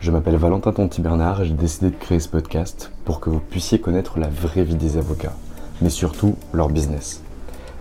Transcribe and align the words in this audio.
Je 0.00 0.10
m'appelle 0.10 0.36
Valentin 0.36 0.72
Tonti-Bernard 0.72 1.40
et 1.40 1.46
j'ai 1.46 1.54
décidé 1.54 1.90
de 1.90 1.96
créer 1.96 2.20
ce 2.20 2.28
podcast 2.28 2.92
pour 3.04 3.18
que 3.18 3.30
vous 3.30 3.40
puissiez 3.40 3.80
connaître 3.80 4.18
la 4.18 4.28
vraie 4.28 4.62
vie 4.62 4.76
des 4.76 4.98
avocats, 4.98 5.32
mais 5.80 5.88
surtout 5.88 6.36
leur 6.52 6.68
business. 6.68 7.22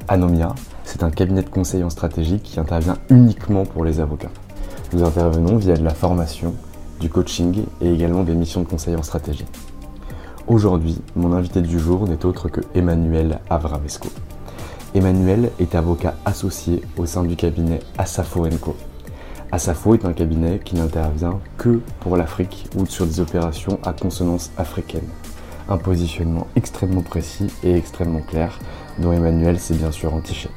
Anomia, 0.07 0.55
c'est 0.85 1.03
un 1.03 1.11
cabinet 1.11 1.43
de 1.43 1.49
conseil 1.49 1.83
en 1.83 1.89
stratégie 1.89 2.39
qui 2.39 2.59
intervient 2.59 2.97
uniquement 3.09 3.65
pour 3.65 3.83
les 3.83 3.99
avocats. 3.99 4.31
Nous 4.93 5.03
intervenons 5.03 5.57
via 5.57 5.75
de 5.75 5.83
la 5.83 5.93
formation, 5.93 6.55
du 7.01 7.09
coaching 7.09 7.65
et 7.81 7.91
également 7.91 8.23
des 8.23 8.33
missions 8.35 8.61
de 8.61 8.67
conseil 8.67 8.95
en 8.95 9.03
stratégie. 9.03 9.45
Aujourd'hui, 10.47 11.01
mon 11.15 11.33
invité 11.33 11.61
du 11.61 11.79
jour 11.79 12.07
n'est 12.07 12.25
autre 12.25 12.47
que 12.49 12.61
Emmanuel 12.73 13.39
Avramesco. 13.49 14.09
Emmanuel 14.93 15.51
est 15.59 15.75
avocat 15.75 16.15
associé 16.23 16.81
au 16.97 17.05
sein 17.05 17.23
du 17.23 17.35
cabinet 17.35 17.81
Asafo 17.97 18.47
Co. 18.61 18.75
Asafo 19.55 19.93
est 19.93 20.03
un 20.03 20.11
cabinet 20.11 20.59
qui 20.59 20.75
n'intervient 20.75 21.39
que 21.57 21.79
pour 22.01 22.17
l'Afrique 22.17 22.67
ou 22.75 22.85
sur 22.85 23.05
des 23.05 23.21
opérations 23.21 23.79
à 23.83 23.93
consonance 23.93 24.51
africaine. 24.57 25.07
Un 25.69 25.77
positionnement 25.77 26.47
extrêmement 26.57 27.03
précis 27.03 27.47
et 27.63 27.73
extrêmement 27.73 28.19
clair 28.19 28.59
dont 28.99 29.13
Emmanuel 29.13 29.57
s'est 29.57 29.75
bien 29.75 29.91
sûr 29.91 30.13
entiché. 30.13 30.49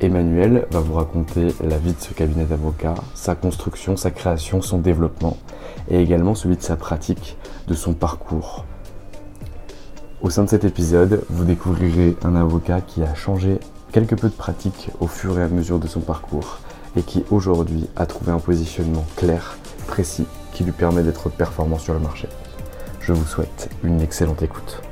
Emmanuel 0.00 0.68
va 0.70 0.78
vous 0.78 0.94
raconter 0.94 1.48
la 1.60 1.78
vie 1.78 1.92
de 1.92 1.98
ce 1.98 2.14
cabinet 2.14 2.44
d'avocats, 2.44 2.94
sa 3.14 3.34
construction, 3.34 3.96
sa 3.96 4.12
création, 4.12 4.62
son 4.62 4.78
développement 4.78 5.36
et 5.90 6.00
également 6.00 6.36
celui 6.36 6.56
de 6.56 6.62
sa 6.62 6.76
pratique, 6.76 7.36
de 7.66 7.74
son 7.74 7.94
parcours. 7.94 8.64
Au 10.22 10.30
sein 10.30 10.44
de 10.44 10.50
cet 10.50 10.62
épisode, 10.62 11.24
vous 11.30 11.44
découvrirez 11.44 12.16
un 12.22 12.36
avocat 12.36 12.80
qui 12.80 13.02
a 13.02 13.12
changé 13.16 13.58
quelque 13.90 14.14
peu 14.14 14.28
de 14.28 14.34
pratique 14.34 14.90
au 15.00 15.08
fur 15.08 15.36
et 15.36 15.42
à 15.42 15.48
mesure 15.48 15.80
de 15.80 15.88
son 15.88 15.98
parcours 15.98 16.60
et 16.96 17.02
qui 17.02 17.24
aujourd'hui 17.30 17.88
a 17.96 18.06
trouvé 18.06 18.32
un 18.32 18.38
positionnement 18.38 19.04
clair, 19.16 19.56
précis, 19.86 20.26
qui 20.52 20.64
lui 20.64 20.72
permet 20.72 21.02
d'être 21.02 21.28
performant 21.28 21.78
sur 21.78 21.94
le 21.94 22.00
marché. 22.00 22.28
Je 23.00 23.12
vous 23.12 23.24
souhaite 23.24 23.70
une 23.82 24.00
excellente 24.00 24.42
écoute. 24.42 24.82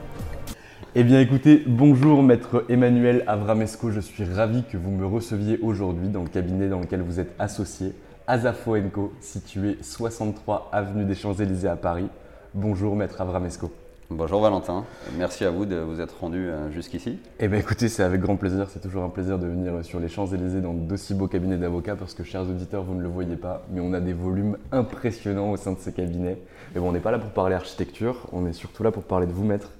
Eh 0.94 1.04
bien 1.04 1.20
écoutez, 1.20 1.62
bonjour 1.66 2.22
maître 2.22 2.64
Emmanuel 2.68 3.22
Avramesco, 3.26 3.90
je 3.90 4.00
suis 4.00 4.24
ravi 4.24 4.64
que 4.64 4.76
vous 4.76 4.90
me 4.90 5.06
receviez 5.06 5.58
aujourd'hui 5.58 6.08
dans 6.08 6.22
le 6.22 6.28
cabinet 6.28 6.68
dans 6.68 6.80
lequel 6.80 7.02
vous 7.02 7.20
êtes 7.20 7.34
associé, 7.38 7.94
Azafo 8.26 8.74
Co, 8.92 9.12
situé 9.20 9.78
63 9.80 10.70
avenue 10.72 11.04
des 11.04 11.14
Champs-Élysées 11.14 11.68
à 11.68 11.76
Paris. 11.76 12.08
Bonjour 12.54 12.96
maître 12.96 13.20
Avramesco. 13.20 13.70
Bonjour 14.10 14.40
Valentin, 14.40 14.86
merci 15.18 15.44
à 15.44 15.50
vous 15.50 15.66
de 15.66 15.76
vous 15.76 16.00
être 16.00 16.18
rendu 16.18 16.48
euh, 16.48 16.70
jusqu'ici. 16.70 17.18
Eh 17.40 17.46
bien 17.46 17.58
écoutez, 17.58 17.90
c'est 17.90 18.02
avec 18.02 18.22
grand 18.22 18.36
plaisir, 18.36 18.66
c'est 18.70 18.80
toujours 18.80 19.04
un 19.04 19.10
plaisir 19.10 19.38
de 19.38 19.46
venir 19.46 19.84
sur 19.84 20.00
les 20.00 20.08
Champs-Élysées 20.08 20.62
dans 20.62 20.72
d'aussi 20.72 21.12
beaux 21.12 21.28
cabinets 21.28 21.58
d'avocats 21.58 21.94
parce 21.94 22.14
que 22.14 22.24
chers 22.24 22.40
auditeurs, 22.40 22.84
vous 22.84 22.94
ne 22.94 23.02
le 23.02 23.08
voyez 23.08 23.36
pas, 23.36 23.66
mais 23.70 23.80
on 23.80 23.92
a 23.92 24.00
des 24.00 24.14
volumes 24.14 24.56
impressionnants 24.72 25.50
au 25.50 25.58
sein 25.58 25.72
de 25.72 25.78
ces 25.78 25.92
cabinets. 25.92 26.38
Mais 26.74 26.80
bon, 26.80 26.88
on 26.88 26.92
n'est 26.92 27.00
pas 27.00 27.10
là 27.10 27.18
pour 27.18 27.32
parler 27.32 27.54
architecture, 27.54 28.26
on 28.32 28.46
est 28.46 28.54
surtout 28.54 28.82
là 28.82 28.90
pour 28.92 29.02
parler 29.02 29.26
de 29.26 29.32
vous 29.32 29.44
maître. 29.44 29.72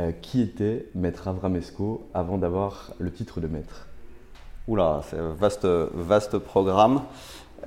Euh, 0.00 0.10
qui 0.10 0.40
était 0.40 0.88
maître 0.96 1.28
Avramesco 1.28 2.08
avant 2.14 2.38
d'avoir 2.38 2.94
le 2.98 3.12
titre 3.12 3.40
de 3.40 3.48
maître? 3.48 3.86
Oula, 4.66 5.02
c'est 5.08 5.18
un 5.18 5.34
vaste, 5.34 5.66
vaste 5.66 6.38
programme. 6.38 7.02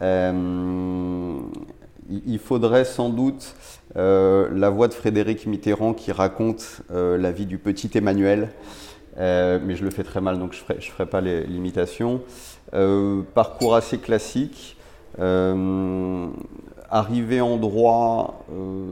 Euh, 0.02 1.40
il 2.10 2.40
faudrait 2.40 2.86
sans 2.86 3.10
doute 3.10 3.56
euh, 3.87 3.87
la 3.98 4.70
voix 4.70 4.88
de 4.88 4.94
Frédéric 4.94 5.48
Mitterrand 5.48 5.94
qui 5.94 6.12
raconte 6.12 6.82
euh, 6.92 7.18
la 7.18 7.32
vie 7.32 7.46
du 7.46 7.58
petit 7.58 7.90
Emmanuel, 7.96 8.50
euh, 9.18 9.60
mais 9.64 9.76
je 9.76 9.84
le 9.84 9.90
fais 9.90 10.04
très 10.04 10.22
mal 10.22 10.38
donc 10.38 10.54
je 10.54 10.74
ne 10.74 10.80
ferai, 10.80 11.06
pas 11.06 11.22
l'imitation. 11.22 12.22
parcours 13.34 13.76
assez 13.76 13.98
classique, 13.98 14.78
arrivé 16.90 17.42
en 17.42 17.58
droit 17.58 18.46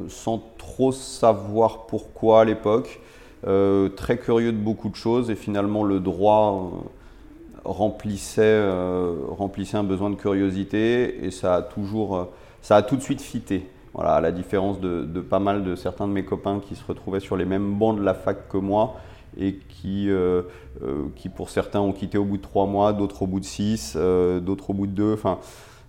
sans 0.09 0.43
trop 0.57 0.91
savoir 0.91 1.85
pourquoi 1.85 2.41
à 2.41 2.45
l'époque, 2.45 2.99
très 3.95 4.17
curieux 4.17 4.51
de 4.51 4.57
beaucoup 4.57 4.89
de 4.89 4.95
choses 4.95 5.29
et 5.29 5.35
finalement 5.35 5.83
le 5.83 5.99
droit 5.99 6.71
remplissait, 7.63 8.63
remplissait 9.29 9.77
un 9.77 9.83
besoin 9.83 10.09
de 10.09 10.15
curiosité 10.15 11.25
et 11.25 11.29
ça 11.29 11.55
a 11.55 11.61
toujours 11.61 12.29
ça 12.63 12.77
a 12.77 12.81
tout 12.81 12.95
de 12.95 13.01
suite 13.01 13.21
fité. 13.21 13.69
Voilà, 13.95 14.15
à 14.15 14.21
la 14.21 14.33
différence 14.33 14.81
de, 14.81 15.21
pas 15.21 15.39
mal 15.39 15.63
de 15.63 15.75
certains 15.75 16.05
de 16.05 16.11
mes 16.11 16.25
copains 16.25 16.59
qui 16.59 16.75
se 16.75 16.83
retrouvaient 16.85 17.21
sur 17.21 17.37
les 17.37 17.45
mêmes 17.45 17.75
bancs 17.75 17.97
de 17.97 18.03
la 18.03 18.13
fac 18.13 18.49
que 18.49 18.57
moi 18.57 18.97
et 19.37 19.55
qui, 19.69 20.09
euh, 20.09 20.43
euh, 20.83 21.05
qui 21.15 21.29
pour 21.29 21.49
certains 21.49 21.79
ont 21.79 21.93
quitté 21.93 22.17
au 22.17 22.25
bout 22.25 22.35
de 22.35 22.41
trois 22.41 22.65
mois, 22.65 22.91
d'autres 22.91 23.23
au 23.23 23.27
bout 23.27 23.39
de 23.39 23.45
six, 23.45 23.93
euh, 23.95 24.41
d'autres 24.41 24.71
au 24.71 24.73
bout 24.73 24.87
de 24.87 24.91
deux. 24.91 25.13
Enfin, 25.13 25.39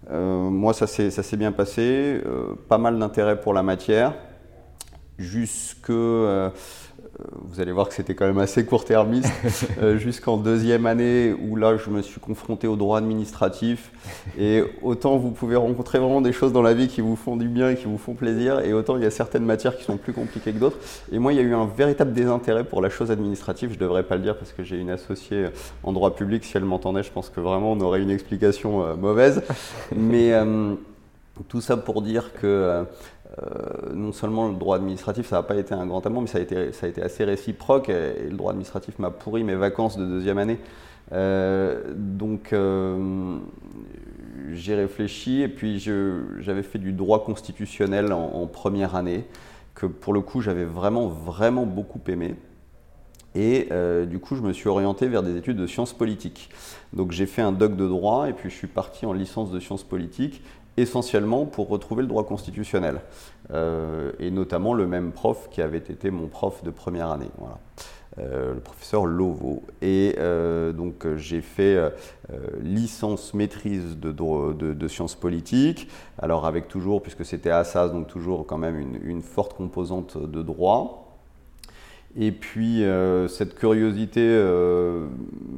moi, 0.08 0.72
ça 0.72 0.86
s'est 0.86 1.36
bien 1.36 1.50
passé. 1.50 2.20
pas 2.68 2.78
mal 2.78 2.96
d'intérêt 2.96 3.40
pour 3.40 3.52
la 3.52 3.64
matière. 3.64 4.14
Jusque 5.18 5.88
euh, 5.88 6.50
vous 7.42 7.60
allez 7.60 7.72
voir 7.72 7.88
que 7.88 7.94
c'était 7.94 8.14
quand 8.14 8.26
même 8.26 8.38
assez 8.38 8.64
court-termiste, 8.64 9.32
euh, 9.82 9.96
jusqu'en 9.96 10.36
deuxième 10.36 10.86
année 10.86 11.32
où 11.32 11.56
là 11.56 11.76
je 11.76 11.90
me 11.90 12.02
suis 12.02 12.20
confronté 12.20 12.66
au 12.66 12.76
droit 12.76 12.98
administratif. 12.98 13.90
Et 14.38 14.62
autant 14.82 15.16
vous 15.16 15.30
pouvez 15.30 15.56
rencontrer 15.56 15.98
vraiment 15.98 16.20
des 16.20 16.32
choses 16.32 16.52
dans 16.52 16.62
la 16.62 16.74
vie 16.74 16.88
qui 16.88 17.00
vous 17.00 17.16
font 17.16 17.36
du 17.36 17.48
bien 17.48 17.70
et 17.70 17.76
qui 17.76 17.86
vous 17.86 17.98
font 17.98 18.14
plaisir, 18.14 18.60
et 18.60 18.72
autant 18.72 18.96
il 18.96 19.02
y 19.02 19.06
a 19.06 19.10
certaines 19.10 19.44
matières 19.44 19.76
qui 19.76 19.84
sont 19.84 19.96
plus 19.96 20.12
compliquées 20.12 20.52
que 20.52 20.58
d'autres. 20.58 20.78
Et 21.12 21.18
moi 21.18 21.32
il 21.32 21.36
y 21.36 21.40
a 21.40 21.42
eu 21.42 21.54
un 21.54 21.66
véritable 21.66 22.12
désintérêt 22.12 22.64
pour 22.64 22.82
la 22.82 22.90
chose 22.90 23.10
administrative, 23.10 23.70
je 23.70 23.76
ne 23.76 23.80
devrais 23.80 24.02
pas 24.02 24.16
le 24.16 24.22
dire 24.22 24.36
parce 24.36 24.52
que 24.52 24.62
j'ai 24.62 24.78
une 24.78 24.90
associée 24.90 25.46
en 25.82 25.92
droit 25.92 26.14
public, 26.14 26.44
si 26.44 26.56
elle 26.56 26.64
m'entendait 26.64 27.02
je 27.02 27.10
pense 27.10 27.30
que 27.30 27.40
vraiment 27.40 27.72
on 27.72 27.80
aurait 27.80 28.02
une 28.02 28.10
explication 28.10 28.84
euh, 28.84 28.96
mauvaise. 28.96 29.42
Mais 29.94 30.32
tout 31.48 31.60
ça 31.60 31.76
pour 31.76 32.02
dire 32.02 32.32
que 32.40 32.84
euh, 33.42 33.92
non 33.92 34.12
seulement 34.12 34.48
le 34.48 34.54
droit 34.54 34.76
administratif, 34.76 35.26
ça 35.26 35.36
n'a 35.36 35.42
pas 35.42 35.56
été 35.56 35.74
un 35.74 35.86
grand 35.86 36.04
amour, 36.06 36.22
mais 36.22 36.28
ça 36.28 36.38
a 36.38 36.40
été, 36.40 36.72
ça 36.72 36.86
a 36.86 36.88
été 36.88 37.02
assez 37.02 37.24
réciproque. 37.24 37.88
Et, 37.88 38.28
le 38.30 38.36
droit 38.36 38.52
administratif 38.52 38.98
m'a 38.98 39.10
pourri 39.10 39.44
mes 39.44 39.54
vacances 39.54 39.98
de 39.98 40.06
deuxième 40.06 40.38
année. 40.38 40.58
Euh, 41.12 41.92
donc 41.94 42.52
euh, 42.52 43.38
j'ai 44.52 44.74
réfléchi 44.74 45.42
et 45.42 45.48
puis 45.48 45.78
j'avais 45.78 46.64
fait 46.64 46.80
du 46.80 46.92
droit 46.92 47.24
constitutionnel 47.24 48.12
en, 48.12 48.46
première 48.46 48.96
année, 48.96 49.24
que 49.74 49.86
pour 49.86 50.12
le 50.12 50.20
coup 50.20 50.40
j'avais 50.40 50.64
vraiment, 50.64 51.06
vraiment 51.06 51.66
beaucoup 51.66 52.00
aimé. 52.08 52.34
Et 53.34 53.68
du 54.06 54.18
coup, 54.18 54.34
je 54.34 54.40
me 54.40 54.54
suis 54.54 54.66
orienté 54.66 55.08
vers 55.08 55.22
des 55.22 55.36
études 55.36 55.58
de 55.58 55.66
sciences 55.66 55.92
politiques. 55.92 56.48
Donc 56.94 57.12
j'ai 57.12 57.26
fait 57.26 57.42
un 57.42 57.52
doc 57.52 57.76
de 57.76 57.86
droit 57.86 58.30
et 58.30 58.32
puis 58.32 58.48
je 58.48 58.54
suis 58.54 58.66
parti 58.66 59.04
en 59.04 59.12
licence 59.12 59.50
de 59.50 59.60
sciences 59.60 59.84
politiques 59.84 60.42
essentiellement 60.76 61.46
pour 61.46 61.68
retrouver 61.68 62.02
le 62.02 62.08
droit 62.08 62.24
constitutionnel. 62.24 63.00
et 63.52 64.30
notamment 64.30 64.74
le 64.74 64.86
même 64.86 65.12
prof 65.12 65.48
qui 65.50 65.62
avait 65.62 65.78
été 65.78 66.10
mon 66.10 66.26
prof 66.26 66.62
de 66.64 66.70
première 66.70 67.10
année. 67.10 67.30
Voilà. 67.38 67.58
Euh, 68.18 68.54
le 68.54 68.60
professeur 68.60 69.04
Lovo. 69.04 69.62
Et 69.82 70.14
euh, 70.18 70.72
donc 70.72 71.06
j'ai 71.16 71.42
fait 71.42 71.76
euh, 71.76 71.90
licence 72.62 73.34
maîtrise 73.34 73.98
de, 73.98 74.10
de, 74.10 74.88
sciences 74.88 75.14
politiques, 75.14 75.90
alors 76.18 76.46
avec 76.46 76.66
toujours, 76.66 77.02
puisque 77.02 77.26
c'était 77.26 77.50
Assas, 77.50 77.90
donc 77.90 78.06
toujours 78.06 78.46
quand 78.46 78.56
même 78.56 78.78
une, 79.04 79.20
forte 79.20 79.52
composante 79.52 80.16
de 80.16 80.40
droit. 80.40 81.18
Et 82.18 82.32
puis 82.32 82.82
cette 83.28 83.54
curiosité 83.56 84.42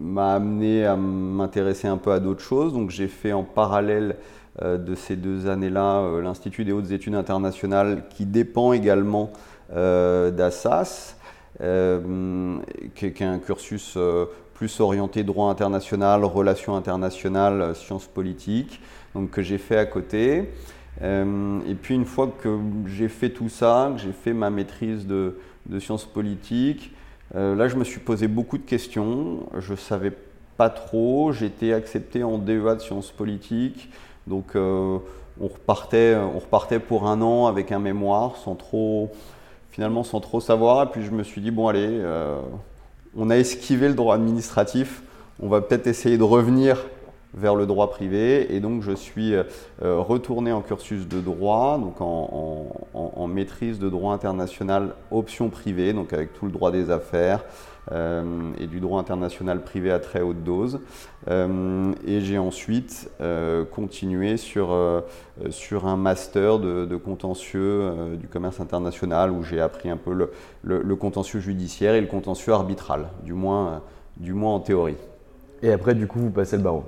m'a 0.00 0.34
amené 0.34 0.84
à 0.84 0.96
m'intéresser 0.96 1.86
un 1.86 1.98
peu 1.98 2.10
à 2.10 2.18
d'autres 2.18 2.42
choses. 2.42 2.72
Donc 2.72 2.90
j'ai 2.90 3.06
fait 3.06 3.32
en 3.32 3.44
parallèle 3.44 4.16
de 4.62 4.94
ces 4.94 5.16
deux 5.16 5.48
années-là 5.48 6.20
l'Institut 6.20 6.64
des 6.64 6.72
hautes 6.72 6.90
études 6.90 7.14
internationales 7.14 8.04
qui 8.10 8.26
dépend 8.26 8.72
également 8.72 9.30
d'Assas. 9.70 11.18
Euh, 11.60 12.58
qui, 12.94 13.06
est 13.06 13.22
un 13.22 13.40
cursus 13.40 13.94
euh, 13.96 14.26
plus 14.54 14.78
orienté 14.78 15.24
droit 15.24 15.50
international, 15.50 16.24
relations 16.24 16.76
internationales, 16.76 17.74
sciences 17.74 18.06
politiques, 18.06 18.80
donc 19.12 19.30
que 19.30 19.42
j'ai 19.42 19.58
fait 19.58 19.76
à 19.76 19.84
côté. 19.84 20.52
Euh, 21.02 21.58
et 21.68 21.74
puis 21.74 21.96
une 21.96 22.04
fois 22.04 22.32
que 22.40 22.58
j'ai 22.86 23.08
fait 23.08 23.30
tout 23.30 23.48
ça, 23.48 23.90
que 23.92 24.00
j'ai 24.00 24.12
fait 24.12 24.32
ma 24.32 24.50
maîtrise 24.50 25.04
de, 25.06 25.36
sciences 25.80 26.04
politiques, 26.04 26.92
là 27.34 27.68
je 27.68 27.76
me 27.76 27.84
suis 27.84 28.00
posé 28.00 28.28
beaucoup 28.28 28.56
de 28.56 28.62
questions. 28.62 29.48
Je 29.58 29.74
savais 29.74 30.12
pas 30.56 30.70
trop. 30.70 31.32
Été 31.32 31.74
accepté 31.74 32.22
en 32.22 32.38
DEA 32.38 32.76
de 32.76 32.80
sciences 32.80 33.10
politiques. 33.10 33.90
Donc 34.28 34.54
on, 34.54 35.00
repartait, 35.40 36.16
on 36.16 36.38
repartait 36.38 36.78
pour 36.78 37.08
un 37.08 37.20
an 37.22 37.46
avec 37.46 37.72
un 37.72 37.78
mémoire 37.78 38.36
sans 38.36 38.54
trop, 38.54 39.10
finalement 39.70 40.02
sans 40.02 40.20
trop 40.20 40.40
savoir. 40.40 40.84
Et 40.84 40.86
puis 40.86 41.04
je 41.04 41.10
me 41.10 41.22
suis 41.22 41.40
dit, 41.40 41.50
bon 41.50 41.68
allez, 41.68 41.86
euh, 41.88 42.40
on 43.16 43.30
a 43.30 43.36
esquivé 43.36 43.88
le 43.88 43.94
droit 43.94 44.14
administratif, 44.14 45.02
on 45.40 45.48
va 45.48 45.60
peut-être 45.60 45.86
essayer 45.86 46.18
de 46.18 46.24
revenir 46.24 46.84
vers 47.34 47.54
le 47.54 47.66
droit 47.66 47.90
privé. 47.90 48.54
Et 48.54 48.60
donc 48.60 48.82
je 48.82 48.92
suis 48.92 49.34
euh, 49.34 49.44
retourné 49.80 50.52
en 50.52 50.62
cursus 50.62 51.06
de 51.06 51.20
droit, 51.20 51.78
donc 51.78 52.00
en, 52.00 53.26
maîtrise 53.28 53.78
de 53.78 53.88
droit 53.88 54.14
international 54.14 54.94
option 55.12 55.48
privée, 55.48 55.92
donc 55.92 56.12
avec 56.12 56.32
tout 56.32 56.46
le 56.46 56.50
droit 56.50 56.72
des 56.72 56.90
affaires, 56.90 57.44
euh, 57.90 58.52
et 58.58 58.66
du 58.66 58.80
droit 58.80 59.00
international 59.00 59.62
privé 59.62 59.90
à 59.90 59.98
très 59.98 60.20
haute 60.20 60.44
dose. 60.44 60.80
Euh, 61.28 61.92
et 62.06 62.20
j'ai 62.20 62.38
ensuite 62.38 63.10
euh, 63.20 63.64
continué 63.64 64.36
sur, 64.36 64.76
sur 65.50 65.86
un 65.86 65.96
master 65.96 66.58
de, 66.58 66.96
contentieux 66.96 68.16
du 68.20 68.28
commerce 68.28 68.60
international 68.60 69.30
où 69.30 69.42
j'ai 69.42 69.60
appris 69.60 69.88
un 69.88 69.96
peu 69.96 70.12
le, 70.12 70.32
le, 70.62 70.96
contentieux 70.96 71.40
judiciaire 71.40 71.94
et 71.94 72.00
le 72.00 72.06
contentieux 72.06 72.52
arbitral, 72.52 73.08
du 73.22 73.32
moins, 73.32 73.82
du 74.16 74.34
moins 74.34 74.54
en 74.54 74.60
théorie. 74.60 74.96
Et 75.62 75.72
après, 75.72 75.94
du 75.94 76.06
coup, 76.06 76.18
vous 76.18 76.30
passez 76.30 76.56
le 76.56 76.62
barreau 76.62 76.84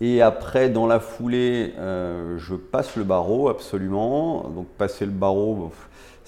et 0.00 0.22
après, 0.22 0.68
dans 0.68 0.86
la 0.86 1.00
foulée, 1.00 1.74
je 1.76 2.54
passe 2.54 2.94
le 2.94 3.02
barreau, 3.02 3.48
absolument. 3.48 4.48
Donc, 4.48 4.68
passer 4.68 5.04
le 5.04 5.10
barreau, 5.10 5.72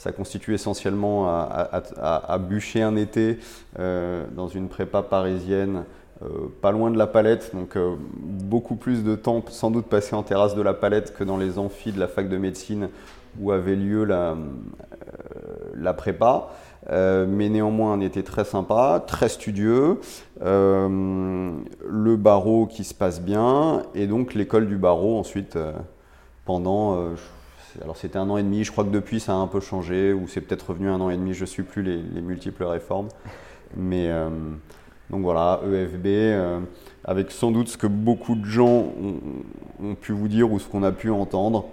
ça 0.00 0.12
constitue 0.12 0.54
essentiellement 0.54 1.28
à, 1.28 2.38
bûcher 2.38 2.80
un 2.80 2.96
été 2.96 3.38
euh, 3.78 4.24
dans 4.34 4.48
une 4.48 4.68
prépa 4.68 5.02
parisienne, 5.02 5.84
euh, 6.22 6.48
pas 6.62 6.72
loin 6.72 6.90
de 6.90 6.96
la 6.96 7.06
palette, 7.06 7.54
donc 7.54 7.76
euh, 7.76 7.96
beaucoup 8.16 8.76
plus 8.76 9.04
de 9.04 9.14
temps 9.14 9.44
sans 9.50 9.70
doute 9.70 9.84
passé 9.84 10.16
en 10.16 10.22
terrasse 10.22 10.54
de 10.54 10.62
la 10.62 10.72
palette 10.72 11.14
que 11.14 11.22
dans 11.22 11.36
les 11.36 11.58
amphis 11.58 11.92
de 11.92 12.00
la 12.00 12.08
fac 12.08 12.30
de 12.30 12.38
médecine 12.38 12.88
où 13.38 13.52
avait 13.52 13.76
lieu 13.76 14.04
la, 14.04 14.36
la 15.74 15.92
prépa. 15.92 16.48
mais 16.90 17.50
néanmoins 17.50 17.92
un 17.92 18.00
été 18.00 18.24
très 18.24 18.44
sympa, 18.44 19.04
très 19.06 19.28
studieux, 19.28 20.00
le 20.40 22.16
barreau 22.16 22.66
qui 22.66 22.84
se 22.84 22.94
passe 22.94 23.20
bien, 23.20 23.82
et 23.94 24.06
donc 24.06 24.32
l'école 24.32 24.66
du 24.66 24.78
barreau 24.78 25.18
ensuite 25.18 25.56
pendant, 26.44 27.14
alors 27.82 27.96
c'était 27.96 28.18
un 28.18 28.28
an 28.30 28.36
et 28.36 28.42
demi, 28.42 28.64
je 28.64 28.72
crois 28.72 28.84
que 28.84 28.90
depuis 28.90 29.20
ça 29.20 29.32
a 29.32 29.36
un 29.36 29.46
peu 29.46 29.60
changé, 29.60 30.12
ou 30.12 30.26
c'est 30.28 30.40
peut-être 30.40 30.70
revenu 30.70 30.88
un 30.88 31.00
an 31.00 31.10
et 31.10 31.16
demi, 31.16 31.34
je 31.34 31.42
ne 31.42 31.46
suis 31.46 31.62
plus 31.62 31.82
les, 31.82 32.20
multiples 32.20 32.64
réformes. 32.64 33.08
Mais 33.76 34.10
euh, 34.10 34.28
donc 35.10 35.22
voilà, 35.22 35.60
EFB, 35.64 36.06
euh, 36.06 36.60
avec 37.04 37.30
sans 37.30 37.50
doute 37.50 37.68
ce 37.68 37.76
que 37.76 37.86
beaucoup 37.86 38.34
de 38.34 38.44
gens 38.44 38.92
ont, 39.82 39.94
pu 39.94 40.12
vous 40.12 40.28
dire 40.28 40.50
ou 40.50 40.58
ce 40.58 40.66
qu'on 40.66 40.82
a 40.82 40.92
pu 40.92 41.10
entendre. 41.10 41.66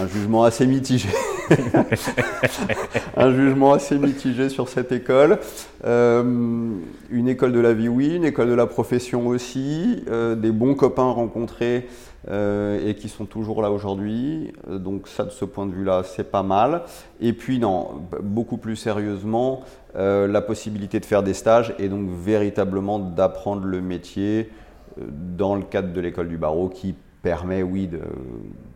Un 0.00 0.06
jugement 0.06 0.44
assez 0.44 0.66
mitigé. 0.66 1.08
un 3.16 3.34
jugement 3.34 3.74
assez 3.74 3.98
mitigé 3.98 4.48
sur 4.48 4.68
cette 4.68 4.92
école. 4.92 5.38
Euh, 5.84 6.72
une 7.10 7.28
école 7.28 7.52
de 7.52 7.60
la 7.60 7.74
vie, 7.74 7.88
oui, 7.88 8.16
une 8.16 8.24
école 8.24 8.48
de 8.48 8.54
la 8.54 8.66
profession 8.66 9.26
aussi. 9.26 10.04
des 10.36 10.52
bons 10.52 10.74
copains 10.74 11.10
rencontrés 11.10 11.86
et 12.30 12.94
qui 12.94 13.08
sont 13.08 13.24
toujours 13.24 13.62
là 13.62 13.70
aujourd'hui. 13.70 14.52
Euh, 14.68 14.78
donc 14.78 15.08
ça, 15.08 15.24
de 15.24 15.30
ce 15.30 15.44
point 15.44 15.66
de 15.66 15.72
vue-là, 15.72 16.02
c'est 16.04 16.30
pas 16.30 16.42
mal. 16.42 16.82
Et 17.20 17.32
puis, 17.32 17.58
non, 17.58 18.02
beaucoup 18.22 18.56
plus 18.56 18.76
sérieusement, 18.76 19.62
euh, 19.96 20.26
la 20.26 20.42
possibilité 20.42 21.00
de 21.00 21.04
faire 21.04 21.22
des 21.22 21.34
stages 21.34 21.74
et 21.78 21.88
donc 21.88 22.08
véritablement 22.10 22.98
d'apprendre 22.98 23.64
le 23.64 23.80
métier 23.80 24.50
dans 24.98 25.54
le 25.54 25.62
cadre 25.62 25.92
de 25.92 26.00
l'école 26.00 26.28
du 26.28 26.38
barreau 26.38 26.68
qui 26.68 26.94
permet, 27.22 27.62
oui, 27.62 27.88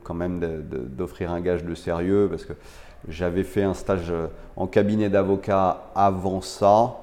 quand 0.05 0.14
même 0.14 0.40
d'offrir 0.96 1.32
un 1.32 1.40
gage 1.40 1.64
de 1.64 1.75
sérieux 1.75 2.28
parce 2.31 2.44
que 2.44 2.52
j'avais 3.08 3.43
fait 3.43 3.62
un 3.62 3.75
stage 3.75 4.12
en 4.56 4.66
cabinet 4.66 5.08
d'avocat 5.08 5.90
avant 5.94 6.40
ça. 6.40 7.01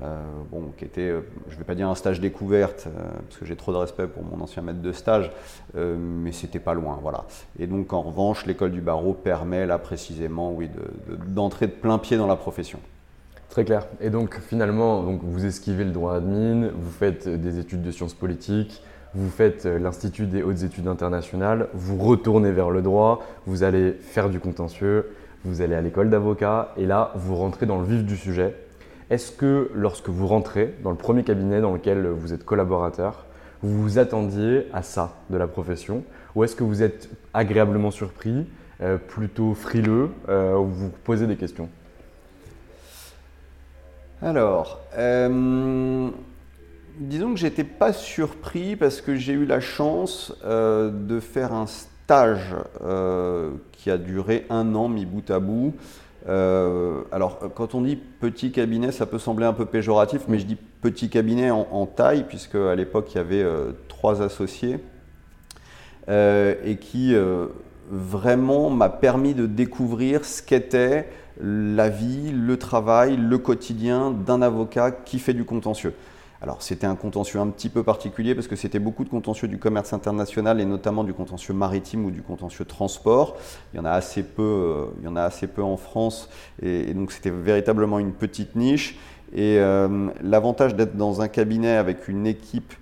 Euh, 0.00 0.22
bon, 0.50 0.72
qui 0.78 0.86
était, 0.86 1.02
euh, 1.02 1.20
je 1.48 1.54
ne 1.54 1.58
vais 1.58 1.64
pas 1.64 1.74
dire 1.74 1.86
un 1.88 1.94
stage 1.94 2.18
découverte, 2.18 2.86
euh, 2.86 3.10
parce 3.28 3.36
que 3.36 3.44
j'ai 3.44 3.56
trop 3.56 3.72
de 3.72 3.76
respect 3.76 4.06
pour 4.06 4.24
mon 4.24 4.42
ancien 4.42 4.62
maître 4.62 4.80
de 4.80 4.92
stage, 4.92 5.30
mais 5.74 6.32
c'était 6.32 6.60
pas 6.60 6.74
loin, 6.74 6.98
voilà. 7.02 7.24
Et 7.58 7.66
donc, 7.66 7.92
en 7.92 8.00
revanche, 8.00 8.46
l'école 8.46 8.72
du 8.72 8.80
barreau 8.80 9.12
permet 9.12 9.66
là 9.66 9.78
précisément, 9.78 10.52
oui, 10.52 10.70
d'entrer 11.26 11.66
de, 11.66 11.72
plein 11.72 11.98
pied 11.98 12.16
dans 12.16 12.26
la 12.26 12.36
profession. 12.36 12.78
Très 13.50 13.64
clair. 13.64 13.86
Et 14.00 14.08
donc, 14.08 14.38
finalement, 14.40 15.02
donc, 15.02 15.20
vous 15.22 15.44
esquivez 15.44 15.84
le 15.84 15.90
droit 15.90 16.14
admin, 16.14 16.68
vous 16.74 16.90
faites 16.90 17.28
des 17.28 17.58
études 17.58 17.82
de 17.82 17.90
sciences 17.90 18.14
politiques, 18.14 18.82
vous 19.14 19.28
faites 19.28 19.66
l'Institut 19.66 20.26
des 20.26 20.42
hautes 20.42 20.62
études 20.62 20.88
internationales, 20.88 21.68
vous 21.74 21.98
retournez 21.98 22.50
vers 22.50 22.70
le 22.70 22.80
droit, 22.80 23.22
vous 23.46 23.62
allez 23.62 23.92
faire 23.92 24.30
du 24.30 24.40
contentieux, 24.40 25.10
vous 25.44 25.60
allez 25.60 25.74
à 25.74 25.82
l'école 25.82 26.08
d'avocat, 26.08 26.72
et 26.78 26.86
là, 26.86 27.12
vous 27.14 27.36
rentrez 27.36 27.66
dans 27.66 27.78
le 27.78 27.84
vif 27.84 28.04
du 28.04 28.16
sujet 28.16 28.54
est-ce 29.12 29.30
que 29.30 29.70
lorsque 29.74 30.08
vous 30.08 30.26
rentrez 30.26 30.74
dans 30.82 30.90
le 30.90 30.96
premier 30.96 31.22
cabinet 31.22 31.60
dans 31.60 31.74
lequel 31.74 32.06
vous 32.06 32.32
êtes 32.32 32.44
collaborateur, 32.44 33.26
vous 33.62 33.82
vous 33.82 33.98
attendiez 33.98 34.68
à 34.72 34.82
ça 34.82 35.18
de 35.28 35.36
la 35.36 35.46
profession 35.46 36.02
Ou 36.34 36.44
est-ce 36.44 36.56
que 36.56 36.64
vous 36.64 36.82
êtes 36.82 37.10
agréablement 37.34 37.90
surpris, 37.90 38.46
euh, 38.80 38.96
plutôt 38.96 39.52
frileux, 39.52 40.08
euh, 40.30 40.56
ou 40.56 40.64
vous 40.64 40.90
posez 41.04 41.26
des 41.26 41.36
questions? 41.36 41.68
Alors, 44.22 44.80
euh, 44.96 46.08
disons 46.98 47.34
que 47.34 47.38
j'étais 47.38 47.64
pas 47.64 47.92
surpris 47.92 48.76
parce 48.76 49.02
que 49.02 49.14
j'ai 49.14 49.34
eu 49.34 49.44
la 49.44 49.60
chance 49.60 50.34
de 50.42 51.20
faire 51.20 51.52
un 51.52 51.66
stage 51.66 52.56
qui 53.72 53.90
a 53.90 53.98
duré 53.98 54.46
un 54.48 54.74
an 54.74 54.88
mis 54.88 55.04
bout 55.04 55.30
à 55.30 55.38
bout 55.38 55.74
euh, 56.28 57.02
alors, 57.10 57.38
quand 57.54 57.74
on 57.74 57.82
dit 57.82 57.96
petit 57.96 58.52
cabinet, 58.52 58.92
ça 58.92 59.06
peut 59.06 59.18
sembler 59.18 59.46
un 59.46 59.52
peu 59.52 59.66
péjoratif, 59.66 60.22
mais 60.28 60.38
je 60.38 60.46
dis 60.46 60.56
petit 60.80 61.08
cabinet 61.08 61.50
en, 61.50 61.86
taille, 61.86 62.24
puisque 62.28 62.54
à 62.54 62.74
l'époque, 62.74 63.12
il 63.12 63.16
y 63.16 63.20
avait 63.20 63.42
euh, 63.42 63.72
trois 63.88 64.22
associés, 64.22 64.78
euh, 66.08 66.54
et 66.64 66.76
qui 66.76 67.14
vraiment 67.90 68.70
m'a 68.70 68.88
permis 68.88 69.34
de 69.34 69.46
découvrir 69.46 70.24
ce 70.24 70.42
qu'était 70.42 71.08
la 71.40 71.88
vie, 71.88 72.30
le 72.30 72.56
travail, 72.56 73.16
le 73.16 73.38
quotidien 73.38 74.10
d'un 74.10 74.42
avocat 74.42 74.90
qui 74.92 75.18
fait 75.18 75.34
du 75.34 75.44
contentieux. 75.44 75.94
Alors 76.42 76.60
c'était 76.60 76.88
un 76.88 76.96
contentieux 76.96 77.38
un 77.38 77.46
petit 77.46 77.68
peu 77.68 77.84
particulier 77.84 78.34
parce 78.34 78.48
que 78.48 78.56
c'était 78.56 78.80
beaucoup 78.80 79.04
de 79.04 79.08
contentieux 79.08 79.46
du 79.46 79.58
commerce 79.58 79.92
international 79.92 80.60
et 80.60 80.64
notamment 80.64 81.04
du 81.04 81.14
contentieux 81.14 81.54
maritime 81.54 82.04
ou 82.04 82.10
du 82.10 82.20
contentieux 82.20 82.64
transport. 82.64 83.36
Il 83.72 83.76
y 83.76 83.80
en 83.80 83.84
a 83.84 83.92
assez 83.92 84.24
peu, 84.24 84.42
euh, 84.42 84.86
il 84.98 85.04
y 85.04 85.08
en 85.08 85.14
a 85.14 85.22
assez 85.22 85.46
peu 85.46 85.62
en 85.62 85.76
France 85.76 86.28
et, 86.60 86.94
donc 86.94 87.12
c'était 87.12 87.30
véritablement 87.30 88.00
une 88.00 88.12
petite 88.12 88.56
niche. 88.56 88.98
Et 89.34 89.58
l'avantage 90.22 90.74
d'être 90.74 90.96
dans 90.96 91.20
un 91.22 91.28
cabinet 91.28 91.76
avec 91.76 92.08
une 92.08 92.26
équipe 92.26 92.74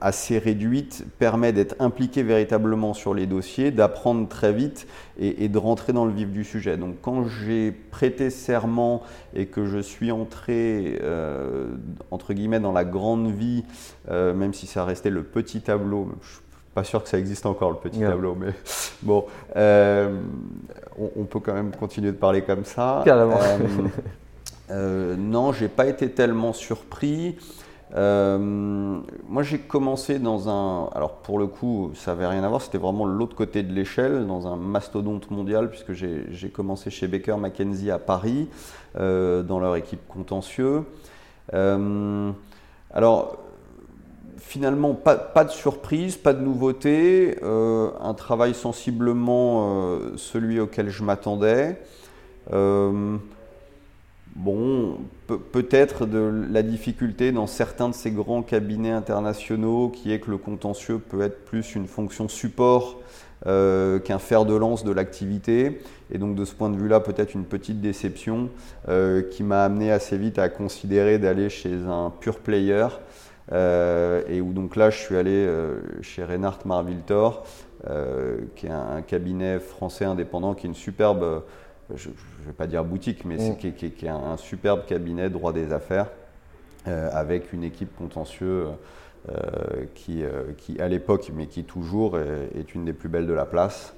assez 0.00 0.38
réduite 0.38 1.04
permet 1.18 1.52
d'être 1.52 1.74
impliqué 1.78 2.22
véritablement 2.22 2.94
sur 2.94 3.14
les 3.14 3.26
dossiers, 3.26 3.70
d'apprendre 3.70 4.28
très 4.28 4.52
vite 4.52 4.86
et, 5.18 5.48
de 5.48 5.58
rentrer 5.58 5.92
dans 5.92 6.04
le 6.04 6.12
vif 6.12 6.30
du 6.30 6.44
sujet. 6.44 6.76
Donc 6.76 6.96
quand 7.00 7.24
j'ai 7.26 7.72
prêté 7.72 8.30
serment 8.30 9.02
et 9.34 9.46
que 9.46 9.64
je 9.64 9.78
suis 9.78 10.12
entré, 10.12 11.00
entre 12.10 12.34
guillemets, 12.34 12.60
dans 12.60 12.72
la 12.72 12.84
grande 12.84 13.30
vie, 13.30 13.64
même 14.10 14.52
si 14.52 14.66
ça 14.66 14.84
restait 14.84 15.10
le 15.10 15.22
petit 15.22 15.62
tableau, 15.62 16.10
pas 16.74 16.84
sûr 16.84 17.02
que 17.02 17.08
ça 17.08 17.18
existe 17.18 17.46
encore 17.46 17.70
le 17.70 17.76
petit 17.76 18.00
tableau, 18.00 18.34
mais 18.34 18.52
bon, 19.02 19.24
euh, 19.56 20.18
on, 21.16 21.24
peut 21.24 21.38
quand 21.38 21.54
même 21.54 21.70
continuer 21.70 22.10
de 22.10 22.16
parler 22.16 22.42
comme 22.42 22.64
ça. 22.64 23.02
Carrément. 23.04 23.38
Euh, 23.40 23.58
euh, 24.70 25.16
non, 25.16 25.52
j'ai 25.52 25.68
pas 25.68 25.86
été 25.86 26.10
tellement 26.10 26.52
surpris. 26.52 27.36
Euh, 27.94 28.38
moi, 28.38 29.42
j'ai 29.42 29.58
commencé 29.58 30.18
dans 30.18 30.48
un. 30.48 30.88
Alors, 30.94 31.18
pour 31.18 31.38
le 31.38 31.46
coup, 31.46 31.92
ça 31.94 32.12
n'avait 32.12 32.26
rien 32.26 32.42
à 32.42 32.48
voir, 32.48 32.60
c'était 32.60 32.78
vraiment 32.78 33.04
l'autre 33.04 33.36
côté 33.36 33.62
de 33.62 33.72
l'échelle, 33.72 34.26
dans 34.26 34.46
un 34.46 34.56
mastodonte 34.56 35.30
mondial, 35.30 35.70
puisque 35.70 35.92
j'ai 35.92 36.48
commencé 36.52 36.90
chez 36.90 37.06
Baker 37.06 37.36
McKenzie 37.36 37.90
à 37.90 37.98
Paris, 37.98 38.48
dans 38.96 39.58
leur 39.60 39.76
équipe 39.76 40.06
contentieux. 40.08 40.84
alors, 41.52 43.38
finalement, 44.44 44.94
pas, 44.94 45.44
de 45.44 45.50
surprise, 45.50 46.16
pas 46.16 46.32
de 46.32 46.40
nouveauté, 46.40 47.38
euh, 47.42 47.90
un 48.00 48.14
travail 48.14 48.54
sensiblement 48.54 49.96
euh, 49.98 50.16
celui 50.16 50.60
auquel 50.60 50.90
je 50.90 51.02
m'attendais. 51.02 51.80
Euh, 52.52 53.16
bon, 54.34 54.98
peut-être 55.52 56.06
de 56.06 56.46
la 56.50 56.62
difficulté 56.62 57.32
dans 57.32 57.46
certains 57.46 57.88
de 57.88 57.94
ces 57.94 58.10
grands 58.10 58.42
cabinets 58.42 58.90
internationaux 58.90 59.88
qui 59.88 60.12
est 60.12 60.20
que 60.20 60.30
le 60.30 60.38
contentieux 60.38 60.98
peut 60.98 61.22
être 61.22 61.44
plus 61.44 61.74
une 61.74 61.86
fonction 61.86 62.28
support 62.28 63.00
qu'un 63.44 64.18
fer 64.18 64.46
de 64.46 64.54
lance 64.54 64.84
de 64.84 64.90
l'activité. 64.90 65.82
Et 66.10 66.16
donc 66.16 66.34
de 66.34 66.46
ce 66.46 66.54
point 66.54 66.70
de 66.70 66.78
vue-là, 66.78 67.00
peut-être 67.00 67.34
une 67.34 67.44
petite 67.44 67.82
déception 67.82 68.48
qui 69.30 69.42
m'a 69.42 69.64
amené 69.64 69.92
assez 69.92 70.16
vite 70.16 70.38
à 70.38 70.48
considérer 70.48 71.18
d'aller 71.18 71.50
chez 71.50 71.74
un 71.86 72.10
pure 72.20 72.38
player 72.38 72.86
euh, 73.52 74.22
et 74.28 74.40
où 74.40 74.52
donc 74.52 74.76
là 74.76 74.90
je 74.90 74.98
suis 74.98 75.16
allé 75.16 75.32
euh, 75.46 75.80
chez 76.02 76.24
Reinhardt 76.24 76.60
Marviltor, 76.64 77.44
euh, 77.88 78.38
qui 78.56 78.66
est 78.66 78.70
un, 78.70 79.02
cabinet 79.02 79.58
français 79.58 80.04
indépendant, 80.04 80.54
qui 80.54 80.66
est 80.66 80.70
une 80.70 80.74
superbe, 80.74 81.42
je 81.94 82.08
ne 82.08 82.46
vais 82.46 82.52
pas 82.52 82.66
dire 82.66 82.84
boutique, 82.84 83.24
mais 83.24 83.36
mm. 83.36 83.56
qui, 83.56 83.86
est 83.86 84.08
un, 84.08 84.36
superbe 84.36 84.86
cabinet 84.86 85.30
droit 85.30 85.52
des 85.52 85.72
affaires, 85.72 86.08
avec 86.86 87.52
une 87.52 87.64
équipe 87.64 87.96
contentieuse 87.96 88.68
qui, 89.94 90.22
qui, 90.58 90.80
à 90.80 90.88
l'époque, 90.88 91.30
mais 91.34 91.46
qui 91.46 91.64
toujours 91.64 92.18
est, 92.18 92.74
une 92.74 92.84
des 92.84 92.92
plus 92.92 93.08
belles 93.08 93.26
de 93.26 93.32
la 93.32 93.46
place. 93.46 93.94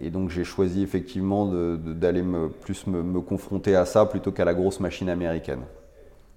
et, 0.00 0.10
donc 0.10 0.30
j'ai 0.30 0.44
choisi 0.44 0.82
effectivement 0.82 1.46
d'aller 1.46 2.22
me, 2.22 2.48
plus 2.48 2.86
me, 2.86 3.20
confronter 3.20 3.76
à 3.76 3.84
ça 3.84 4.06
plutôt 4.06 4.32
qu'à 4.32 4.44
la 4.44 4.54
grosse 4.54 4.80
machine 4.80 5.10
américaine. 5.10 5.60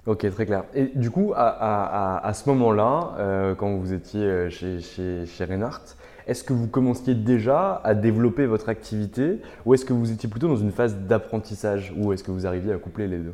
Ok, 0.07 0.25
très 0.31 0.45
clair. 0.45 0.63
Et 0.74 0.86
du 0.95 1.12
coup, 1.12 1.33
à, 1.36 2.31
ce 2.33 2.47
moment-là, 2.50 3.15
euh, 3.19 3.55
quand 3.55 3.75
vous 3.75 3.91
étiez 3.91 4.24
euh, 4.24 4.50
chez, 4.50 4.79
chez, 4.79 5.25
chez 5.25 5.43
Reinhardt, 5.43 5.97
est-ce 6.27 6.43
que 6.43 6.53
vous 6.53 6.67
commenciez 6.67 7.15
déjà 7.15 7.81
à 7.84 7.96
développer 7.96 8.46
votre 8.46 8.69
activité 8.69 9.39
ou 9.65 9.74
est-ce 9.74 9.86
que 9.86 9.93
vous 9.93 10.12
étiez 10.12 10.29
plutôt 10.29 10.48
dans 10.48 10.57
une 10.57 10.72
phase 10.72 10.96
d'apprentissage 10.96 11.93
ou 11.98 12.13
est-ce 12.13 12.24
que 12.24 12.31
vous 12.31 12.46
arriviez 12.46 12.74
à 12.74 12.77
coupler 12.77 13.07
les 13.07 13.17
deux 13.17 13.34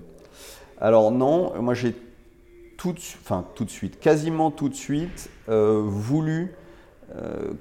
Alors 0.79 1.11
non, 1.11 1.53
moi 1.61 1.73
j'ai 1.73 1.95
tout, 2.77 2.93
de 2.93 3.69
suite, 3.69 3.99
quasiment 3.99 4.51
tout 4.51 4.69
de 4.69 4.75
suite 4.75 5.29
euh, 5.49 5.81
voulu 5.85 6.53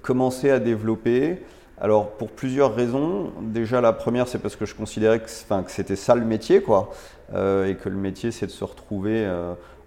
commencer 0.03 0.51
à 0.51 0.59
développer. 0.59 1.43
Alors 1.81 2.13
pour 2.13 2.31
plusieurs 2.31 2.75
raisons. 2.75 3.33
Déjà 3.41 3.81
la 3.81 3.93
première 3.93 4.29
c'est 4.29 4.39
parce 4.39 4.57
que 4.57 4.67
je 4.67 4.75
considérais 4.75 5.21
que, 5.21 5.63
que 5.63 5.71
c'était 5.71 5.97
ça 5.97 6.15
le 6.15 6.25
métier 6.25 6.63
quoi. 6.63 6.91
Euh, 7.35 7.67
et 7.67 7.77
que 7.77 7.89
le 7.89 7.97
métier 7.97 8.31
c'est 8.31 8.47
de 8.47 8.51
se 8.51 8.65
retrouver 8.65 9.29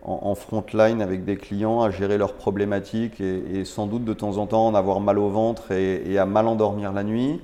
euh, 0.07 0.11
en, 0.21 0.35
front 0.35 0.63
line 0.73 1.01
avec 1.01 1.25
des 1.25 1.37
clients 1.37 1.81
à 1.81 1.89
gérer 1.89 2.17
leurs 2.17 2.33
problématiques 2.33 3.21
et, 3.21 3.65
sans 3.65 3.87
doute 3.87 4.05
de 4.05 4.13
temps 4.13 4.37
en 4.37 4.47
temps 4.47 4.67
en 4.67 4.75
avoir 4.75 4.99
mal 4.99 5.19
au 5.19 5.29
ventre 5.29 5.71
et, 5.71 6.17
à 6.17 6.25
mal 6.25 6.47
endormir 6.47 6.93
la 6.93 7.03
nuit. 7.03 7.41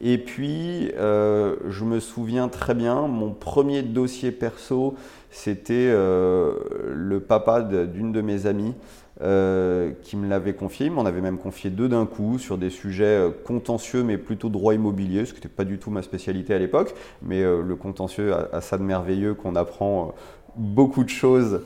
Et 0.00 0.18
puis, 0.18 0.90
euh, 0.98 1.56
je 1.68 1.84
me 1.84 2.00
souviens 2.00 2.48
très 2.48 2.74
bien, 2.74 3.06
mon 3.06 3.30
premier 3.30 3.82
dossier 3.82 4.32
perso, 4.32 4.96
c'était 5.30 5.92
le 5.92 7.20
papa 7.20 7.62
d'une 7.62 8.12
de 8.12 8.20
mes 8.20 8.46
amies 8.46 8.74
euh, 9.22 9.92
qui 10.02 10.16
me 10.16 10.28
l'avait 10.28 10.54
confié. 10.54 10.86
Il 10.86 10.92
m'en 10.92 11.04
avait 11.04 11.20
même 11.20 11.38
confié 11.38 11.70
deux 11.70 11.88
d'un 11.88 12.04
coup 12.04 12.40
sur 12.40 12.58
des 12.58 12.68
sujets 12.68 13.04
euh, 13.04 13.30
contentieux, 13.30 14.02
mais 14.02 14.18
plutôt 14.18 14.48
droit 14.48 14.74
immobilier, 14.74 15.24
ce 15.24 15.32
qui 15.32 15.36
n'était 15.36 15.48
pas 15.48 15.62
du 15.62 15.78
tout 15.78 15.92
ma 15.92 16.02
spécialité 16.02 16.52
à 16.52 16.58
l'époque. 16.58 16.96
Mais 17.22 17.40
euh, 17.44 17.62
le 17.62 17.76
contentieux 17.76 18.34
a, 18.34 18.60
ça 18.60 18.76
de 18.76 18.82
merveilleux 18.82 19.34
qu'on 19.34 19.54
apprend 19.54 20.16
beaucoup 20.56 21.04
de 21.04 21.10
choses 21.10 21.60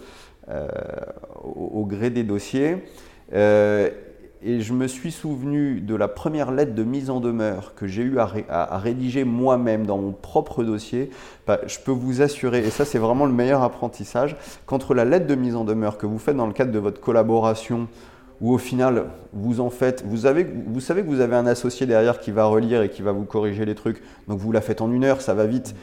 au, 1.44 1.84
gré 1.84 2.10
des 2.10 2.24
dossiers. 2.24 2.76
Et 4.40 4.60
je 4.60 4.72
me 4.72 4.86
suis 4.86 5.10
souvenu 5.10 5.80
de 5.80 5.96
la 5.96 6.06
première 6.06 6.52
lettre 6.52 6.72
de 6.72 6.84
mise 6.84 7.10
en 7.10 7.18
demeure 7.18 7.74
que 7.74 7.88
j'ai 7.88 8.02
eu 8.02 8.18
à, 8.20 8.78
rédiger 8.78 9.24
moi-même 9.24 9.84
dans 9.84 9.98
mon 9.98 10.12
propre 10.12 10.62
dossier. 10.62 11.10
Bah, 11.46 11.58
je 11.66 11.78
peux 11.80 11.90
vous 11.90 12.22
assurer, 12.22 12.60
et 12.60 12.70
ça 12.70 12.84
c'est 12.84 12.98
vraiment 12.98 13.26
le 13.26 13.32
meilleur 13.32 13.62
apprentissage, 13.62 14.36
qu'entre 14.66 14.94
la 14.94 15.04
lettre 15.04 15.26
de 15.26 15.34
mise 15.34 15.56
en 15.56 15.64
demeure 15.64 15.98
que 15.98 16.06
vous 16.06 16.18
faites 16.18 16.36
dans 16.36 16.46
le 16.46 16.52
cadre 16.52 16.70
de 16.70 16.78
votre 16.78 17.00
collaboration, 17.00 17.88
où 18.40 18.54
au 18.54 18.58
final 18.58 19.06
vous 19.32 19.58
en 19.58 19.70
faites, 19.70 20.04
vous, 20.06 20.26
avez, 20.26 20.44
vous 20.44 20.80
savez 20.80 21.02
que 21.02 21.08
vous 21.08 21.20
avez 21.20 21.34
un 21.34 21.46
associé 21.46 21.86
derrière 21.86 22.20
qui 22.20 22.30
va 22.30 22.44
relire 22.44 22.82
et 22.82 22.90
qui 22.90 23.02
va 23.02 23.10
vous 23.10 23.24
corriger 23.24 23.64
les 23.64 23.74
trucs, 23.74 24.00
donc 24.28 24.38
vous 24.38 24.52
la 24.52 24.60
faites 24.60 24.80
en 24.80 24.92
une 24.92 25.02
heure, 25.02 25.20
ça 25.20 25.34
va 25.34 25.46
vite. 25.46 25.74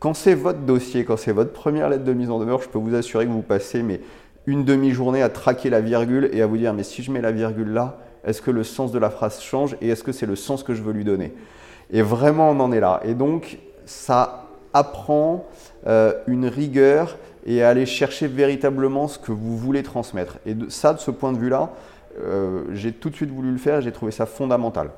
Quand 0.00 0.14
c'est 0.14 0.34
votre 0.34 0.60
dossier, 0.60 1.04
quand 1.04 1.18
c'est 1.18 1.32
votre 1.32 1.52
première 1.52 1.90
lettre 1.90 2.04
de 2.04 2.12
mise 2.14 2.30
en 2.30 2.38
demeure, 2.38 2.62
je 2.62 2.68
peux 2.68 2.78
vous 2.78 2.94
assurer 2.94 3.26
que 3.26 3.30
vous 3.30 3.42
passez 3.42 3.84
une 4.46 4.64
demi-journée 4.64 5.22
à 5.22 5.28
traquer 5.28 5.68
la 5.68 5.82
virgule 5.82 6.30
et 6.32 6.40
à 6.40 6.46
vous 6.46 6.56
dire 6.56 6.72
mais 6.72 6.84
si 6.84 7.02
je 7.02 7.12
mets 7.12 7.20
la 7.20 7.32
virgule 7.32 7.68
là, 7.72 7.98
est-ce 8.24 8.40
que 8.40 8.50
le 8.50 8.64
sens 8.64 8.92
de 8.92 8.98
la 8.98 9.10
phrase 9.10 9.40
change 9.42 9.76
et 9.82 9.90
est-ce 9.90 10.02
que 10.02 10.12
c'est 10.12 10.26
le 10.26 10.36
sens 10.36 10.62
que 10.62 10.74
je 10.74 10.82
veux 10.82 10.92
lui 10.92 11.04
donner? 11.04 11.34
Et 11.90 12.00
vraiment 12.00 12.50
on 12.50 12.60
en 12.60 12.72
est 12.72 12.80
là. 12.80 13.00
Et 13.04 13.12
donc 13.12 13.58
ça 13.84 14.46
apprend 14.72 15.46
euh, 15.86 16.14
une 16.26 16.46
rigueur 16.46 17.18
et 17.44 17.62
à 17.62 17.68
aller 17.68 17.84
chercher 17.84 18.26
véritablement 18.26 19.06
ce 19.06 19.18
que 19.18 19.32
vous 19.32 19.58
voulez 19.58 19.82
transmettre. 19.82 20.38
Et 20.46 20.56
ça, 20.68 20.94
de 20.94 20.98
ce 20.98 21.10
point 21.10 21.32
de 21.32 21.38
vue-là, 21.38 21.70
euh, 22.20 22.64
j'ai 22.72 22.92
tout 22.92 23.10
de 23.10 23.16
suite 23.16 23.30
voulu 23.30 23.50
le 23.50 23.58
faire 23.58 23.78
et 23.78 23.82
j'ai 23.82 23.92
trouvé 23.92 24.12
ça 24.12 24.24
fondamental. 24.24 24.90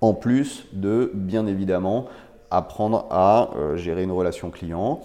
En 0.00 0.14
plus 0.14 0.66
de, 0.72 1.10
bien 1.12 1.46
évidemment, 1.46 2.06
apprendre 2.50 3.06
à 3.10 3.50
euh, 3.56 3.76
gérer 3.76 4.02
une 4.02 4.12
relation 4.12 4.50
client, 4.50 5.00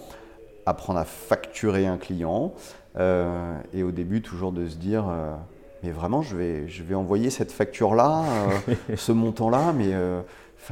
apprendre 0.66 0.98
à 0.98 1.04
facturer 1.04 1.86
un 1.86 1.98
client, 1.98 2.54
euh, 2.98 3.58
et 3.72 3.82
au 3.82 3.90
début, 3.90 4.22
toujours 4.22 4.52
de 4.52 4.66
se 4.66 4.76
dire, 4.76 5.06
euh, 5.08 5.34
mais 5.82 5.90
vraiment, 5.90 6.22
je 6.22 6.36
vais, 6.36 6.68
je 6.68 6.82
vais 6.82 6.94
envoyer 6.94 7.30
cette 7.30 7.52
facture-là, 7.52 8.24
ce 8.96 9.12
montant-là, 9.12 9.72
mais 9.76 9.92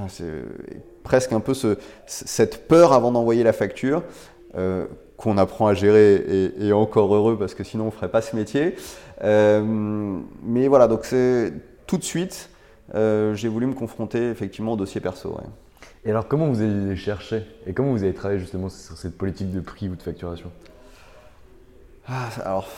c'est 0.09 0.43
presque 1.03 1.33
un 1.33 1.41
peu 1.41 1.53
ce, 1.53 1.77
cette 2.07 2.67
peur 2.69 2.93
avant 2.93 3.13
d'envoyer 3.13 3.43
la 3.43 3.53
facture. 3.53 4.03
qu'on 5.19 5.39
apprend 5.39 5.67
à 5.67 5.75
gérer 5.75 6.51
et, 6.59 6.73
encore 6.73 7.15
heureux 7.15 7.39
parce 7.39 7.55
que 7.55 7.63
sinon 7.63 7.85
on 7.85 7.87
ne 7.87 7.93
ferait 7.93 8.11
pas 8.11 8.23
ce 8.23 8.35
métier. 8.35 8.77
mais 9.23 10.69
voilà, 10.69 10.89
donc 10.89 11.05
c'est 11.05 11.53
tout 11.87 11.99
de 11.99 12.05
suite, 12.05 12.49
j'ai 12.95 13.49
voulu 13.49 13.67
me 13.67 13.75
confronter 13.75 14.31
effectivement 14.31 14.73
au 14.73 14.77
dossier 14.77 15.03
perso. 15.03 15.37
Et 16.05 16.11
alors 16.11 16.27
comment 16.27 16.49
vous 16.49 16.63
allez 16.63 16.97
chercher 16.97 17.45
et 17.67 17.73
comment 17.73 17.93
vous 17.93 18.03
avez 18.03 18.15
travaillé 18.15 18.41
justement 18.41 18.69
sur 18.69 18.97
cette 18.97 19.17
politique 19.17 19.53
de 19.53 19.61
prix 19.61 19.89
ou 19.89 19.95
de 19.95 20.03
facturation? 20.03 20.51
Ah, 22.09 22.29
alors, 22.45 22.69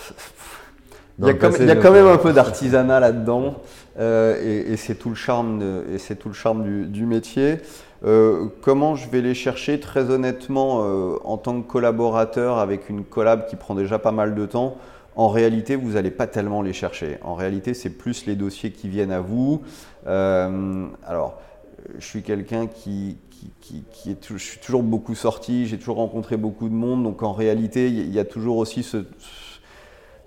il 1.18 1.26
y 1.26 1.30
a, 1.30 1.34
quand, 1.76 1.92
même 1.92 2.06
un 2.06 2.18
peu 2.18 2.32
d'artisanat 2.32 3.00
là-dedans, 3.00 3.62
euh, 3.98 4.70
et, 4.70 4.76
c'est 4.76 4.96
tout 4.96 5.08
le 5.08 5.14
charme, 5.14 5.62
et 5.92 5.98
c'est 5.98 6.16
tout 6.16 6.28
le 6.28 6.34
charme 6.34 6.88
du, 6.88 7.06
métier. 7.06 7.58
Euh, 8.04 8.48
comment 8.60 8.96
je 8.96 9.08
vais 9.08 9.22
les 9.22 9.34
chercher? 9.34 9.78
Très 9.80 10.10
honnêtement, 10.10 10.82
euh, 10.82 11.16
en 11.24 11.38
tant 11.38 11.62
que 11.62 11.66
collaborateur 11.66 12.58
avec 12.58 12.90
une 12.90 13.04
collab 13.04 13.46
qui 13.46 13.56
prend 13.56 13.74
déjà 13.74 13.98
pas 13.98 14.12
mal 14.12 14.34
de 14.34 14.44
temps, 14.44 14.76
en 15.16 15.28
réalité, 15.28 15.76
vous 15.76 15.92
n'allez 15.92 16.10
pas 16.10 16.26
tellement 16.26 16.60
les 16.60 16.72
chercher. 16.72 17.18
En 17.22 17.34
réalité, 17.34 17.72
c'est 17.72 17.90
plus 17.90 18.26
les 18.26 18.34
dossiers 18.34 18.72
qui 18.72 18.88
viennent 18.88 19.12
à 19.12 19.20
vous. 19.20 19.62
alors, 20.04 21.40
je 21.98 22.06
suis 22.06 22.22
quelqu'un 22.22 22.66
qui, 22.66 23.16
est, 24.06 24.26
je 24.30 24.36
suis 24.36 24.60
toujours 24.60 24.82
beaucoup 24.82 25.14
sorti, 25.14 25.66
j'ai 25.66 25.78
toujours 25.78 25.96
rencontré 25.96 26.36
beaucoup 26.36 26.68
de 26.68 26.74
monde, 26.74 27.02
donc 27.02 27.22
en 27.22 27.32
réalité, 27.32 27.88
il 27.88 28.12
y 28.12 28.18
a 28.18 28.24
toujours 28.24 28.56
aussi 28.56 28.82
ce, 28.82 29.04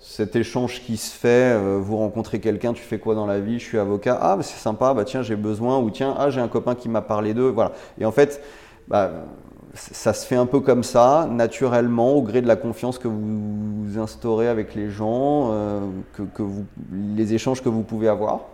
cet 0.07 0.35
échange 0.35 0.81
qui 0.81 0.97
se 0.97 1.13
fait. 1.13 1.53
Euh, 1.53 1.79
vous 1.81 1.97
rencontrez 1.97 2.39
quelqu'un, 2.39 2.73
tu 2.73 2.81
fais 2.81 2.97
quoi 2.97 3.13
dans 3.13 3.25
la 3.25 3.39
vie 3.39 3.59
Je 3.59 3.65
suis 3.65 3.77
avocat. 3.77 4.17
Ah, 4.21 4.37
bah, 4.37 4.43
c'est 4.43 4.57
sympa. 4.57 4.93
Bah 4.93 5.03
tiens, 5.03 5.21
j'ai 5.21 5.35
besoin. 5.35 5.79
Ou 5.79 5.89
tiens, 5.89 6.15
ah, 6.17 6.29
j'ai 6.29 6.39
un 6.39 6.47
copain 6.47 6.75
qui 6.75 6.89
m'a 6.89 7.01
parlé 7.01 7.33
d'eux. 7.33 7.49
Voilà. 7.49 7.73
Et 7.99 8.05
en 8.05 8.11
fait, 8.11 8.41
bah, 8.87 9.11
ça 9.73 10.13
se 10.13 10.25
fait 10.25 10.35
un 10.35 10.45
peu 10.45 10.59
comme 10.61 10.83
ça, 10.83 11.27
naturellement, 11.29 12.13
au 12.13 12.21
gré 12.21 12.41
de 12.41 12.47
la 12.47 12.55
confiance 12.55 12.97
que 12.97 13.07
vous 13.07 13.99
instaurez 13.99 14.47
avec 14.47 14.75
les 14.75 14.89
gens, 14.89 15.51
que, 16.13 16.41
vous, 16.41 16.65
les 17.15 17.33
échanges 17.33 17.61
que 17.61 17.69
vous 17.69 17.83
pouvez 17.83 18.07
avoir. 18.07 18.45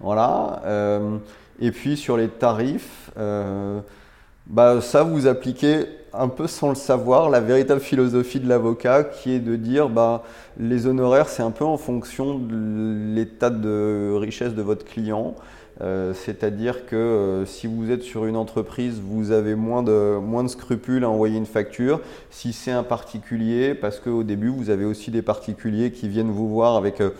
Voilà. 0.00 0.62
Et 1.62 1.70
puis 1.70 1.96
sur 1.96 2.18
les 2.18 2.28
tarifs, 2.28 3.10
bah, 4.46 4.80
ça 4.80 5.02
vous 5.02 5.26
appliquez 5.26 5.86
un 6.12 6.28
peu 6.28 6.46
sans 6.46 6.68
le 6.68 6.74
savoir 6.74 7.30
la 7.30 7.40
véritable 7.40 7.80
philosophie 7.80 8.40
de 8.40 8.48
l'avocat 8.48 9.04
qui 9.04 9.32
est 9.32 9.38
de 9.38 9.56
dire 9.56 9.88
bah, 9.88 10.22
les 10.58 10.86
honoraires 10.86 11.28
c'est 11.28 11.42
un 11.42 11.50
peu 11.50 11.64
en 11.64 11.78
fonction 11.78 12.38
de 12.38 13.14
l'état 13.14 13.50
de 13.50 14.12
richesse 14.14 14.54
de 14.54 14.62
votre 14.62 14.84
client. 14.84 15.34
Euh, 15.80 16.12
c'est-à-dire 16.14 16.86
que 16.86 16.94
euh, 16.94 17.46
si 17.46 17.66
vous 17.66 17.90
êtes 17.90 18.02
sur 18.02 18.26
une 18.26 18.36
entreprise, 18.36 19.00
vous 19.00 19.30
avez 19.32 19.54
moins 19.54 19.82
de, 19.82 20.18
moins 20.18 20.44
de 20.44 20.48
scrupules 20.48 21.02
à 21.02 21.08
envoyer 21.08 21.38
une 21.38 21.46
facture. 21.46 22.00
Si 22.30 22.52
c'est 22.52 22.70
un 22.70 22.82
particulier, 22.82 23.74
parce 23.74 23.98
qu'au 23.98 24.22
début, 24.22 24.48
vous 24.48 24.68
avez 24.68 24.84
aussi 24.84 25.10
des 25.10 25.22
particuliers 25.22 25.90
qui 25.90 26.08
viennent 26.08 26.30
vous 26.30 26.48
voir 26.48 26.76
avec 26.76 27.00
euh, 27.00 27.10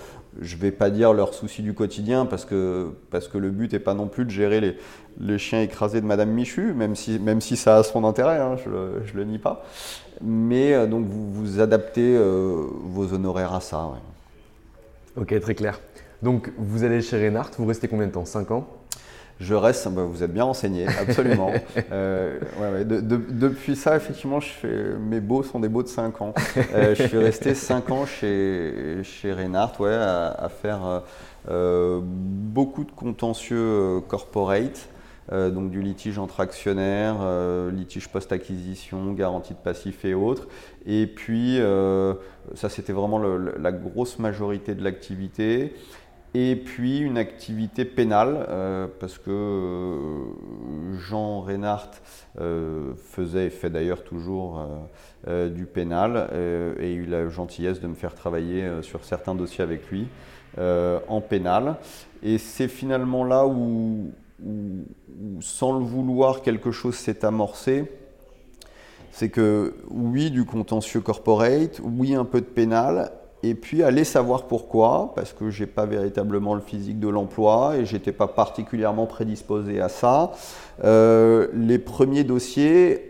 je 0.41 0.57
ne 0.57 0.61
vais 0.61 0.71
pas 0.71 0.91
dire 0.91 1.13
leurs 1.13 1.35
soucis 1.35 1.63
du 1.63 1.75
quotidien 1.75 2.27
parce 2.27 2.45
que, 2.45 2.91
parce 3.11 3.29
que 3.29 3.39
le 3.39 3.51
but 3.51 3.73
n'est 3.73 3.79
pas 3.79 3.95
non 3.95 4.09
plus 4.09 4.25
de 4.25 4.31
gérer 4.31 4.61
les, 4.61 4.77
les, 5.21 5.39
chiens 5.39 5.61
écrasés 5.61 6.01
de 6.01 6.07
Madame 6.07 6.31
Michu, 6.31 6.73
même 6.73 6.97
si, 6.97 7.19
même 7.19 7.41
si 7.41 7.57
ça 7.57 7.77
a 7.77 7.83
son 7.83 8.05
intérêt, 8.05 8.39
hein, 8.39 8.57
je 8.65 8.71
ne 8.71 9.03
le, 9.15 9.25
nie 9.25 9.39
pas. 9.39 9.65
Mais 10.23 10.73
euh, 10.73 10.87
donc 10.87 11.07
vous, 11.07 11.33
vous 11.33 11.61
adaptez 11.61 12.17
euh, 12.17 12.67
vos 12.85 13.13
honoraires 13.13 13.55
à 13.55 13.61
ça. 13.61 13.91
Ok, 15.17 15.39
très 15.41 15.55
clair. 15.55 15.81
Donc 16.23 16.53
vous 16.57 16.85
allez 16.85 17.03
chez 17.03 17.19
Reinhardt, 17.19 17.51
vous 17.59 17.67
restez 17.67 17.89
combien 17.89 18.07
de 18.07 18.13
temps? 18.13 18.25
5 18.25 18.51
ans? 18.53 18.67
Je 19.41 19.55
reste, 19.55 19.89
bah, 19.89 20.03
vous 20.05 20.23
êtes 20.23 20.33
bien 20.33 20.45
renseigné, 20.45 20.87
absolument. 20.87 21.53
Euh, 21.91 22.39
depuis 22.85 23.77
ça, 23.77 23.97
effectivement, 23.97 24.41
je 24.41 24.49
fais, 24.49 24.95
mes 24.99 25.21
beaux 25.21 25.43
sont 25.43 25.61
des 25.61 25.69
beaux 25.69 25.83
de 25.83 25.89
5 25.89 26.23
ans. 26.23 26.35
Euh, 26.75 26.95
je 26.95 27.03
suis 27.03 27.19
resté 27.19 27.55
5 27.55 27.91
ans 27.91 28.07
chez, 28.07 28.99
chez 29.03 29.33
Reinhardt 29.33 29.81
ouais, 29.81 29.95
à, 29.95 30.49
faire 30.49 31.03
euh, 31.51 32.01
beaucoup 32.03 32.85
de 32.85 32.93
contentieux 32.93 34.01
corporate. 34.09 34.89
donc 35.31 35.71
du 35.71 35.83
litige 35.83 36.19
entre 36.19 36.41
actionnaires, 36.41 37.17
litige 37.73 38.09
post-acquisition, 38.09 39.13
garantie 39.13 39.55
de 39.55 39.59
passif 39.59 40.05
et 40.05 40.15
autres. 40.15 40.47
Et 40.87 41.07
puis, 41.07 41.59
ça 42.55 42.69
c'était 42.69 42.93
vraiment 42.93 43.19
la 43.19 43.73
grosse 43.73 44.19
majorité 44.19 44.75
de 44.75 44.85
l'activité 44.85 45.75
et 46.35 46.57
puis 46.57 46.99
une 46.99 47.19
activité 47.19 47.85
pénale, 47.85 48.47
euh, 48.49 48.87
parce 49.01 49.19
que 49.19 49.31
euh, 49.31 50.99
Jean 50.99 51.43
Reinhardt 51.43 51.91
euh, 52.41 52.95
faisait 52.97 53.47
et 53.47 53.51
fait 53.51 53.69
d'ailleurs 53.69 54.03
toujours 54.03 54.67
du 55.27 55.67
pénal, 55.67 56.29
et 56.81 56.95
il 56.95 57.15
a 57.15 57.21
eu 57.21 57.25
la 57.25 57.29
gentillesse 57.29 57.81
de 57.81 57.87
me 57.87 57.95
faire 57.95 58.15
travailler 58.15 58.83
sur 58.83 59.05
certains 59.05 59.37
dossiers 59.37 59.63
avec 59.63 59.89
lui 59.89 60.09
en 60.59 61.21
pénal. 61.21 61.77
Et 62.25 62.39
c'est 62.39 62.67
finalement 62.67 63.23
là 63.23 63.47
où, 63.47 64.11
sans 65.41 65.79
le 65.79 65.85
vouloir, 65.85 66.43
quelque 66.43 66.73
chose 66.73 66.97
s'est 66.97 67.25
amorcé. 67.25 67.85
C'est 69.13 69.29
que 69.29 69.77
oui, 69.91 70.33
du 70.33 70.45
contentieux 70.45 71.01
corporate, 71.01 71.81
oui, 71.85 72.17
un 72.17 72.25
peu 72.25 72.41
de 72.41 72.47
pénal, 72.47 73.13
et 73.43 73.55
puis 73.55 73.83
aller 73.83 74.05
savoir 74.05 74.45
pourquoi, 74.45 75.13
parce 75.17 75.33
que 75.33 75.51
je 75.51 75.61
n'ai 75.63 75.67
pas 75.67 75.85
véritablement 75.85 76.55
le 76.55 76.61
physique 76.61 77.01
de 77.01 77.09
l'emploi 77.09 77.77
et 77.77 77.85
j'étais 77.85 78.13
pas 78.13 78.29
particulièrement 78.29 79.07
prédisposé 79.07 79.81
à 79.81 79.89
ça. 79.89 80.33
Euh, 80.85 81.49
les 81.53 81.79
premiers 81.79 82.25
dossiers 82.25 83.09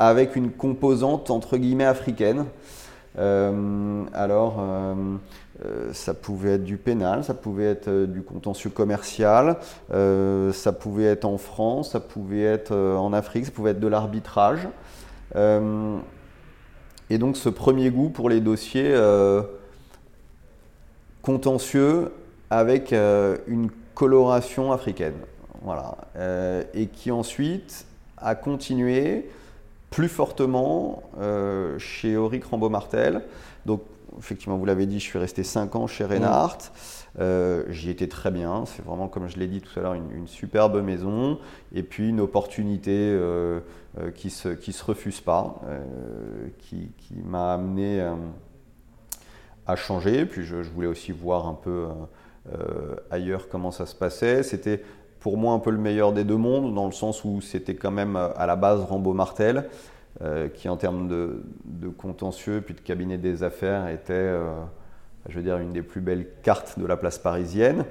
avec 0.00 0.36
une 0.36 0.50
composante 0.50 1.30
entre 1.30 1.56
guillemets 1.56 1.84
africaine. 1.84 2.46
Euh, 3.18 4.04
alors, 4.12 4.56
euh, 4.60 5.92
ça 5.92 6.14
pouvait 6.14 6.52
être 6.52 6.64
du 6.64 6.76
pénal, 6.76 7.24
ça 7.24 7.34
pouvait 7.34 7.64
être 7.64 8.06
du 8.06 8.22
contentieux 8.22 8.70
commercial, 8.70 9.56
ça 9.90 10.72
pouvait 10.72 11.04
être 11.04 11.24
en 11.24 11.38
France, 11.38 11.92
ça 11.92 12.00
pouvait 12.00 12.42
être 12.42 12.74
en 12.74 13.12
Afrique, 13.12 13.46
ça 13.46 13.50
pouvait 13.52 13.72
être 13.72 13.80
de 13.80 13.88
l'arbitrage. 13.88 14.68
Et 17.10 17.18
donc 17.18 17.36
ce 17.36 17.48
premier 17.48 17.90
goût 17.90 18.10
pour 18.10 18.28
les 18.28 18.40
dossiers 18.40 18.90
euh, 18.90 19.42
contentieux 21.22 22.12
avec 22.50 22.92
euh, 22.92 23.36
une 23.46 23.70
coloration 23.94 24.72
africaine. 24.72 25.14
Voilà. 25.62 25.96
Euh, 26.16 26.62
et 26.74 26.86
qui 26.86 27.10
ensuite 27.10 27.86
a 28.16 28.34
continué 28.34 29.28
plus 29.90 30.08
fortement 30.08 31.02
chez 31.78 32.16
Auric 32.16 32.44
Rambaud-Martel. 32.44 33.22
Donc 33.64 33.80
effectivement, 34.18 34.56
vous 34.56 34.64
l'avez 34.64 34.86
dit, 34.86 34.98
je 35.00 35.04
suis 35.04 35.18
resté 35.18 35.42
5 35.42 35.76
ans 35.76 35.86
chez 35.86 36.04
Reinhardt. 36.04 36.70
Euh, 37.20 37.64
j'y 37.70 37.90
étais 37.90 38.06
très 38.06 38.30
bien. 38.30 38.64
C'est 38.66 38.84
vraiment, 38.84 39.08
comme 39.08 39.28
je 39.28 39.38
l'ai 39.38 39.46
dit 39.46 39.60
tout 39.60 39.78
à 39.78 39.82
l'heure, 39.82 39.94
une, 39.94 40.26
superbe 40.26 40.82
maison. 40.82 41.38
Et 41.74 41.82
puis 41.82 42.08
une 42.08 42.20
opportunité 42.20 42.92
euh, 42.94 43.60
qui 44.14 44.28
ne 44.28 44.32
se, 44.32 44.48
qui 44.50 44.72
se 44.72 44.84
refuse 44.84 45.20
pas, 45.20 45.60
qui, 46.58 46.92
qui 46.98 47.14
m'a 47.24 47.54
amené 47.54 48.06
à 49.66 49.76
changer. 49.76 50.24
Puis 50.26 50.44
je, 50.44 50.56
voulais 50.56 50.86
aussi 50.86 51.12
voir 51.12 51.46
un 51.46 51.54
peu 51.54 51.86
ailleurs 53.10 53.48
comment 53.48 53.70
ça 53.70 53.86
se 53.86 53.94
passait. 53.94 54.42
C'était 54.42 54.82
pour 55.20 55.36
moi 55.36 55.54
un 55.54 55.58
peu 55.58 55.70
le 55.70 55.78
meilleur 55.78 56.12
des 56.12 56.24
deux 56.24 56.36
mondes, 56.36 56.74
dans 56.74 56.86
le 56.86 56.92
sens 56.92 57.24
où 57.24 57.40
c'était 57.40 57.74
quand 57.74 57.90
même 57.90 58.16
à 58.16 58.46
la 58.46 58.56
base 58.56 58.80
Rambo-Martel. 58.82 59.68
qui 60.54 60.68
en 60.68 60.76
termes 60.76 61.08
de, 61.08 61.42
de, 61.64 61.88
contentieux 61.88 62.60
puis 62.60 62.74
de 62.74 62.80
cabinet 62.80 63.18
des 63.18 63.42
affaires 63.42 63.88
était 63.88 64.32
je 65.28 65.36
veux 65.36 65.42
dire, 65.42 65.58
une 65.58 65.72
des 65.72 65.82
plus 65.82 66.00
belles 66.00 66.26
cartes 66.42 66.78
de 66.78 66.86
la 66.86 66.96
place 66.96 67.18
parisienne. 67.18 67.84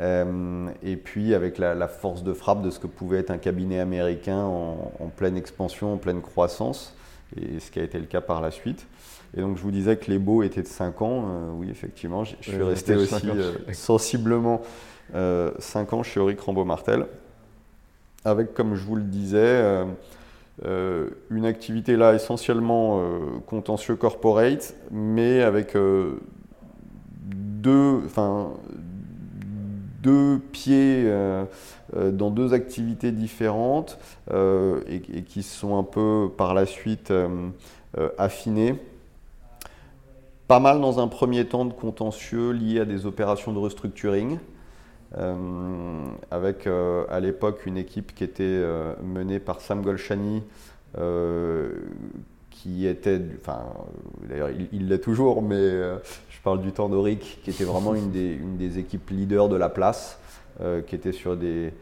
Euh, 0.00 0.68
et 0.82 0.96
puis 0.96 1.34
avec 1.34 1.58
la, 1.58 1.88
force 1.88 2.22
de 2.22 2.32
frappe 2.32 2.62
de 2.62 2.70
ce 2.70 2.78
que 2.78 2.86
pouvait 2.86 3.18
être 3.18 3.30
un 3.30 3.38
cabinet 3.38 3.80
américain 3.80 4.42
en, 4.42 5.10
pleine 5.16 5.36
expansion, 5.36 5.94
en 5.94 5.96
pleine 5.96 6.20
croissance, 6.20 6.94
et 7.36 7.58
ce 7.58 7.70
qui 7.70 7.80
a 7.80 7.82
été 7.82 7.98
le 7.98 8.06
cas 8.06 8.20
par 8.20 8.40
la 8.40 8.50
suite. 8.50 8.86
Et 9.36 9.40
donc 9.40 9.56
je 9.56 9.62
vous 9.62 9.70
disais 9.70 9.96
que 9.96 10.10
les 10.10 10.18
beaux 10.18 10.42
étaient 10.42 10.62
de 10.62 10.68
5 10.68 11.02
ans. 11.02 11.24
Euh, 11.26 11.50
oui, 11.54 11.68
effectivement, 11.70 12.24
je 12.24 12.36
suis 12.40 12.62
resté 12.62 12.94
aussi 12.94 13.28
euh, 13.28 13.52
sensiblement 13.72 14.62
5 15.12 15.92
ans 15.92 16.02
chez 16.02 16.20
Auric 16.20 16.40
Rambaud-Martel, 16.40 17.06
avec, 18.24 18.54
comme 18.54 18.74
je 18.74 18.84
vous 18.84 18.96
le 18.96 19.02
disais, 19.02 19.84
une 20.64 21.44
activité 21.44 21.96
là 21.96 22.14
essentiellement 22.14 23.02
contentieux 23.46 23.96
corporate, 23.96 24.74
mais 24.90 25.42
avec 25.42 25.74
deux, 27.30 28.02
enfin, 28.04 28.52
deux 30.08 30.38
pieds 30.38 31.04
euh, 31.04 31.44
euh, 31.94 32.10
dans 32.10 32.30
deux 32.30 32.54
activités 32.54 33.12
différentes 33.12 33.98
euh, 34.30 34.80
et, 34.86 35.22
qui 35.22 35.42
sont 35.42 35.78
un 35.78 35.82
peu 35.82 36.30
par 36.36 36.54
la 36.54 36.64
suite 36.64 37.12
affinées. 38.16 38.76
Pas 40.46 40.60
mal 40.60 40.80
dans 40.80 40.98
un 40.98 41.08
premier 41.08 41.44
temps 41.44 41.66
de 41.66 41.74
contentieux 41.74 42.52
liés 42.52 42.80
à 42.80 42.84
des 42.86 43.04
opérations 43.04 43.52
de 43.52 43.58
restructuring. 43.58 44.38
avec 46.30 46.66
à 46.66 47.20
l'époque 47.20 47.66
une 47.66 47.76
équipe 47.76 48.14
qui 48.14 48.24
était 48.24 48.62
menée 49.02 49.40
par 49.40 49.60
Sam 49.60 49.82
Golshani, 49.82 50.42
qui 52.62 52.86
était, 52.86 53.20
enfin, 53.40 53.60
d'ailleurs 54.28 54.50
il 54.72 54.88
l'est 54.88 54.98
toujours, 54.98 55.42
mais 55.42 55.70
je 56.38 56.42
parle 56.44 56.60
du 56.60 56.70
temps 56.70 56.88
d'Auric, 56.88 57.40
qui 57.42 57.50
était 57.50 57.64
vraiment 57.64 57.96
une 57.96 58.12
des, 58.12 58.32
une 58.32 58.56
des, 58.56 58.78
équipes 58.78 59.10
leaders 59.10 59.48
de 59.48 59.56
la 59.56 59.68
place, 59.68 60.20
euh, 60.60 60.82
qui 60.82 60.94
était 60.94 61.10
sur 61.10 61.36
des, 61.36 61.72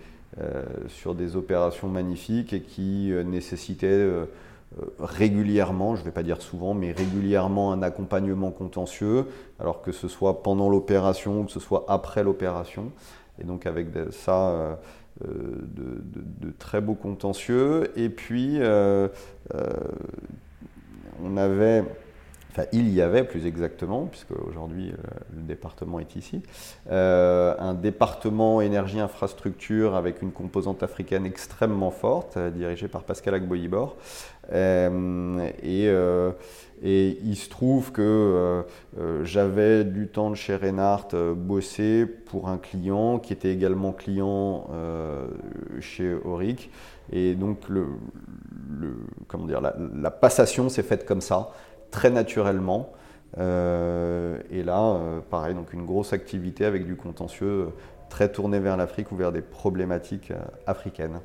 euh, 0.41 0.63
sur 0.89 1.15
des 1.15 1.37
opérations 1.37 1.89
magnifiques 1.89 2.55
et 2.55 2.63
qui 2.63 3.13
euh, 3.13 3.23
nécessitait 3.23 4.09
régulièrement, 4.99 5.95
je 5.95 6.01
ne 6.01 6.07
vais 6.07 6.11
pas 6.11 6.23
dire 6.23 6.41
souvent, 6.41 6.73
mais 6.73 6.93
régulièrement 6.93 7.71
un 7.73 7.83
accompagnement 7.83 8.51
contentieux, 8.51 9.27
alors 9.61 9.83
que 9.83 9.93
ce 9.93 10.09
soit 10.09 10.43
pendant 10.43 10.71
l'opération 10.71 11.41
ou 11.41 11.45
que 11.45 11.53
ce 11.53 11.61
soit 11.61 11.85
après 11.89 12.25
l'opération. 12.25 12.93
Et 13.39 13.45
donc 13.45 13.67
avec 13.67 13.89
ça, 14.11 14.79
de, 15.23 16.51
très 16.59 16.81
beaux 16.81 16.95
contentieux. 16.95 17.91
Et 17.97 18.09
puis, 18.11 18.59
on 21.23 21.37
avait 21.37 21.85
enfin 22.57 22.69
il 22.73 22.93
y 22.93 23.03
avait 23.03 23.25
plus 23.25 23.47
exactement, 23.47 24.07
puisque 24.07 24.31
aujourd'hui 24.31 24.91
euh, 24.91 24.97
le 25.35 25.43
département 25.43 26.01
est 26.01 26.17
ici, 26.17 26.43
euh, 26.91 27.55
un 27.59 27.75
département 27.75 28.61
énergie 28.61 29.01
infrastructure 29.01 29.95
avec 29.95 30.23
une 30.23 30.33
composante 30.33 30.83
africaine 30.83 31.27
extrêmement 31.27 31.91
forte, 31.91 32.37
euh, 32.37 32.51
dirigée 32.51 32.89
par 32.89 33.03
Pascal 33.03 33.35
Agboyibor. 33.35 33.97
et, 34.53 35.89
et 36.83 37.19
il 37.25 37.37
se 37.37 37.49
trouve 37.49 37.91
que 37.91 38.65
j'avais 39.25 39.83
du 39.83 40.07
temps 40.07 40.31
de 40.31 40.37
chez 40.37 40.55
Reinhardt 40.55 41.17
bossé 41.35 42.07
pour 42.07 42.49
un 42.49 42.59
client 42.59 43.19
qui 43.19 43.33
était 43.33 43.53
également 43.53 43.91
client 43.93 44.69
chez 45.81 46.15
Auric. 46.25 46.71
Et 47.13 47.35
donc 47.35 47.59
comment 49.27 49.47
dire, 49.47 49.61
la 49.61 50.11
passation 50.13 50.69
s'est 50.69 50.85
faite 50.85 51.07
comme 51.07 51.23
ça 51.23 51.51
très 51.91 52.11
naturellement. 52.11 52.93
Euh, 53.39 54.39
et 54.51 54.63
là, 54.63 54.83
euh, 54.83 55.21
pareil, 55.21 55.55
donc 55.55 55.73
une 55.73 55.85
grosse 55.85 56.13
activité 56.13 56.65
avec 56.65 56.87
du 56.87 56.97
contentieux 56.97 57.47
euh, 57.47 57.67
très 58.09 58.31
tourné 58.31 58.61
vers 58.61 58.77
l'Afrique 58.77 59.13
ou 59.13 59.17
vers 59.17 59.33
des 59.33 59.43
problématiques 59.43 60.33
africaines. 60.67 61.21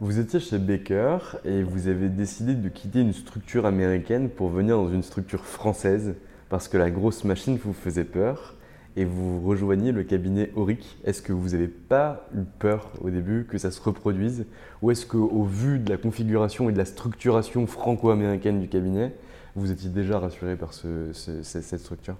Vous 0.00 0.18
étiez 0.18 0.40
chez 0.40 0.58
Baker 0.58 1.18
et 1.44 1.62
vous 1.62 1.88
avez 1.88 2.08
décidé 2.08 2.54
de 2.54 2.68
quitter 2.70 3.00
une 3.00 3.12
structure 3.12 3.66
américaine 3.66 4.30
pour 4.30 4.48
venir 4.48 4.76
dans 4.76 4.88
une 4.88 5.02
structure 5.02 5.44
française 5.44 6.14
parce 6.48 6.68
que 6.68 6.78
la 6.78 6.90
grosse 6.90 7.24
machine 7.24 7.58
vous 7.62 7.74
faisait 7.74 8.04
peur 8.04 8.56
et 8.96 9.04
vous 9.04 9.40
rejoignez 9.46 9.92
le 9.92 10.02
cabinet 10.02 10.50
Auric. 10.56 10.98
Est-ce 11.04 11.20
que 11.20 11.34
vous 11.34 11.50
n'avez 11.50 11.68
pas 11.68 12.26
eu 12.34 12.44
peur 12.58 12.90
au 13.02 13.10
début 13.10 13.44
que 13.44 13.58
ça 13.58 13.70
se 13.70 13.80
reproduise 13.80 14.46
ou 14.80 14.90
est-ce 14.90 15.04
qu'au 15.04 15.44
vu 15.44 15.78
de 15.78 15.90
la 15.90 15.98
configuration 15.98 16.70
et 16.70 16.72
de 16.72 16.78
la 16.78 16.86
structuration 16.86 17.66
franco-américaine 17.66 18.58
du 18.58 18.68
cabinet, 18.68 19.14
vous 19.56 19.70
étiez 19.70 19.90
déjà 19.90 20.18
rassuré 20.18 20.56
par 20.56 20.72
cette 20.72 21.78
structure 21.78 22.16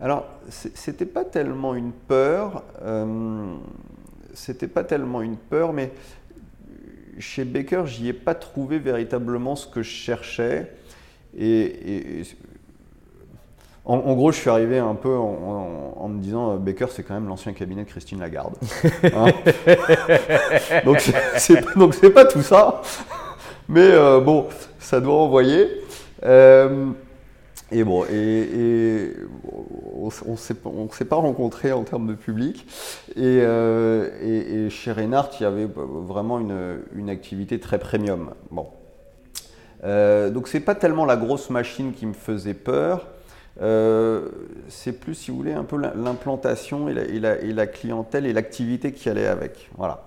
Alors, 0.00 0.26
c'était 0.48 1.06
pas 1.06 1.24
tellement 1.24 1.74
une 1.74 1.92
peur, 1.92 2.62
euh, 2.82 3.54
c'était 4.32 4.68
pas 4.68 4.84
tellement 4.84 5.22
une 5.22 5.36
peur, 5.36 5.72
mais 5.72 5.92
chez 7.18 7.44
Baker, 7.44 7.84
j'y 7.86 8.08
ai 8.08 8.12
pas 8.12 8.34
trouvé 8.34 8.78
véritablement 8.78 9.56
ce 9.56 9.66
que 9.66 9.82
je 9.82 9.90
cherchais. 9.90 10.72
Et, 11.36 12.22
en, 13.84 14.14
gros, 14.14 14.32
je 14.32 14.38
suis 14.38 14.48
arrivé 14.48 14.78
un 14.78 14.94
peu 14.94 15.14
en, 15.14 16.08
me 16.08 16.18
disant 16.18 16.54
euh, 16.54 16.56
Baker, 16.56 16.86
c'est 16.90 17.02
quand 17.02 17.14
même 17.14 17.28
l'ancien 17.28 17.52
cabinet 17.52 17.84
de 17.84 17.88
Christine 17.88 18.20
Lagarde. 18.20 18.54
Hein 19.04 19.26
donc, 20.84 21.00
c'est 21.00 22.10
pas 22.10 22.24
tout 22.24 22.42
ça. 22.42 22.82
Mais 23.68 23.90
euh, 23.92 24.20
bon, 24.20 24.46
ça 24.78 25.00
doit 25.00 25.14
envoyer. 25.14 25.82
Euh, 26.22 26.90
et 27.72 27.82
bon, 27.82 28.04
on 30.02 30.30
ne 30.30 30.36
s'est 30.36 30.54
pas 31.04 31.16
rencontrés 31.16 31.72
en 31.72 31.82
termes 31.82 32.06
de 32.06 32.14
public. 32.14 32.66
Et, 33.16 33.40
euh, 33.40 34.68
chez 34.70 34.92
Reinhardt, 34.92 35.30
il 35.40 35.42
y 35.42 35.46
avait 35.46 35.68
vraiment 35.74 36.38
une, 36.38 37.10
activité 37.10 37.58
très 37.58 37.78
premium. 37.78 38.34
Bon. 38.50 38.68
Euh, 39.84 40.30
donc 40.30 40.48
c'est 40.48 40.60
pas 40.60 40.74
tellement 40.74 41.04
la 41.04 41.16
grosse 41.16 41.50
machine 41.50 41.92
qui 41.92 42.06
me 42.06 42.14
faisait 42.14 42.54
peur. 42.54 43.08
C'est 44.68 44.92
plus, 44.92 45.14
si 45.14 45.30
vous 45.30 45.36
voulez, 45.38 45.52
un 45.52 45.64
peu 45.64 45.76
l'implantation 45.76 46.88
et, 46.88 46.92
et 46.92 47.52
la, 47.52 47.66
clientèle 47.66 48.26
et 48.26 48.32
l'activité 48.32 48.92
qui 48.92 49.08
allait 49.08 49.26
avec. 49.26 49.70
Voilà. 49.76 50.04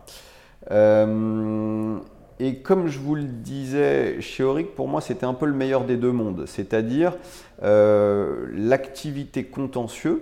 Et 2.39 2.57
comme 2.57 2.87
je 2.87 2.99
vous 2.99 3.15
le 3.15 3.23
disais, 3.23 4.21
chez 4.21 4.43
Auric, 4.43 4.75
pour 4.75 4.87
moi, 4.87 5.01
c'était 5.01 5.25
un 5.25 5.33
peu 5.33 5.47
le 5.47 5.53
meilleur 5.53 5.85
des 5.85 5.97
deux 5.97 6.11
mondes. 6.11 6.45
C'est-à-dire 6.45 7.17
euh, 7.63 8.45
l'activité 8.53 9.45
contentieux 9.45 10.21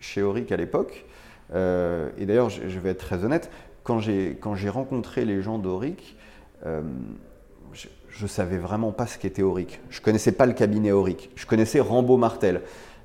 chez 0.00 0.20
Auric 0.20 0.52
à 0.52 0.56
l'époque. 0.56 1.06
Euh, 1.54 2.10
et 2.18 2.26
d'ailleurs, 2.26 2.50
je, 2.50 2.78
vais 2.78 2.90
être 2.90 3.06
très 3.06 3.24
honnête, 3.24 3.50
quand 3.84 4.00
j'ai 4.00 4.68
rencontré 4.68 5.24
les 5.24 5.40
gens 5.40 5.58
d'Auric, 5.58 6.16
euh, 6.66 6.82
je 7.72 8.22
ne 8.22 8.28
savais 8.28 8.58
vraiment 8.58 8.92
pas 8.92 9.06
ce 9.06 9.16
qu'était 9.16 9.42
Auric. 9.42 9.80
Je 9.88 10.00
ne 10.00 10.04
connaissais 10.04 10.32
pas 10.32 10.44
le 10.44 10.52
cabinet 10.52 10.92
Auric. 10.92 11.30
Je 11.36 11.46
connaissais 11.46 11.80
Rambo 11.80 12.18
Martel. 12.18 12.60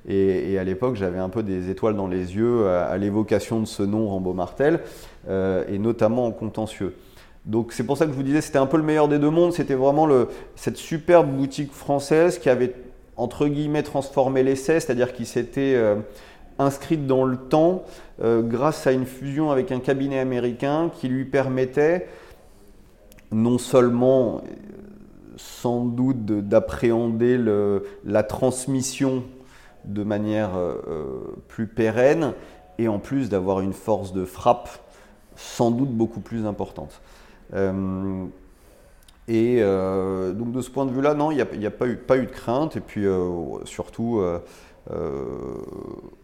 Et, 0.08 0.56
à 0.58 0.62
l'époque, 0.62 0.94
j'avais 0.94 1.18
un 1.18 1.30
peu 1.30 1.42
des 1.42 1.68
étoiles 1.70 1.96
dans 1.96 2.06
les 2.06 2.36
yeux 2.36 2.68
à, 2.68 2.84
à 2.84 2.96
l'évocation 2.96 3.60
de 3.60 3.64
ce 3.64 3.82
nom 3.82 4.08
Rambo 4.08 4.34
Martel, 4.34 4.80
et 5.28 5.78
notamment 5.78 6.26
en 6.26 6.32
contentieux. 6.32 6.94
Donc 7.46 7.72
c'est 7.72 7.84
pour 7.84 7.96
ça 7.96 8.06
que 8.06 8.10
je 8.12 8.16
vous 8.16 8.24
disais, 8.24 8.40
c'était 8.40 8.58
un 8.58 8.66
peu 8.66 8.76
le 8.76 8.82
meilleur 8.82 9.08
des 9.08 9.18
deux 9.18 9.30
mondes. 9.30 9.52
C'était 9.52 9.74
vraiment 9.74 10.06
le, 10.06 10.28
cette 10.56 10.76
superbe 10.76 11.28
boutique 11.28 11.72
française 11.72 12.38
qui 12.38 12.50
avait, 12.50 12.74
entre 13.16 13.46
guillemets, 13.46 13.84
transformé 13.84 14.42
l'essai, 14.42 14.80
c'est-à-dire 14.80 15.12
qui 15.12 15.26
s'était 15.26 15.74
euh, 15.76 15.94
inscrite 16.58 17.06
dans 17.06 17.24
le 17.24 17.36
temps 17.36 17.84
euh, 18.22 18.42
grâce 18.42 18.86
à 18.88 18.92
une 18.92 19.06
fusion 19.06 19.52
avec 19.52 19.70
un 19.70 19.78
cabinet 19.78 20.18
américain 20.18 20.90
qui 20.92 21.08
lui 21.08 21.24
permettait 21.24 22.08
non 23.30 23.58
seulement, 23.58 24.42
sans 25.36 25.84
doute, 25.84 26.24
d'appréhender 26.24 27.38
la 28.04 28.22
transmission 28.22 29.22
de 29.84 30.02
manière 30.02 30.56
euh, 30.56 31.36
plus 31.46 31.68
pérenne 31.68 32.32
et 32.78 32.88
en 32.88 32.98
plus 32.98 33.28
d'avoir 33.28 33.60
une 33.60 33.72
force 33.72 34.12
de 34.12 34.24
frappe 34.24 34.68
sans 35.36 35.70
doute 35.70 35.90
beaucoup 35.90 36.20
plus 36.20 36.46
importante. 36.46 37.00
Euh, 37.54 38.24
et 39.28 39.58
euh, 39.60 40.32
donc 40.32 40.52
de 40.52 40.60
ce 40.60 40.70
point 40.70 40.86
de 40.86 40.92
vue-là, 40.92 41.14
non, 41.14 41.30
il 41.30 41.36
n'y 41.36 41.66
a, 41.66 41.70
pas, 41.70 41.86
eu, 41.86 41.96
de 41.96 42.30
crainte. 42.30 42.76
Et 42.76 42.80
puis 42.80 43.06
euh, 43.06 43.64
surtout, 43.64 44.22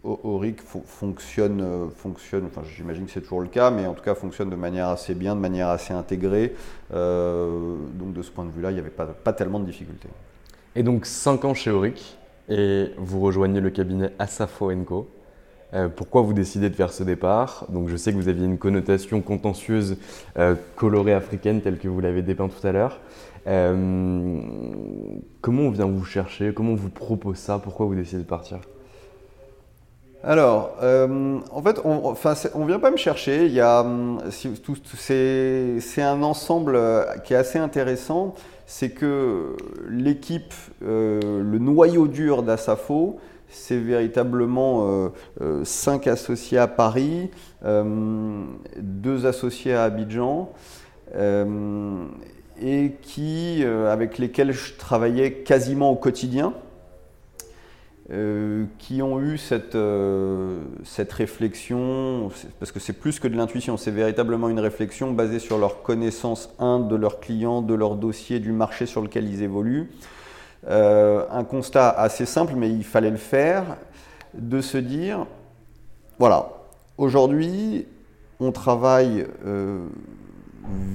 Auric 0.04 0.60
fonctionne, 0.60 1.90
fonctionne 1.96 2.46
enfin 2.46 2.62
j'imagine 2.64 3.06
que 3.06 3.10
c'est 3.10 3.22
toujours 3.22 3.40
le 3.40 3.48
cas, 3.48 3.70
mais 3.70 3.86
en 3.86 3.94
tout 3.94 4.04
cas 4.04 4.14
fonctionne 4.14 4.50
de 4.50 4.56
manière 4.56 4.88
assez 4.88 5.14
bien, 5.14 5.34
de 5.34 5.40
manière 5.40 5.68
assez 5.68 5.92
intégrée. 5.92 6.54
donc 6.90 8.12
de 8.12 8.22
ce 8.22 8.30
point 8.30 8.44
de 8.44 8.50
vue-là, 8.50 8.70
il 8.70 8.74
n'y 8.74 8.80
avait 8.80 8.90
pas, 8.90 9.06
pas 9.06 9.32
tellement 9.32 9.60
de 9.60 9.66
difficultés. 9.66 10.08
Et 10.74 10.82
donc 10.82 11.06
5 11.06 11.44
ans 11.44 11.54
chez 11.54 11.70
Auric, 11.70 12.16
et 12.48 12.92
vous 12.98 13.20
rejoignez 13.20 13.60
le 13.60 13.70
cabinet 13.70 14.12
Asafo 14.18 14.70
Co. 14.84 15.08
Euh, 15.74 15.88
pourquoi 15.88 16.20
vous 16.20 16.34
décidez 16.34 16.68
de 16.68 16.74
faire 16.74 16.92
ce 16.92 17.02
départ? 17.02 17.66
Donc 17.70 17.88
je 17.88 17.96
sais 17.96 18.12
que 18.12 18.16
vous 18.16 18.28
aviez 18.28 18.44
une 18.44 18.58
connotation 18.58 19.22
contentieuse 19.22 19.96
euh, 20.38 20.54
colorée 20.76 21.14
africaine 21.14 21.62
telle 21.62 21.78
que 21.78 21.88
vous 21.88 22.00
l'avez 22.00 22.20
dépeint 22.22 22.48
tout 22.48 22.66
à 22.66 22.72
l'heure. 22.72 23.00
Euh, 23.46 24.40
comment 25.40 25.62
on 25.62 25.70
vient 25.70 25.86
vous 25.86 26.04
chercher? 26.04 26.52
Comment 26.52 26.72
on 26.72 26.76
vous 26.76 26.90
propose 26.90 27.38
ça? 27.38 27.58
Pourquoi 27.58 27.86
vous 27.86 27.94
décidez 27.94 28.22
de 28.22 28.28
partir? 28.28 28.58
Alors, 30.24 30.76
en 30.80 31.62
fait, 31.62 31.80
on 31.84 32.60
ne 32.60 32.66
vient 32.68 32.78
pas 32.78 32.92
me 32.92 32.96
chercher. 32.96 33.46
Il 33.46 33.54
y 33.54 33.62
c'est, 34.30 36.02
un 36.02 36.22
ensemble 36.22 36.78
qui 37.24 37.34
est 37.34 37.36
assez 37.36 37.58
intéressant. 37.58 38.36
C'est 38.64 38.90
que 38.90 39.56
l'équipe, 39.90 40.54
le 40.80 41.58
noyau 41.58 42.06
dur 42.06 42.44
d'Asafo, 42.44 43.18
c'est 43.52 43.78
véritablement 43.78 44.88
euh, 44.88 45.08
euh, 45.40 45.64
cinq 45.64 46.06
associés 46.06 46.58
à 46.58 46.66
Paris, 46.66 47.30
euh, 47.64 48.44
deux 48.78 49.26
associés 49.26 49.74
à 49.74 49.84
Abidjan, 49.84 50.50
et 52.62 52.92
qui, 53.02 53.62
avec 53.64 54.16
lesquels 54.16 54.52
je 54.52 54.74
travaillais 54.76 55.32
quasiment 55.32 55.90
au 55.90 55.96
quotidien, 55.96 56.54
qui 58.78 59.02
ont 59.02 59.20
eu 59.20 59.36
cette, 59.36 59.76
cette 60.84 61.12
réflexion, 61.12 62.30
parce 62.58 62.72
que 62.72 62.80
c'est 62.80 62.94
plus 62.94 63.20
que 63.20 63.28
de 63.28 63.36
l'intuition, 63.36 63.76
c'est 63.76 63.90
véritablement 63.90 64.48
une 64.48 64.60
réflexion 64.60 65.12
basée 65.12 65.38
sur 65.38 65.58
leur 65.58 65.82
connaissance, 65.82 66.48
un, 66.58 66.78
de 66.80 66.96
leurs 66.96 67.20
clients, 67.20 67.60
de 67.60 67.74
leur 67.74 67.96
dossier, 67.96 68.40
du 68.40 68.52
marché 68.52 68.86
sur 68.86 69.02
lequel 69.02 69.28
ils 69.28 69.42
évoluent, 69.42 69.90
euh, 70.68 71.24
un 71.30 71.44
constat 71.44 71.90
assez 71.90 72.26
simple, 72.26 72.54
mais 72.56 72.70
il 72.70 72.84
fallait 72.84 73.10
le 73.10 73.16
faire, 73.16 73.76
de 74.34 74.60
se 74.60 74.78
dire, 74.78 75.26
voilà, 76.18 76.48
aujourd'hui, 76.98 77.86
on 78.40 78.52
travaille 78.52 79.26
euh, 79.44 79.86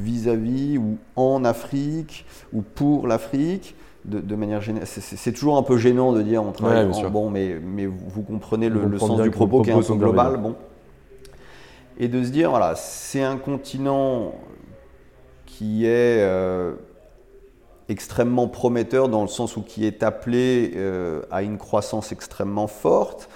vis-à-vis 0.04 0.78
ou 0.78 0.98
en 1.16 1.44
Afrique 1.44 2.26
ou 2.54 2.62
pour 2.62 3.08
l'Afrique. 3.08 3.76
De, 4.06 4.36
manière 4.38 4.62
générale, 4.62 4.88
c'est 4.88 5.34
toujours 5.34 5.58
un 5.58 5.64
peu 5.64 5.76
gênant 5.76 6.14
de 6.14 6.22
dire 6.22 6.42
on 6.42 6.54
travaille 6.54 6.88
bon, 7.12 7.30
mais, 7.30 7.58
mais 7.62 7.86
vous, 7.86 8.22
comprenez 8.22 8.70
le, 8.70 8.98
sens 8.98 9.20
du 9.20 9.32
propos 9.32 9.64
qui 9.64 9.70
est 9.70 9.74
un 9.74 9.82
peu 9.82 9.96
global, 9.96 10.38
bon. 10.38 10.56
Et 11.98 12.08
de 12.08 12.24
se 12.24 12.30
dire 12.30 12.52
voilà, 12.52 12.76
c'est 12.76 13.22
un 13.22 13.36
continent 13.36 14.34
qui 15.46 15.86
est 15.86 16.22
euh, 16.22 16.76
extrêmement 17.90 18.48
prometteur 18.48 19.10
dans 19.10 19.22
le 19.22 19.28
sens 19.28 19.58
où 19.58 19.62
qui 19.62 19.86
est 19.86 20.04
appelé 20.04 20.74
euh, 20.76 21.22
à 21.32 21.44
une 21.44 21.58
croissance 21.58 22.12
extrêmement 22.12 22.68
forte. 22.68 23.30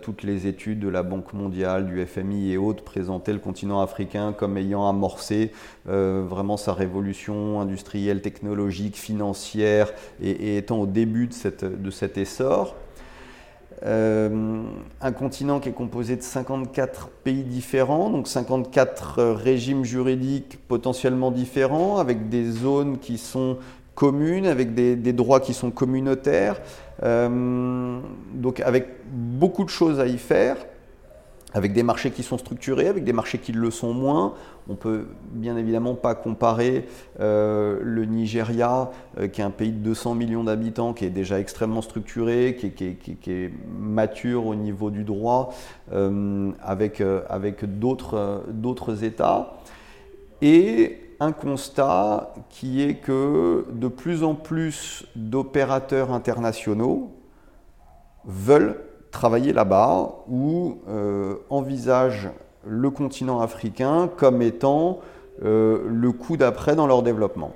toutes 0.00 0.22
les 0.22 0.46
études 0.46 0.80
de 0.80 0.88
la 0.88 1.02
Banque 1.02 1.34
mondiale, 1.34 1.84
du 1.84 2.04
FMI 2.06 2.52
et 2.52 2.56
autres 2.56 2.82
présentaient 2.82 3.34
le 3.34 3.38
continent 3.38 3.82
africain 3.82 4.32
comme 4.32 4.56
ayant 4.56 4.88
amorcé 4.88 5.52
vraiment 5.84 6.56
sa 6.56 6.72
révolution 6.72 7.60
industrielle, 7.60 8.22
technologique, 8.22 8.96
financière 8.96 9.92
et, 10.22 10.56
étant 10.56 10.78
au 10.78 10.86
début 10.86 11.26
de, 11.26 11.34
cette, 11.34 11.66
de 11.66 11.90
cet 11.90 12.16
essor. 12.16 12.74
Euh, 13.84 14.62
un 15.02 15.12
continent 15.12 15.60
qui 15.60 15.68
est 15.68 15.72
composé 15.72 16.16
de 16.16 16.22
54 16.22 17.08
pays 17.24 17.42
différents, 17.42 18.08
donc 18.08 18.26
54 18.26 19.22
régimes 19.34 19.84
juridiques 19.84 20.58
potentiellement 20.66 21.30
différents, 21.30 21.98
avec 21.98 22.28
des 22.30 22.50
zones 22.50 22.98
qui 22.98 23.18
sont 23.18 23.58
communes, 23.94 24.46
avec 24.46 24.74
des, 24.74 25.12
droits 25.12 25.40
qui 25.40 25.54
sont 25.54 25.70
communautaires, 25.70 26.60
euh, 27.02 27.98
donc 28.32 28.60
avec 28.60 28.88
beaucoup 29.10 29.64
de 29.64 29.70
choses 29.70 30.00
à 30.00 30.06
y 30.06 30.18
faire 30.18 30.56
avec 31.54 31.72
des 31.72 31.82
marchés 31.82 32.10
qui 32.10 32.22
sont 32.22 32.38
structurés, 32.38 32.88
avec 32.88 33.04
des 33.04 33.12
marchés 33.12 33.38
qui 33.38 33.52
le 33.52 33.70
sont 33.70 33.94
moins. 33.94 34.34
On 34.68 34.74
peut 34.74 35.06
bien 35.30 35.56
évidemment 35.56 35.94
pas 35.94 36.14
comparer 36.14 36.86
euh, 37.20 37.78
le 37.82 38.04
Nigeria, 38.04 38.90
euh, 39.18 39.28
qui 39.28 39.40
est 39.40 39.44
un 39.44 39.50
pays 39.50 39.70
de 39.70 39.78
200 39.78 40.16
millions 40.16 40.44
d'habitants, 40.44 40.92
qui 40.92 41.04
est 41.04 41.10
déjà 41.10 41.38
extrêmement 41.38 41.82
structuré, 41.82 42.56
qui 42.58 43.30
est, 43.30 43.52
mature 43.78 44.46
au 44.46 44.54
niveau 44.54 44.90
du 44.90 45.04
droit, 45.04 45.54
euh, 45.92 46.50
avec, 46.62 47.02
avec 47.28 47.64
d'autres 47.78 49.04
États. 49.04 49.58
Et 50.42 51.00
un 51.20 51.32
constat 51.32 52.34
qui 52.50 52.82
est 52.82 52.96
que 52.96 53.66
de 53.72 53.88
plus 53.88 54.22
en 54.22 54.34
plus 54.34 55.06
d'opérateurs 55.16 56.12
internationaux 56.12 57.12
veulent 58.26 58.80
travailler 59.16 59.54
là-bas 59.54 60.10
ou 60.28 60.76
euh, 60.88 61.36
envisagent 61.48 62.28
le 62.66 62.90
continent 62.90 63.40
africain 63.40 64.10
comme 64.14 64.42
étant 64.42 65.00
euh, 65.42 65.86
le 65.88 66.12
coup 66.12 66.36
d'après 66.36 66.76
dans 66.76 66.86
leur 66.86 67.02
développement. 67.02 67.54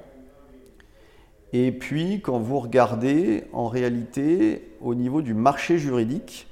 Et 1.53 1.71
puis, 1.71 2.23
quand 2.23 2.39
vous 2.39 2.61
regardez, 2.61 3.45
en 3.53 3.69
réalité, 3.69 4.73
au 4.81 4.95
niveau 4.95 5.21
du 5.21 5.35
marché 5.35 5.77
juridique, 5.77 6.47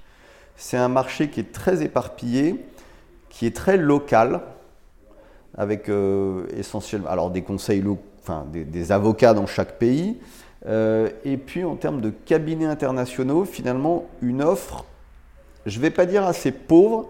c'est 0.57 0.77
un 0.77 0.89
marché 0.89 1.31
qui 1.31 1.41
est 1.41 1.53
très 1.53 1.83
éparpillé, 1.83 2.63
qui 3.31 3.47
est 3.47 3.57
très 3.57 3.79
local, 3.79 4.43
avec 5.57 5.89
euh, 5.89 6.45
essentiellement 6.55 7.09
alors 7.09 7.31
des 7.31 7.43
conseils, 7.43 7.83
enfin 8.21 8.45
des, 8.53 8.93
avocats 8.93 9.33
dans 9.33 9.47
chaque 9.47 9.79
pays, 9.79 10.19
et 10.67 11.37
puis 11.39 11.65
en 11.65 11.77
termes 11.77 12.03
de 12.03 12.11
cabinets 12.11 12.67
internationaux, 12.67 13.47
finalement 13.47 14.05
une 14.21 14.43
offre 14.43 14.85
je 15.69 15.79
ne 15.79 15.83
vais 15.83 15.91
pas 15.91 16.07
dire 16.07 16.25
assez 16.25 16.53
pauvre, 16.53 17.09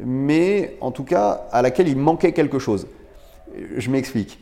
mais 0.00 0.76
en 0.80 0.90
tout 0.90 1.04
cas 1.04 1.46
à 1.50 1.62
laquelle 1.62 1.88
il 1.88 1.96
manquait 1.96 2.32
quelque 2.32 2.58
chose. 2.58 2.86
Je 3.76 3.90
m'explique. 3.90 4.38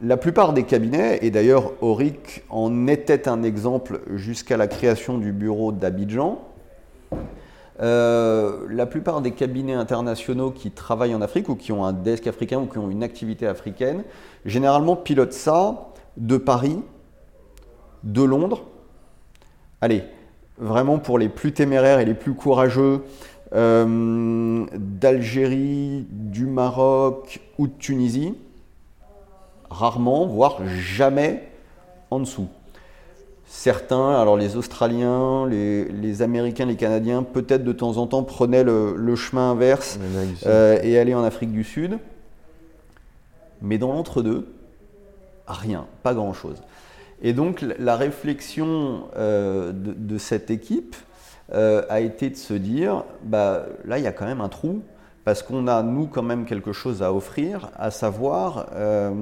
La 0.00 0.16
plupart 0.16 0.52
des 0.52 0.62
cabinets, 0.62 1.18
et 1.22 1.30
d'ailleurs 1.30 1.72
Auric 1.80 2.44
en 2.50 2.86
était 2.86 3.28
un 3.28 3.42
exemple 3.42 4.00
jusqu'à 4.14 4.56
la 4.56 4.68
création 4.68 5.18
du 5.18 5.32
bureau 5.32 5.72
d'Abidjan, 5.72 6.40
euh, 7.80 8.66
la 8.70 8.86
plupart 8.86 9.20
des 9.20 9.32
cabinets 9.32 9.74
internationaux 9.74 10.50
qui 10.50 10.70
travaillent 10.70 11.14
en 11.14 11.20
Afrique 11.20 11.48
ou 11.48 11.54
qui 11.54 11.70
ont 11.72 11.84
un 11.84 11.92
desk 11.92 12.26
africain 12.26 12.58
ou 12.58 12.66
qui 12.66 12.78
ont 12.78 12.90
une 12.90 13.02
activité 13.02 13.46
africaine, 13.46 14.04
généralement 14.44 14.96
pilotent 14.96 15.32
ça 15.32 15.88
de 16.16 16.36
Paris, 16.36 16.80
de 18.04 18.22
Londres, 18.22 18.64
allez, 19.80 20.04
vraiment 20.58 20.98
pour 20.98 21.18
les 21.18 21.28
plus 21.28 21.52
téméraires 21.52 22.00
et 22.00 22.04
les 22.04 22.14
plus 22.14 22.34
courageux, 22.34 23.02
euh, 23.54 24.66
d'Algérie, 24.74 26.06
du 26.10 26.46
Maroc 26.46 27.40
ou 27.58 27.66
de 27.66 27.72
Tunisie, 27.78 28.34
rarement, 29.70 30.26
voire 30.26 30.60
jamais 30.66 31.48
en 32.10 32.20
dessous. 32.20 32.48
Certains, 33.46 34.10
alors 34.20 34.36
les 34.36 34.56
Australiens, 34.56 35.46
les, 35.46 36.20
Américains, 36.20 36.66
les 36.66 36.76
Canadiens, 36.76 37.22
peut-être 37.22 37.64
de 37.64 37.72
temps 37.72 37.96
en 37.96 38.06
temps 38.06 38.22
prenaient 38.22 38.64
le, 38.64 39.16
chemin 39.16 39.52
inverse 39.52 39.98
euh, 40.44 40.78
et 40.82 40.98
allaient 40.98 41.14
en 41.14 41.24
Afrique 41.24 41.50
du 41.50 41.64
Sud. 41.64 41.98
Mais 43.62 43.78
dans 43.78 43.92
l'entre-deux, 43.92 44.46
rien, 45.46 45.86
pas 46.02 46.12
grand-chose. 46.12 46.62
Et 47.22 47.32
donc 47.32 47.64
la 47.78 47.96
réflexion 47.96 49.08
euh, 49.16 49.72
de, 49.74 50.18
cette 50.18 50.50
équipe 50.50 50.94
euh, 51.52 51.82
a 51.88 52.00
été 52.00 52.30
de 52.30 52.36
se 52.36 52.54
dire, 52.54 53.04
bah, 53.24 53.66
là 53.84 53.98
il 53.98 54.04
y 54.04 54.06
a 54.06 54.12
quand 54.12 54.26
même 54.26 54.40
un 54.40 54.48
trou, 54.48 54.82
parce 55.24 55.42
qu'on 55.42 55.66
a 55.66 55.82
nous 55.82 56.06
quand 56.06 56.22
même 56.22 56.44
quelque 56.44 56.72
chose 56.72 57.02
à 57.02 57.12
offrir, 57.12 57.70
à 57.76 57.90
savoir 57.90 58.68
euh, 58.74 59.12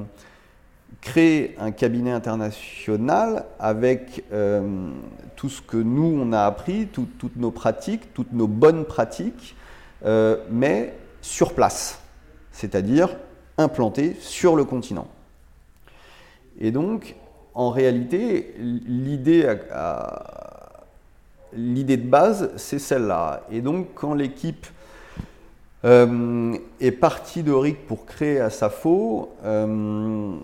créer 1.00 1.56
un 1.58 1.70
cabinet 1.70 2.12
international 2.12 3.44
avec 3.58 4.24
tout 5.36 5.48
ce 5.48 5.62
que 5.62 5.76
nous 5.76 6.18
on 6.20 6.32
a 6.32 6.42
appris, 6.42 6.86
toutes 6.86 7.36
nos 7.36 7.50
pratiques, 7.50 8.12
toutes 8.14 8.32
nos 8.32 8.46
bonnes 8.46 8.84
pratiques, 8.84 9.56
mais 10.50 10.94
sur 11.22 11.54
place, 11.54 12.00
c'est-à-dire 12.52 13.16
implanté 13.58 14.16
sur 14.20 14.54
le 14.56 14.64
continent. 14.64 15.08
Et 16.58 16.70
donc, 16.70 17.16
en 17.56 17.70
réalité, 17.70 18.54
l'idée, 18.86 19.46
de 21.54 21.96
base, 21.96 22.50
c'est 22.56 22.78
celle-là. 22.78 23.44
Et 23.50 23.62
donc, 23.62 23.88
quand 23.94 24.12
l'équipe 24.12 24.66
euh, 25.86 26.54
est 26.80 26.90
partie 26.92 27.42
de 27.42 27.52
RIC 27.52 27.86
pour 27.86 28.04
créer 28.04 28.40
Asafo, 28.40 29.30
euh, 29.42 30.36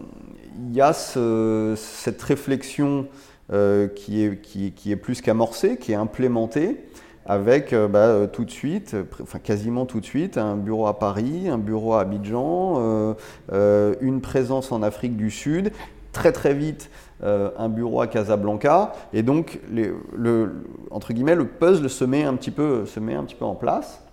il 0.67 0.75
y 0.75 0.81
a 0.81 0.95
cette 0.95 2.23
réflexion 2.23 3.07
euh, 3.53 3.89
qui, 3.89 4.25
est, 4.25 4.41
qui, 4.41 4.73
est, 4.91 4.97
plus 4.97 5.21
qu'amorcée, 5.21 5.77
qui 5.77 5.93
est 5.93 5.97
implémentée 5.97 6.79
avec 7.27 7.75
bah, 7.75 8.27
tout 8.33 8.47
de 8.47 8.51
suite, 8.51 8.97
enfin 9.23 9.39
quasiment 9.39 9.85
tout 9.85 10.01
de 10.01 10.07
suite, 10.07 10.39
un 10.39 10.57
bureau 10.57 10.87
à 10.87 10.99
Paris, 10.99 11.49
un 11.49 11.59
bureau 11.59 11.93
à 11.93 12.01
Abidjan, 12.01 13.15
une 13.53 14.21
présence 14.23 14.73
en 14.73 14.83
Afrique 14.83 15.17
du 15.17 15.31
Sud 15.31 15.73
très 16.13 16.33
très 16.33 16.55
vite 16.55 16.91
euh, 17.25 17.51
un 17.57 17.69
bureau 17.69 18.01
à 18.01 18.07
Casablanca 18.07 18.93
et 19.13 19.23
donc 19.23 19.61
le, 19.71 20.65
entre 20.91 21.13
guillemets 21.13 21.35
le 21.35 21.47
puzzle 21.47 21.89
se 21.89 22.05
met 22.05 22.25
un 22.25 22.35
petit 22.35 22.51
peu, 22.51 22.85
se 22.87 23.01
met 23.01 23.15
un 23.15 23.25
petit 23.25 23.37
peu 23.37 23.45
en 23.45 23.55
place. 23.55 24.05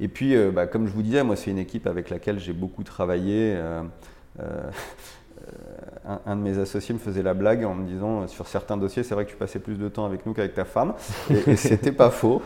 Et 0.00 0.06
puis, 0.06 0.36
euh, 0.36 0.52
bah, 0.52 0.68
comme 0.68 0.86
je 0.86 0.92
vous 0.92 1.02
disais, 1.02 1.24
moi 1.24 1.34
c'est 1.34 1.50
une 1.50 1.58
équipe 1.58 1.88
avec 1.88 2.08
laquelle 2.08 2.38
j'ai 2.38 2.52
beaucoup 2.52 2.84
travaillé. 2.84 3.54
Euh, 3.56 3.82
un, 6.26 6.36
de 6.36 6.40
mes 6.40 6.58
associés 6.58 6.94
me 6.94 7.00
faisait 7.00 7.22
la 7.22 7.34
blague 7.34 7.64
en 7.64 7.74
me 7.74 7.86
disant 7.86 8.28
sur 8.28 8.46
certains 8.46 8.76
dossiers, 8.76 9.02
c'est 9.02 9.14
vrai 9.14 9.24
que 9.24 9.30
tu 9.30 9.36
passais 9.36 9.58
plus 9.58 9.76
de 9.76 9.88
temps 9.88 10.06
avec 10.06 10.24
nous 10.24 10.34
qu'avec 10.34 10.54
ta 10.54 10.64
femme, 10.64 10.94
et, 11.30 11.56
c'était 11.56 11.90
pas 11.90 12.10
faux. 12.10 12.42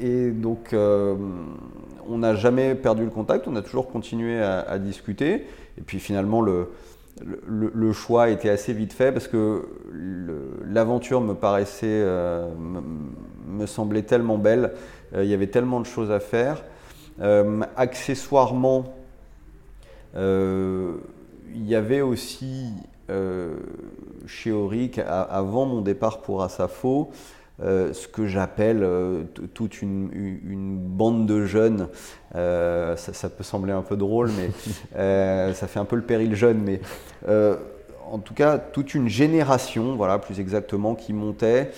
Et 0.00 0.30
donc, 0.30 0.74
on 0.74 2.18
n'a 2.18 2.34
jamais 2.34 2.74
perdu 2.74 3.04
le 3.04 3.10
contact, 3.10 3.46
on 3.48 3.56
a 3.56 3.62
toujours 3.62 3.90
continué 3.90 4.40
à 4.42 4.78
discuter. 4.78 5.46
Et 5.78 5.82
puis 5.82 5.98
finalement, 5.98 6.40
le, 6.40 6.68
le, 7.46 7.92
choix 7.92 8.30
était 8.30 8.48
assez 8.48 8.72
vite 8.72 8.92
fait 8.92 9.12
parce 9.12 9.28
que 9.28 9.68
l'aventure 10.66 11.20
me 11.20 11.34
paraissait, 11.34 11.86
euh, 11.86 12.48
me, 13.46 13.66
semblait 13.66 14.02
tellement 14.02 14.38
belle, 14.38 14.72
euh, 15.14 15.24
il 15.24 15.30
y 15.30 15.34
avait 15.34 15.46
tellement 15.46 15.80
de 15.80 15.86
choses 15.86 16.10
à 16.10 16.20
faire. 16.20 16.64
Euh, 17.20 17.60
accessoirement, 17.76 18.94
il 20.14 21.68
y 21.68 21.74
avait 21.74 22.00
aussi 22.00 22.70
chez 24.26 24.52
Auric, 24.52 24.98
avant 24.98 25.66
mon 25.66 25.82
départ 25.82 26.20
pour 26.22 26.42
Asafo, 26.42 27.10
euh, 27.60 27.92
ce 27.92 28.08
que 28.08 28.26
j'appelle 28.26 28.82
euh, 28.82 29.24
toute 29.54 29.82
une, 29.82 30.78
bande 30.78 31.26
de 31.26 31.44
jeunes. 31.44 31.88
Euh, 32.34 32.96
ça, 32.96 33.28
peut 33.28 33.44
sembler 33.44 33.72
un 33.72 33.82
peu 33.82 33.96
drôle, 33.96 34.30
mais 34.36 34.50
ça 35.54 35.66
fait 35.66 35.78
un 35.78 35.84
peu 35.84 35.96
le 35.96 36.02
péril 36.02 36.34
jeune. 36.34 36.58
Mais 36.58 36.80
en 38.10 38.18
tout 38.18 38.34
cas, 38.34 38.58
toute 38.58 38.94
une 38.94 39.08
génération, 39.08 39.96
voilà, 39.96 40.18
plus 40.18 40.40
exactement, 40.40 40.94
qui 40.94 41.12
montait, 41.12 41.70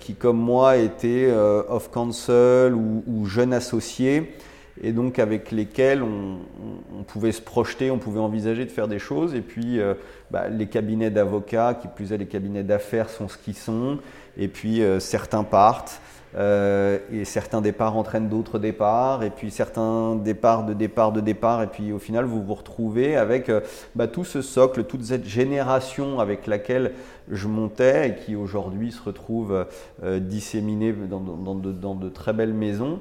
qui 0.00 0.14
comme 0.14 0.38
moi 0.38 0.76
était 0.76 1.32
off 1.68 1.90
council 1.90 2.72
ou, 2.74 3.04
ou 3.06 3.26
jeune 3.26 3.52
associé 3.52 4.34
et 4.80 4.92
donc 4.92 5.18
avec 5.18 5.50
lesquels 5.50 6.02
on, 6.02 7.02
pouvait 7.04 7.32
se 7.32 7.42
projeter, 7.42 7.90
on 7.90 7.98
pouvait 7.98 8.20
envisager 8.20 8.64
de 8.64 8.70
faire 8.70 8.88
des 8.88 8.98
choses. 8.98 9.34
Et 9.34 9.40
puis 9.40 9.78
euh, 9.78 9.94
bah, 10.30 10.48
les 10.48 10.66
cabinets 10.66 11.10
d'avocats, 11.10 11.74
qui 11.74 11.88
plus 11.88 12.12
est 12.12 12.18
les 12.18 12.26
cabinets 12.26 12.62
d'affaires, 12.62 13.10
sont 13.10 13.28
ce 13.28 13.36
qu'ils 13.36 13.56
sont. 13.56 13.98
Et 14.36 14.48
puis 14.48 14.82
euh, 14.82 15.00
certains 15.00 15.44
partent. 15.44 16.00
Euh, 16.34 16.98
et 17.12 17.26
certains 17.26 17.60
départs 17.60 17.94
entraînent 17.94 18.30
d'autres 18.30 18.58
départs, 18.58 19.22
et 19.22 19.28
puis 19.28 19.50
certains 19.50 20.16
départs 20.16 20.64
de 20.64 20.72
départ 20.72 21.12
de 21.12 21.20
départ, 21.20 21.62
et 21.62 21.66
puis 21.66 21.92
au 21.92 21.98
final 21.98 22.24
vous 22.24 22.42
vous 22.42 22.54
retrouvez 22.54 23.16
avec 23.16 23.50
bah, 23.94 24.06
tout 24.08 24.24
ce 24.24 24.40
socle, 24.40 24.84
toute 24.84 25.04
cette 25.04 25.26
génération 25.26 26.20
avec 26.20 26.46
laquelle 26.46 26.92
je 27.30 27.48
montais 27.48 28.08
et 28.08 28.14
qui 28.14 28.34
aujourd'hui 28.34 28.92
se 28.92 29.02
retrouve 29.02 29.66
disséminée 30.02 30.92
dans, 30.92 31.20
dans, 31.20 31.94
de, 31.94 32.08
très 32.08 32.32
belles 32.32 32.54
maisons. 32.54 33.00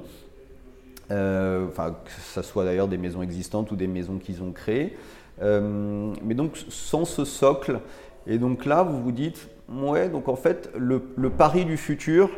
Euh, 1.11 1.67
enfin 1.67 1.95
que 2.05 2.11
ce 2.33 2.41
soit 2.41 2.63
d'ailleurs 2.63 2.87
des 2.87 2.97
maisons 2.97 3.21
existantes 3.21 3.69
ou 3.71 3.75
des 3.75 3.87
maisons 3.87 4.17
qu'ils 4.17 4.41
ont 4.41 4.51
créées. 4.51 4.95
Euh, 5.41 6.13
mais 6.23 6.35
donc 6.35 6.57
sans 6.69 7.03
ce 7.03 7.25
socle, 7.25 7.79
et 8.27 8.37
donc 8.37 8.65
là 8.65 8.83
vous 8.83 9.01
vous 9.01 9.11
dites, 9.11 9.49
ouais, 9.69 10.07
donc 10.07 10.29
en 10.29 10.35
fait 10.35 10.69
le, 10.77 10.99
pari 11.29 11.65
du 11.65 11.75
futur, 11.75 12.29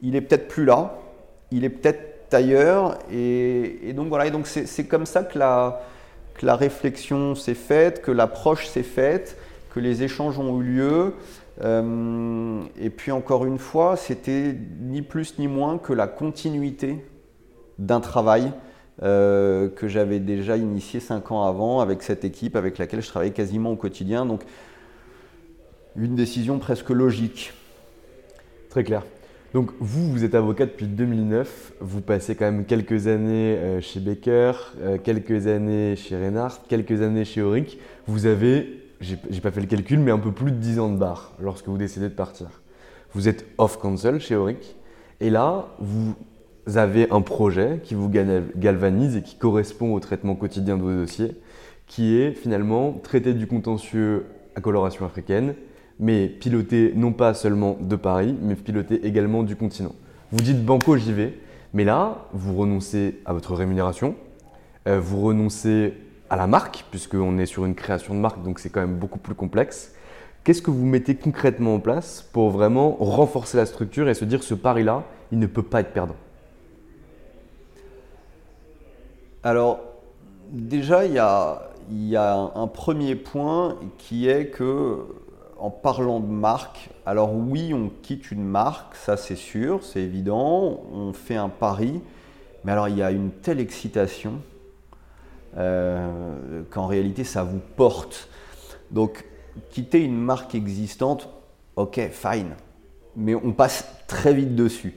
il 0.00 0.14
est 0.14 0.20
peut-être 0.20 0.46
plus 0.46 0.64
là, 0.64 0.98
il 1.50 1.64
est 1.64 1.70
peut-être 1.70 2.32
ailleurs, 2.32 2.98
et, 3.10 3.92
donc 3.96 4.08
voilà, 4.08 4.26
et 4.26 4.30
donc 4.30 4.46
c'est 4.46 4.84
comme 4.84 5.06
ça 5.06 5.24
que 5.24 5.36
la, 5.36 5.82
que 6.34 6.46
la 6.46 6.54
réflexion 6.54 7.34
s'est 7.34 7.54
faite, 7.54 8.00
que 8.00 8.12
l'approche 8.12 8.68
s'est 8.68 8.84
faite, 8.84 9.36
que 9.74 9.80
les 9.80 10.04
échanges 10.04 10.38
ont 10.38 10.60
eu 10.60 10.64
lieu. 10.64 11.14
Euh, 11.62 12.62
et 12.80 12.90
puis 12.90 13.10
encore 13.10 13.44
une 13.44 13.58
fois, 13.58 13.96
c'était 13.96 14.54
ni 14.80 15.02
plus 15.02 15.38
ni 15.38 15.48
moins 15.48 15.78
que 15.78 15.92
la 15.92 16.06
continuité 16.06 17.04
d'un 17.80 18.00
travail 18.00 18.52
euh, 19.02 19.68
que 19.68 19.88
j'avais 19.88 20.20
déjà 20.20 20.56
initié 20.58 21.00
cinq 21.00 21.32
ans 21.32 21.44
avant 21.44 21.80
avec 21.80 22.02
cette 22.02 22.24
équipe 22.24 22.54
avec 22.54 22.76
laquelle 22.76 23.00
je 23.00 23.08
travaillais 23.08 23.32
quasiment 23.32 23.72
au 23.72 23.76
quotidien. 23.76 24.26
Donc, 24.26 24.42
une 25.96 26.14
décision 26.14 26.58
presque 26.58 26.90
logique. 26.90 27.52
Très 28.68 28.84
clair. 28.84 29.02
Donc 29.54 29.70
vous, 29.80 30.12
vous 30.12 30.22
êtes 30.22 30.36
avocat 30.36 30.66
depuis 30.66 30.86
2009, 30.86 31.72
vous 31.80 32.02
passez 32.02 32.36
quand 32.36 32.44
même 32.44 32.64
quelques 32.66 33.08
années 33.08 33.56
euh, 33.56 33.80
chez 33.80 33.98
Baker, 33.98 34.52
euh, 34.80 34.98
quelques 35.02 35.48
années 35.48 35.96
chez 35.96 36.16
Reinhardt, 36.16 36.60
quelques 36.68 37.02
années 37.02 37.24
chez 37.24 37.42
Auric. 37.42 37.78
Vous 38.06 38.26
avez, 38.26 38.84
j'ai 39.00 39.40
pas 39.40 39.50
fait 39.50 39.60
le 39.60 39.66
calcul, 39.66 39.98
mais 39.98 40.12
un 40.12 40.20
peu 40.20 40.30
plus 40.30 40.52
de 40.52 40.56
10 40.56 40.78
ans 40.78 40.92
de 40.92 40.98
bar 40.98 41.32
lorsque 41.40 41.66
vous 41.66 41.78
décidez 41.78 42.08
de 42.08 42.14
partir. 42.14 42.46
Vous 43.12 43.28
êtes 43.28 43.44
off 43.58 43.80
counsel 43.80 44.20
chez 44.20 44.36
Auric, 44.36 44.76
et 45.20 45.30
là, 45.30 45.66
vous 45.80 46.14
avez 46.74 47.10
un 47.10 47.20
projet 47.20 47.80
qui 47.82 47.94
vous 47.94 48.08
galvanise 48.08 49.16
et 49.16 49.22
qui 49.22 49.36
correspond 49.36 49.94
au 49.94 50.00
traitement 50.00 50.34
quotidien 50.34 50.76
de 50.76 50.82
vos 50.82 50.92
dossiers, 50.92 51.32
qui 51.86 52.16
est 52.16 52.32
finalement 52.32 52.92
traiter 52.92 53.34
du 53.34 53.46
contentieux 53.46 54.26
à 54.54 54.60
coloration 54.60 55.04
africaine, 55.04 55.54
mais 55.98 56.28
piloté 56.28 56.92
non 56.94 57.12
pas 57.12 57.34
seulement 57.34 57.76
de 57.80 57.96
Paris, 57.96 58.34
mais 58.40 58.54
piloté 58.54 59.06
également 59.06 59.42
du 59.42 59.56
continent. 59.56 59.94
Vous 60.32 60.40
dites 60.42 60.64
banco, 60.64 60.96
j'y 60.96 61.12
vais, 61.12 61.34
mais 61.74 61.84
là, 61.84 62.26
vous 62.32 62.56
renoncez 62.56 63.20
à 63.24 63.32
votre 63.32 63.54
rémunération, 63.54 64.14
euh, 64.86 65.00
vous 65.00 65.20
renoncez 65.20 65.94
à 66.30 66.36
la 66.36 66.46
marque, 66.46 66.84
puisqu'on 66.90 67.38
est 67.38 67.46
sur 67.46 67.64
une 67.66 67.74
création 67.74 68.14
de 68.14 68.20
marque, 68.20 68.42
donc 68.42 68.60
c'est 68.60 68.70
quand 68.70 68.80
même 68.80 68.96
beaucoup 68.96 69.18
plus 69.18 69.34
complexe. 69.34 69.94
Qu'est-ce 70.44 70.62
que 70.62 70.70
vous 70.70 70.86
mettez 70.86 71.16
concrètement 71.16 71.74
en 71.74 71.80
place 71.80 72.26
pour 72.32 72.50
vraiment 72.50 72.96
renforcer 72.98 73.56
la 73.56 73.66
structure 73.66 74.08
et 74.08 74.14
se 74.14 74.24
dire 74.24 74.42
ce 74.42 74.54
pari-là, 74.54 75.04
il 75.32 75.38
ne 75.38 75.46
peut 75.46 75.62
pas 75.62 75.80
être 75.80 75.92
perdant? 75.92 76.16
Alors, 79.42 79.80
déjà, 80.50 81.06
il 81.06 81.14
y 81.14 81.18
a, 81.18 82.52
un 82.54 82.66
premier 82.66 83.14
point 83.14 83.78
qui 83.96 84.28
est 84.28 84.48
que, 84.48 84.98
en 85.58 85.70
parlant 85.70 86.20
de 86.20 86.26
marque, 86.26 86.90
alors 87.06 87.34
oui, 87.34 87.72
on 87.72 87.90
quitte 88.02 88.30
une 88.30 88.44
marque, 88.44 88.94
ça 88.96 89.16
c'est 89.16 89.36
sûr, 89.36 89.82
c'est 89.82 90.00
évident, 90.00 90.82
on 90.92 91.14
fait 91.14 91.36
un 91.36 91.48
pari, 91.48 92.02
mais 92.64 92.72
alors 92.72 92.88
il 92.88 92.98
y 92.98 93.02
a 93.02 93.10
une 93.10 93.30
telle 93.30 93.60
excitation 93.60 94.40
euh, 95.56 96.62
qu'en 96.70 96.86
réalité 96.86 97.24
ça 97.24 97.42
vous 97.42 97.60
porte. 97.76 98.28
Donc, 98.90 99.24
quitter 99.70 100.02
une 100.02 100.18
marque 100.18 100.54
existante, 100.54 101.30
ok, 101.76 102.10
fine, 102.10 102.56
mais 103.16 103.34
on 103.34 103.52
passe 103.52 103.86
très 104.06 104.34
vite 104.34 104.54
dessus. 104.54 104.96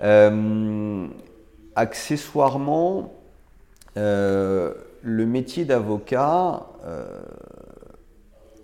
Euh, 0.00 1.08
accessoirement, 1.74 3.12
euh, 3.96 4.72
le 5.02 5.26
métier 5.26 5.64
d'avocat, 5.64 6.66
euh, 6.86 7.04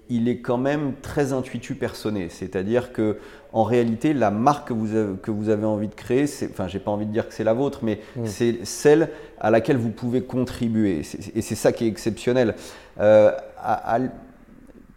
il 0.08 0.28
est 0.28 0.38
quand 0.40 0.58
même 0.58 0.94
très 1.02 1.32
intuitu 1.32 1.74
personné. 1.74 2.28
C'est-à-dire 2.30 2.92
que 2.92 3.18
en 3.52 3.62
réalité, 3.62 4.12
la 4.12 4.30
marque 4.30 4.68
que 4.68 4.72
vous 4.72 4.94
avez, 4.94 5.16
que 5.18 5.30
vous 5.30 5.48
avez 5.48 5.66
envie 5.66 5.88
de 5.88 5.94
créer, 5.94 6.24
enfin, 6.50 6.66
j'ai 6.66 6.78
pas 6.78 6.90
envie 6.90 7.06
de 7.06 7.12
dire 7.12 7.28
que 7.28 7.34
c'est 7.34 7.44
la 7.44 7.52
vôtre, 7.52 7.80
mais 7.82 8.00
mm. 8.16 8.26
c'est 8.26 8.64
celle 8.64 9.10
à 9.40 9.50
laquelle 9.50 9.76
vous 9.76 9.90
pouvez 9.90 10.22
contribuer. 10.22 11.02
Et 11.34 11.42
c'est 11.42 11.54
ça 11.54 11.72
qui 11.72 11.84
est 11.84 11.88
exceptionnel. 11.88 12.54
Euh, 13.00 13.32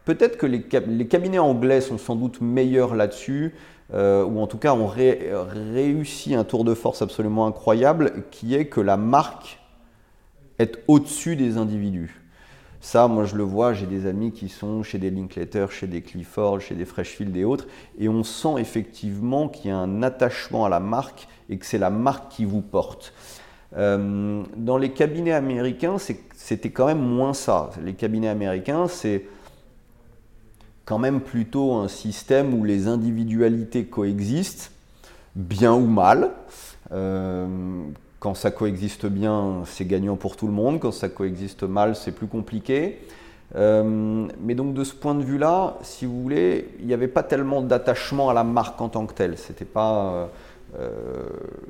peut-être 0.05 0.37
que 0.37 0.45
les, 0.45 0.65
les, 0.87 1.07
cabinets 1.07 1.39
anglais 1.39 1.81
sont 1.81 1.97
sans 1.97 2.15
doute 2.15 2.41
meilleurs 2.41 2.95
là-dessus. 2.95 3.53
ou 3.93 4.39
en 4.39 4.47
tout 4.47 4.57
cas 4.57 4.73
ont 4.73 4.87
réussi 4.87 6.33
un 6.33 6.43
tour 6.43 6.63
de 6.63 6.73
force 6.73 7.01
absolument 7.01 7.45
incroyable, 7.45 8.23
qui 8.31 8.55
est 8.55 8.65
que 8.65 8.81
la 8.81 8.97
marque 8.97 9.62
être 10.63 10.79
au-dessus 10.87 11.35
des 11.35 11.57
individus. 11.57 12.19
Ça, 12.81 13.07
moi, 13.07 13.23
je 13.23 13.37
le 13.37 13.43
vois, 13.43 13.73
j'ai 13.73 13.85
des 13.85 14.05
amis 14.07 14.33
qui 14.33 14.49
sont 14.49 14.83
chez 14.83 14.97
des 14.97 15.09
Linklater, 15.09 15.71
chez 15.71 15.87
des 15.87 16.01
Clifford, 16.01 16.59
chez 16.59 16.75
des 16.75 16.83
Freshfield 16.83 17.35
et 17.37 17.45
autres, 17.45 17.65
et 17.97 18.09
on 18.09 18.25
sent 18.25 18.55
effectivement 18.57 19.47
qu'il 19.47 19.69
y 19.69 19.73
a 19.73 19.77
un 19.77 20.03
attachement 20.03 20.65
à 20.65 20.69
la 20.69 20.81
marque 20.81 21.29
et 21.49 21.57
que 21.57 21.65
c'est 21.65 21.77
la 21.77 21.89
marque 21.89 22.29
qui 22.29 22.43
vous 22.43 22.61
porte. 22.61 23.13
Euh, 23.77 24.43
dans 24.57 24.77
les 24.77 24.91
cabinets 24.91 25.31
américains, 25.31 25.95
c'était 25.97 26.71
quand 26.71 26.87
même 26.87 27.01
moins 27.01 27.33
ça. 27.33 27.69
Les 27.81 27.93
cabinets 27.93 28.27
américains, 28.27 28.87
c'est 28.89 29.25
quand 30.83 30.99
même 30.99 31.21
plutôt 31.21 31.75
un 31.75 31.87
système 31.87 32.53
où 32.53 32.65
les 32.65 32.87
individualités 32.87 33.85
coexistent, 33.85 34.71
bien 35.35 35.73
ou 35.73 35.87
mal. 35.87 36.31
Euh, 36.91 37.47
quand 38.23 38.35
ça 38.35 38.51
coexiste 38.51 39.05
bien, 39.05 39.63
c'est 39.65 39.83
gagnant 39.83 40.15
pour 40.15 40.37
tout 40.37 40.47
le 40.47 40.53
monde. 40.53 40.79
Quand 40.79 40.93
ça 40.93 41.09
coexiste 41.09 41.63
mal, 41.63 41.93
c'est 41.93 42.13
plus 42.13 42.27
compliqué. 42.27 42.99
Euh, 43.53 44.29
mais 44.39 44.55
donc 44.55 44.73
de 44.73 44.85
ce 44.85 44.93
point 44.93 45.13
de 45.13 45.23
vue-là, 45.23 45.75
si 45.81 46.05
vous 46.05 46.21
voulez, 46.21 46.69
il 46.79 46.85
n'y 46.87 46.93
avait 46.93 47.09
pas 47.09 47.23
tellement 47.23 47.61
d'attachement 47.61 48.29
à 48.29 48.33
la 48.33 48.45
marque 48.45 48.79
en 48.79 48.87
tant 48.87 49.05
que 49.07 49.13
telle. 49.13 49.37
C'était 49.37 49.65
pas, 49.65 50.29
euh, 50.79 51.27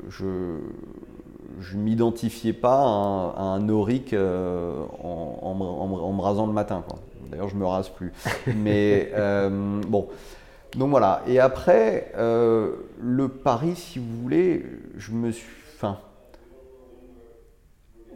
je, 0.09 0.59
je 1.59 1.75
m'identifiais 1.75 2.53
pas 2.53 2.81
à 3.35 3.41
un, 3.41 3.67
auric 3.69 4.13
euh, 4.13 4.83
en, 5.01 5.55
me 5.55 6.21
rasant 6.21 6.45
le 6.45 6.53
matin. 6.53 6.83
D'ailleurs, 7.31 7.49
je 7.49 7.55
me 7.55 7.65
rase 7.65 7.89
plus. 7.89 8.13
Mais 8.55 9.11
bon. 9.87 10.07
Donc 10.75 10.91
voilà. 10.91 11.23
Et 11.25 11.39
après, 11.39 12.13
le 12.15 13.27
pari, 13.27 13.75
si 13.75 13.97
vous 13.97 14.21
voulez, 14.21 14.63
je 14.97 15.13
me 15.13 15.31
suis. 15.31 15.62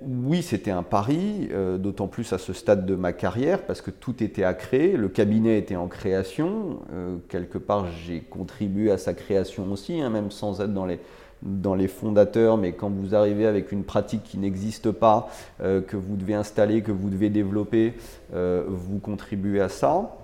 Oui, 0.06 0.44
c'était 0.44 0.72
un 0.72 0.84
pari, 0.84 1.50
euh, 1.52 1.78
d'autant 1.78 2.08
plus 2.08 2.32
à 2.34 2.38
ce 2.38 2.54
stade 2.54 2.86
de 2.86 2.96
ma 2.96 3.14
carrière, 3.14 3.64
parce 3.64 3.82
que 3.82 3.90
tout 3.92 4.24
était 4.24 4.44
à 4.44 4.54
créer, 4.54 4.96
le 4.96 5.10
cabinet 5.10 5.58
était 5.58 5.76
en 5.76 5.88
création, 5.88 6.80
euh, 6.94 7.18
quelque 7.30 7.58
part 7.58 7.88
j'ai 8.06 8.20
contribué 8.20 8.92
à 8.92 8.98
sa 8.98 9.14
création 9.14 9.72
aussi, 9.72 10.00
hein, 10.02 10.10
même 10.10 10.30
sans 10.30 10.62
être 10.62 10.74
dans 10.74 10.86
les, 10.86 11.00
dans 11.42 11.74
les 11.74 11.88
fondateurs, 11.88 12.58
mais 12.58 12.74
quand 12.74 12.90
vous 12.90 13.16
arrivez 13.16 13.48
avec 13.48 13.72
une 13.72 13.84
pratique 13.84 14.24
qui 14.24 14.38
n'existe 14.38 14.92
pas, 14.92 15.30
euh, 15.62 15.82
que 15.82 15.98
vous 15.98 16.16
devez 16.16 16.36
installer, 16.36 16.82
que 16.82 16.92
vous 16.92 17.10
devez 17.10 17.30
développer, 17.30 17.94
vous 18.34 19.00
contribuez 19.00 19.62
à 19.62 19.70
ça 19.70 20.18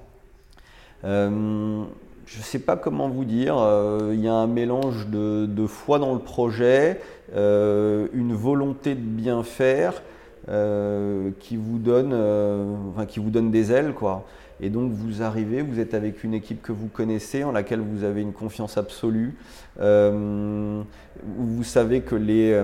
je 2.26 2.38
ne 2.38 2.44
sais 2.44 2.60
pas 2.60 2.78
comment 2.78 3.10
vous 3.10 3.26
dire, 3.26 3.58
euh, 3.58 4.12
il 4.14 4.22
y 4.22 4.28
a 4.28 4.34
un 4.34 4.48
mélange 4.48 5.08
de, 5.08 5.68
foi 5.68 6.00
dans 6.00 6.14
le 6.14 6.20
projet, 6.20 7.00
euh, 7.36 8.08
une 8.14 8.34
volonté 8.34 8.96
de 8.96 9.02
bien 9.02 9.44
faire 9.44 10.02
euh, 10.50 11.32
qui, 11.40 11.58
vous 11.58 11.80
donne, 11.80 12.14
enfin, 12.94 13.06
qui 13.06 13.20
vous 13.20 13.30
donne 13.30 13.52
des 13.52 13.72
ailes. 13.72 13.94
Quoi. 13.94 14.26
Et 14.62 14.70
donc 14.70 14.92
vous 14.92 15.22
arrivez, 15.22 15.62
vous 15.62 15.80
êtes 15.80 15.94
avec 15.94 16.24
une 16.24 16.34
équipe 16.34 16.62
que 16.62 16.72
vous 16.72 16.88
connaissez, 16.88 17.44
en 17.44 17.52
laquelle 17.52 17.82
vous 17.82 18.04
avez 18.04 18.22
une 18.22 18.34
confiance 18.34 18.78
absolue. 18.78 19.36
vous 19.78 20.84
savez 21.64 22.02
que 22.02 22.16
les, 22.16 22.64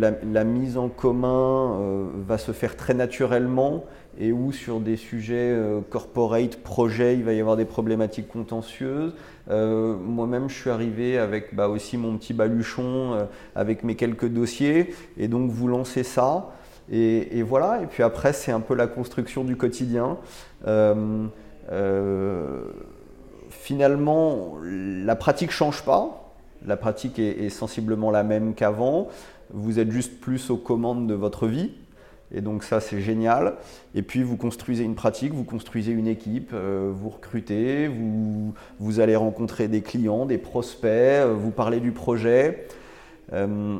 la, 0.00 0.44
mise 0.44 0.76
en 0.76 0.88
commun 0.88 1.78
va 2.26 2.38
se 2.38 2.52
faire 2.52 2.76
très 2.76 2.94
naturellement 2.94 3.84
et 4.18 4.32
où 4.32 4.52
sur 4.52 4.80
des 4.80 4.96
sujets 4.96 5.50
euh, 5.50 5.80
corporate, 5.88 6.56
projet, 6.56 7.14
il 7.14 7.24
va 7.24 7.32
y 7.32 7.40
avoir 7.40 7.56
des 7.56 7.64
problématiques 7.64 8.28
contentieuses. 8.28 9.14
Euh, 9.50 9.96
moi-même, 9.96 10.48
je 10.48 10.54
suis 10.54 10.70
arrivé 10.70 11.18
avec 11.18 11.54
bah, 11.54 11.68
aussi 11.68 11.96
mon 11.96 12.16
petit 12.16 12.32
baluchon, 12.32 13.14
euh, 13.14 13.24
avec 13.54 13.82
mes 13.82 13.96
quelques 13.96 14.28
dossiers, 14.28 14.94
et 15.16 15.28
donc 15.28 15.50
vous 15.50 15.68
lancez 15.68 16.04
ça. 16.04 16.50
Et, 16.92 17.42
voilà, 17.42 17.80
et 17.82 17.86
puis 17.86 18.02
après, 18.02 18.34
c'est 18.34 18.52
un 18.52 18.60
peu 18.60 18.74
la 18.74 18.86
construction 18.86 19.42
du 19.42 19.56
quotidien. 19.56 20.18
finalement, 23.48 24.58
la 24.62 25.16
pratique 25.16 25.48
ne 25.48 25.54
change 25.54 25.82
pas. 25.82 26.34
La 26.66 26.76
pratique 26.76 27.18
est 27.18 27.48
sensiblement 27.48 28.10
la 28.10 28.22
même 28.22 28.54
qu'avant. 28.54 29.08
Vous 29.50 29.78
êtes 29.78 29.90
juste 29.90 30.20
plus 30.20 30.50
aux 30.50 30.58
commandes 30.58 31.06
de 31.06 31.14
votre 31.14 31.46
vie. 31.46 31.70
Et 32.34 32.40
donc 32.40 32.64
ça, 32.64 32.80
c'est 32.80 33.00
génial. 33.00 33.54
Et 33.94 34.02
puis, 34.02 34.24
vous 34.24 34.36
construisez 34.36 34.82
une 34.82 34.96
pratique, 34.96 35.32
vous 35.32 35.44
construisez 35.44 35.92
une 35.92 36.08
équipe, 36.08 36.50
euh, 36.52 36.90
vous 36.92 37.08
recrutez, 37.08 37.86
vous, 37.86 38.54
vous, 38.80 39.00
allez 39.00 39.14
rencontrer 39.14 39.68
des 39.68 39.82
clients, 39.82 40.26
des 40.26 40.38
prospects, 40.38 40.84
euh, 40.84 41.32
vous 41.32 41.52
parlez 41.52 41.78
du 41.78 41.92
projet. 41.92 42.66
Euh, 43.32 43.78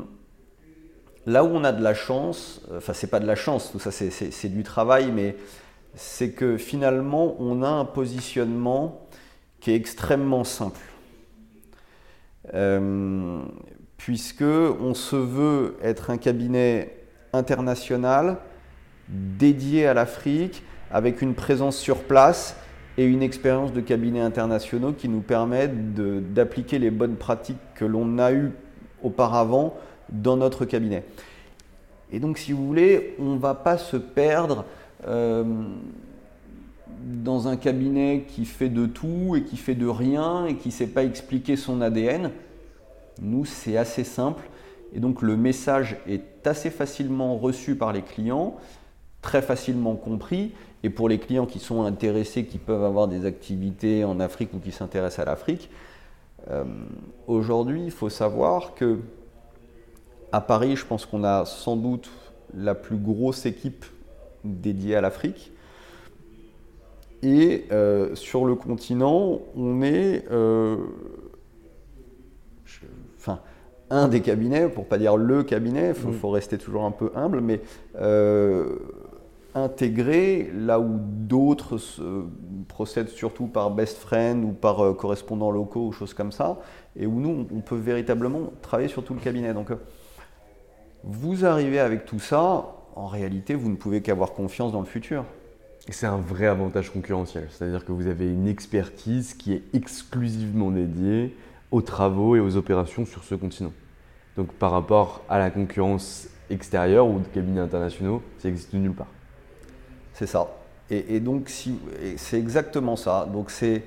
là 1.25 1.43
où 1.43 1.47
on 1.47 1.65
a 1.65 1.73
de 1.73 1.83
la 1.83 1.93
chance, 1.93 2.61
enfin, 2.77 2.93
c'est 2.93 3.09
pas 3.09 3.19
de 3.19 3.27
la 3.27 3.35
chance, 3.35 3.71
tout 3.73 3.79
ça, 3.79 3.91
c'est 3.91 4.49
du 4.49 4.63
travail, 4.63 5.11
mais 5.11 5.35
c'est 5.95 6.31
que 6.31 6.55
finalement, 6.55 7.35
on 7.39 7.61
a 7.61 7.67
un 7.67 7.85
positionnement 7.85 9.05
qui 9.59 9.71
est 9.71 9.75
extrêmement 9.75 10.45
simple. 10.45 10.79
puisque 13.97 14.43
on 14.43 14.93
se 14.93 15.15
veut 15.15 15.77
être 15.81 16.09
un 16.09 16.17
cabinet 16.17 16.95
international 17.33 18.37
dédié 19.09 19.87
à 19.87 19.93
l'Afrique 19.93 20.63
avec 20.91 21.21
une 21.21 21.33
présence 21.33 21.77
sur 21.77 22.03
place 22.03 22.55
et 22.97 23.05
une 23.05 23.21
expérience 23.21 23.73
de 23.73 23.81
cabinets 23.81 24.21
internationaux 24.21 24.93
qui 24.93 25.09
nous 25.09 25.21
permettent 25.21 25.93
d'appliquer 26.33 26.79
les 26.79 26.91
bonnes 26.91 27.15
pratiques 27.15 27.57
que 27.75 27.85
l'on 27.85 28.17
a 28.19 28.31
eues 28.31 28.51
auparavant 29.03 29.75
dans 30.09 30.37
notre 30.37 30.65
cabinet. 30.65 31.03
Et 32.11 32.19
donc, 32.19 32.37
si 32.37 32.53
vous 32.53 32.65
voulez, 32.65 33.15
on 33.19 33.33
ne 33.33 33.39
va 33.39 33.53
pas 33.55 33.77
se 33.77 33.97
perdre 33.97 34.65
euh, 35.07 35.43
dans 37.03 37.47
un 37.47 37.57
cabinet 37.57 38.25
qui 38.27 38.45
fait 38.45 38.69
de 38.69 38.85
tout 38.85 39.35
et 39.35 39.43
qui 39.43 39.57
fait 39.57 39.75
de 39.75 39.87
rien 39.87 40.45
et 40.45 40.55
qui 40.55 40.69
ne 40.69 40.73
sait 40.73 40.87
pas 40.87 41.03
expliquer 41.03 41.55
son 41.55 41.81
ADN. 41.81 42.31
Nous, 43.21 43.45
c'est 43.45 43.77
assez 43.77 44.03
simple. 44.03 44.43
Et 44.93 44.99
donc 44.99 45.21
le 45.21 45.35
message 45.35 45.97
est 46.07 46.47
assez 46.47 46.69
facilement 46.69 47.37
reçu 47.37 47.75
par 47.75 47.91
les 47.91 48.01
clients, 48.01 48.55
très 49.25 49.41
facilement 49.41 49.95
compris. 49.95 50.53
Et 50.83 50.91
pour 50.91 51.09
les 51.09 51.17
clients 51.17 51.47
qui 51.47 51.57
sont 51.57 51.81
intéressés, 51.81 52.45
qui 52.45 52.59
peuvent 52.59 52.83
avoir 52.83 53.07
des 53.07 53.25
activités 53.25 54.05
en 54.05 54.19
Afrique 54.19 54.53
ou 54.53 54.59
qui 54.59 54.71
s'intéressent 54.71 55.25
à 55.27 55.31
l'Afrique, 55.31 55.71
euh, 56.51 56.63
aujourd'hui, 57.25 57.85
il 57.85 57.91
faut 57.91 58.09
savoir 58.09 58.75
que 58.75 58.99
à 60.31 60.41
Paris, 60.41 60.75
je 60.75 60.85
pense 60.85 61.07
qu'on 61.07 61.23
a 61.23 61.43
sans 61.45 61.75
doute 61.75 62.11
la 62.55 62.75
plus 62.75 62.97
grosse 62.97 63.47
équipe 63.47 63.83
dédiée 64.43 64.95
à 64.95 65.01
l'Afrique. 65.01 65.51
Et 67.23 67.65
euh, 67.71 68.13
sur 68.13 68.45
le 68.45 68.53
continent, 68.53 69.39
on 69.55 69.81
est, 69.81 70.25
euh, 70.29 70.77
enfin, 73.17 73.39
un 73.89 74.07
des 74.07 74.21
cabinets, 74.21 74.67
pour 74.67 74.85
pas 74.85 74.99
dire 74.99 75.17
le 75.17 75.41
cabinet, 75.41 75.93
il 75.97 76.13
faut, 76.13 76.29
rester 76.29 76.59
toujours 76.59 76.83
un 76.83 76.91
peu 76.91 77.11
humble, 77.15 77.41
mais 77.41 77.61
intégré 79.55 80.51
là 80.53 80.79
où 80.79 80.99
d'autres 80.99 81.79
procèdent 82.67 83.09
surtout 83.09 83.47
par 83.47 83.71
best 83.71 83.97
friend 83.97 84.43
ou 84.43 84.51
par 84.51 84.83
euh, 84.83 84.93
correspondants 84.93 85.49
locaux 85.49 85.87
ou 85.87 85.91
choses 85.91 86.13
comme 86.13 86.31
ça, 86.31 86.59
et 86.95 87.05
où 87.05 87.19
nous, 87.19 87.47
on 87.51 87.61
peut 87.61 87.77
véritablement 87.77 88.51
travailler 88.61 88.89
sur 88.89 89.03
tout 89.03 89.13
le 89.13 89.21
cabinet. 89.21 89.53
Donc, 89.53 89.71
euh, 89.71 89.77
vous 91.03 91.45
arrivez 91.45 91.79
avec 91.79 92.05
tout 92.05 92.19
ça, 92.19 92.65
en 92.95 93.07
réalité, 93.07 93.55
vous 93.55 93.69
ne 93.69 93.75
pouvez 93.75 94.01
qu'avoir 94.01 94.33
confiance 94.33 94.71
dans 94.71 94.81
le 94.81 94.85
futur. 94.85 95.23
C'est 95.89 96.07
un 96.07 96.17
vrai 96.17 96.47
avantage 96.47 96.91
concurrentiel, 96.91 97.47
c'est-à-dire 97.51 97.85
que 97.85 97.91
vous 97.91 98.07
avez 98.07 98.25
une 98.25 98.47
expertise 98.47 99.35
qui 99.35 99.53
est 99.53 99.63
exclusivement 99.73 100.71
dédiée 100.71 101.35
aux 101.71 101.81
travaux 101.81 102.35
et 102.35 102.39
aux 102.39 102.57
opérations 102.57 103.05
sur 103.05 103.23
ce 103.23 103.35
continent. 103.35 103.73
Donc 104.35 104.51
par 104.53 104.71
rapport 104.71 105.21
à 105.29 105.37
la 105.37 105.51
concurrence 105.51 106.27
extérieure 106.49 107.07
ou 107.07 107.19
de 107.19 107.27
cabinets 107.27 107.61
internationaux, 107.61 108.21
ça 108.39 108.49
existe 108.49 108.73
nulle 108.73 108.93
part. 108.93 109.14
C'est 110.15 110.27
ça. 110.27 110.47
Et, 110.89 111.19
donc 111.19 111.49
si, 111.49 111.77
c'est 112.17 112.37
exactement 112.37 112.95
ça. 112.95 113.27
Donc 113.31 113.51
c'est 113.51 113.83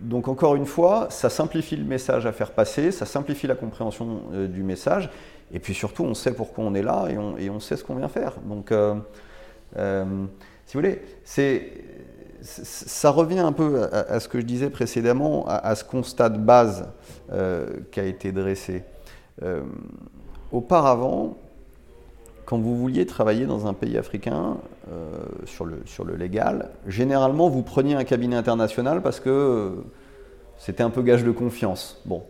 donc 0.00 0.26
encore 0.26 0.56
une 0.56 0.66
fois, 0.66 1.06
ça 1.10 1.30
simplifie 1.30 1.76
le 1.76 1.84
message 1.84 2.26
à 2.26 2.32
faire 2.32 2.50
passer, 2.50 2.90
ça 2.90 3.06
simplifie 3.06 3.46
la 3.46 3.54
compréhension 3.54 4.22
euh, 4.32 4.48
du 4.48 4.64
message, 4.64 5.08
et 5.52 5.60
puis 5.60 5.74
surtout 5.74 6.02
on 6.02 6.14
sait 6.14 6.32
pourquoi 6.32 6.64
on 6.64 6.74
est 6.74 6.82
là 6.82 7.06
et 7.38 7.48
on, 7.50 7.60
sait 7.60 7.76
ce 7.76 7.84
qu'on 7.84 7.94
vient 7.94 8.08
faire. 8.08 8.34
Donc 8.44 8.72
euh, 8.72 8.96
euh, 9.76 10.04
si 10.66 10.74
vous 10.74 10.80
voulez, 10.80 11.02
c'est 11.24 11.72
ça 12.40 13.10
revient 13.10 13.38
un 13.38 13.52
peu 13.52 13.84
à, 13.92 14.18
ce 14.18 14.26
que 14.26 14.40
je 14.40 14.44
disais 14.44 14.68
précédemment, 14.68 15.46
à, 15.46 15.76
ce 15.76 15.84
constat 15.84 16.28
de 16.28 16.38
base 16.38 16.88
qui 17.92 18.00
a 18.00 18.04
été 18.04 18.32
dressé. 18.32 18.82
Auparavant, 20.50 21.36
quand 22.44 22.58
vous 22.58 22.76
vouliez 22.76 23.06
travailler 23.06 23.46
dans 23.46 23.66
un 23.66 23.74
pays 23.74 23.96
africain 23.98 24.56
euh, 24.90 25.18
sur, 25.44 25.64
le, 25.64 25.82
sur 25.86 26.04
le 26.04 26.16
légal, 26.16 26.70
généralement 26.86 27.48
vous 27.48 27.62
preniez 27.62 27.94
un 27.94 28.04
cabinet 28.04 28.36
international 28.36 29.02
parce 29.02 29.20
que 29.20 29.72
c'était 30.58 30.82
un 30.82 30.90
peu 30.90 31.02
gage 31.02 31.24
de 31.24 31.30
confiance. 31.30 32.00
Bon. 32.04 32.22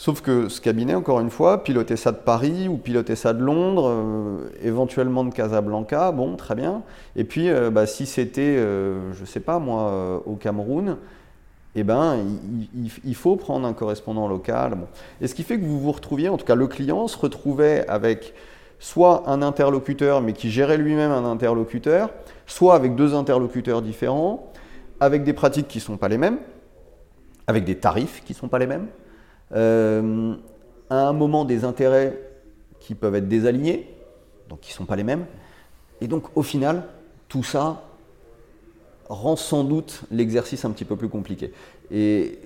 Sauf 0.00 0.22
que 0.22 0.48
ce 0.48 0.62
cabinet, 0.62 0.94
encore 0.94 1.20
une 1.20 1.28
fois, 1.28 1.62
piloter 1.62 1.94
ça 1.94 2.10
de 2.10 2.16
Paris 2.16 2.68
ou 2.68 2.78
piloter 2.78 3.16
ça 3.16 3.34
de 3.34 3.42
Londres, 3.42 3.86
euh, 3.86 4.50
éventuellement 4.62 5.24
de 5.24 5.34
Casablanca, 5.34 6.10
bon, 6.10 6.36
très 6.36 6.54
bien. 6.54 6.82
Et 7.16 7.24
puis, 7.24 7.50
euh, 7.50 7.68
bah, 7.68 7.84
si 7.84 8.06
c'était, 8.06 8.56
euh, 8.56 9.12
je 9.12 9.20
ne 9.20 9.26
sais 9.26 9.40
pas 9.40 9.58
moi, 9.58 10.22
au 10.24 10.36
Cameroun, 10.36 10.96
eh 11.74 11.84
ben, 11.84 12.16
il, 13.04 13.14
faut 13.14 13.36
prendre 13.36 13.68
un 13.68 13.74
correspondant 13.74 14.26
local. 14.26 14.78
Et 15.20 15.28
ce 15.28 15.34
qui 15.34 15.42
fait 15.42 15.58
que 15.60 15.66
vous 15.66 15.78
vous 15.78 15.92
retrouviez, 15.92 16.30
en 16.30 16.38
tout 16.38 16.46
cas 16.46 16.54
le 16.54 16.66
client 16.66 17.06
se 17.06 17.18
retrouvait 17.18 17.86
avec 17.86 18.32
soit 18.80 19.28
un 19.28 19.42
interlocuteur, 19.42 20.22
mais 20.22 20.32
qui 20.32 20.50
gérait 20.50 20.78
lui-même 20.78 21.12
un 21.12 21.24
interlocuteur, 21.24 22.10
soit 22.46 22.74
avec 22.74 22.96
deux 22.96 23.14
interlocuteurs 23.14 23.82
différents, 23.82 24.50
avec 24.98 25.22
des 25.22 25.34
pratiques 25.34 25.68
qui 25.68 25.78
ne 25.78 25.82
sont 25.82 25.96
pas 25.98 26.08
les 26.08 26.18
mêmes, 26.18 26.38
avec 27.46 27.64
des 27.64 27.76
tarifs 27.76 28.22
qui 28.24 28.32
ne 28.32 28.38
sont 28.38 28.48
pas 28.48 28.58
les 28.58 28.66
mêmes. 28.66 28.86
Euh, 29.52 30.34
à 30.88 31.08
un 31.08 31.12
moment 31.12 31.44
des 31.44 31.64
intérêts 31.64 32.18
qui 32.80 32.94
peuvent 32.94 33.14
être 33.14 33.28
désalignés, 33.28 33.94
donc 34.48 34.60
qui 34.60 34.72
ne 34.72 34.76
sont 34.76 34.86
pas 34.86 34.96
les 34.96 35.04
mêmes. 35.04 35.26
Et 36.00 36.08
donc 36.08 36.24
au 36.34 36.42
final, 36.42 36.84
tout 37.28 37.44
ça 37.44 37.82
rend 39.08 39.36
sans 39.36 39.62
doute 39.62 40.02
l'exercice 40.10 40.64
un 40.64 40.70
petit 40.70 40.86
peu 40.86 40.96
plus 40.96 41.08
compliqué. 41.08 41.52
Et 41.90 42.38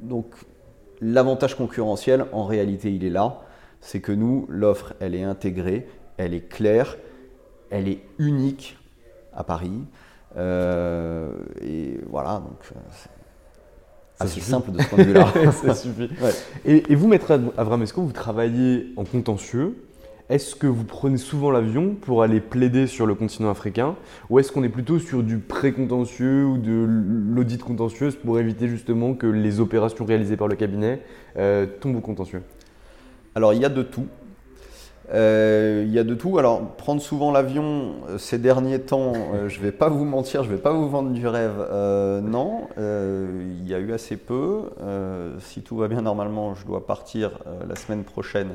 donc 0.00 0.26
l'avantage 1.00 1.56
concurrentiel, 1.56 2.26
en 2.32 2.44
réalité, 2.44 2.94
il 2.94 3.04
est 3.04 3.10
là. 3.10 3.40
C'est 3.82 4.00
que 4.00 4.12
nous, 4.12 4.46
l'offre, 4.48 4.94
elle 5.00 5.14
est 5.14 5.24
intégrée, 5.24 5.86
elle 6.16 6.32
est 6.32 6.48
claire, 6.48 6.96
elle 7.70 7.88
est 7.88 8.00
unique 8.18 8.78
à 9.34 9.44
Paris. 9.44 9.84
Euh, 10.36 11.32
et 11.60 12.00
voilà, 12.08 12.36
donc 12.36 12.58
euh, 12.74 14.26
c'est 14.26 14.40
simple 14.40 14.70
de 14.70 14.80
ce 14.80 14.88
point 14.88 14.98
de 14.98 15.04
vue-là. 15.04 15.32
ça 15.52 15.74
suffit. 15.74 16.08
Et, 16.64 16.94
vous, 16.94 17.08
Maître 17.08 17.38
Avramesco, 17.58 18.02
vous 18.02 18.12
travaillez 18.12 18.92
en 18.96 19.04
contentieux? 19.04 19.76
Est-ce 20.28 20.54
que 20.54 20.66
vous 20.66 20.84
prenez 20.84 21.18
souvent 21.18 21.50
l'avion 21.50 21.94
pour 22.00 22.22
aller 22.22 22.40
plaider 22.40 22.86
sur 22.86 23.04
le 23.04 23.14
continent 23.14 23.50
africain? 23.50 23.96
Ou 24.30 24.38
est-ce 24.38 24.50
qu'on 24.52 24.62
est 24.62 24.70
plutôt 24.70 24.98
sur 24.98 25.22
du 25.22 25.38
pré-contentieux 25.38 26.46
ou 26.46 26.56
de 26.56 26.86
l'audit 26.88 27.62
contentieuse 27.62 28.16
pour 28.16 28.38
éviter 28.38 28.68
justement 28.68 29.14
que 29.14 29.26
les 29.26 29.60
opérations 29.60 30.04
réalisées 30.04 30.36
par 30.36 30.48
le 30.48 30.54
cabinet 30.54 31.02
euh, 31.36 31.66
tombent 31.66 31.96
au 31.96 32.00
contentieux? 32.00 32.42
Alors 33.34 33.54
il 33.54 33.60
y 33.60 33.64
a 33.64 33.68
de 33.68 33.82
tout. 33.82 34.06
Euh, 35.12 35.82
il 35.86 35.92
y 35.92 35.98
a 35.98 36.04
de 36.04 36.14
tout. 36.14 36.38
Alors, 36.38 36.74
prendre 36.76 37.02
souvent 37.02 37.32
l'avion 37.32 37.96
euh, 38.08 38.18
ces 38.18 38.38
derniers 38.38 38.80
temps, 38.80 39.12
euh, 39.34 39.48
je 39.48 39.58
ne 39.58 39.64
vais 39.64 39.72
pas 39.72 39.88
vous 39.88 40.04
mentir, 40.04 40.42
je 40.44 40.50
ne 40.50 40.56
vais 40.56 40.62
pas 40.62 40.72
vous 40.72 40.88
vendre 40.88 41.10
du 41.10 41.26
rêve. 41.26 41.68
non, 42.22 42.68
il 42.78 43.68
y 43.68 43.74
a 43.74 43.78
eu 43.78 43.92
assez 43.92 44.16
peu. 44.16 44.70
si 45.40 45.62
tout 45.62 45.76
va 45.76 45.88
bien, 45.88 46.02
normalement, 46.02 46.54
je 46.54 46.64
dois 46.66 46.86
partir 46.86 47.38
la 47.68 47.76
semaine 47.76 48.04
prochaine. 48.04 48.54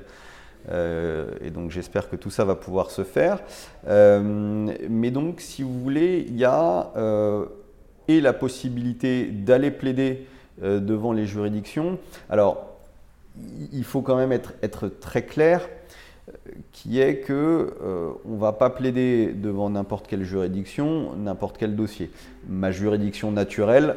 et 0.69 1.49
donc, 1.51 1.71
j'espère 1.71 2.09
que 2.09 2.15
tout 2.15 2.29
ça 2.29 2.45
va 2.45 2.55
pouvoir 2.55 2.91
se 2.91 3.03
faire. 3.03 3.39
mais 3.85 5.11
donc, 5.11 5.41
si 5.41 5.63
vous 5.63 5.79
voulez, 5.79 6.25
il 6.27 6.37
y 6.37 6.45
a 6.45 6.91
et 8.07 8.21
la 8.21 8.33
possibilité 8.33 9.25
d'aller 9.25 9.71
plaider 9.71 10.27
devant 10.61 11.11
les 11.11 11.25
juridictions. 11.25 11.99
Alors, 12.29 12.76
il 13.71 13.83
faut 13.83 14.01
quand 14.01 14.15
même 14.15 14.31
être, 14.31 14.53
être 14.61 14.87
très 14.87 15.23
clair 15.23 15.67
qui 16.71 16.99
est 16.99 17.19
que 17.19 18.17
on 18.25 18.33
ne 18.33 18.39
va 18.39 18.51
pas 18.51 18.69
plaider 18.69 19.31
devant 19.33 19.69
n'importe 19.69 20.07
quelle 20.07 20.23
juridiction, 20.23 21.15
n'importe 21.15 21.57
quel 21.57 21.75
dossier. 21.75 22.11
Ma 22.49 22.69
juridiction 22.69 23.31
naturelle, 23.31 23.95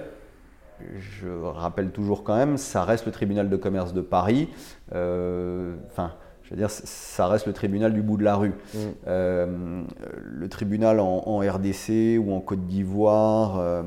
je 0.97 1.29
rappelle 1.29 1.91
toujours 1.91 2.23
quand 2.23 2.37
même, 2.37 2.57
ça 2.57 2.85
reste 2.85 3.07
le 3.07 3.13
tribunal 3.13 3.49
de 3.51 3.57
commerce 3.57 3.93
de 3.93 4.01
Paris. 4.01 4.49
Enfin, 4.93 6.13
je 6.51 6.57
veux 6.57 6.61
dire, 6.61 6.71
ça 6.71 7.29
reste 7.29 7.47
le 7.47 7.53
tribunal 7.53 7.93
du 7.95 8.03
bout 8.03 8.17
de 8.17 8.25
la 8.25 8.35
rue. 8.35 8.49
Mm. 8.49 8.79
Euh, 9.07 9.83
le 10.25 10.49
tribunal 10.49 10.99
en, 10.99 11.39
RDC 11.39 12.19
ou 12.19 12.33
en 12.33 12.41
Côte 12.41 12.67
d'Ivoire, 12.67 13.85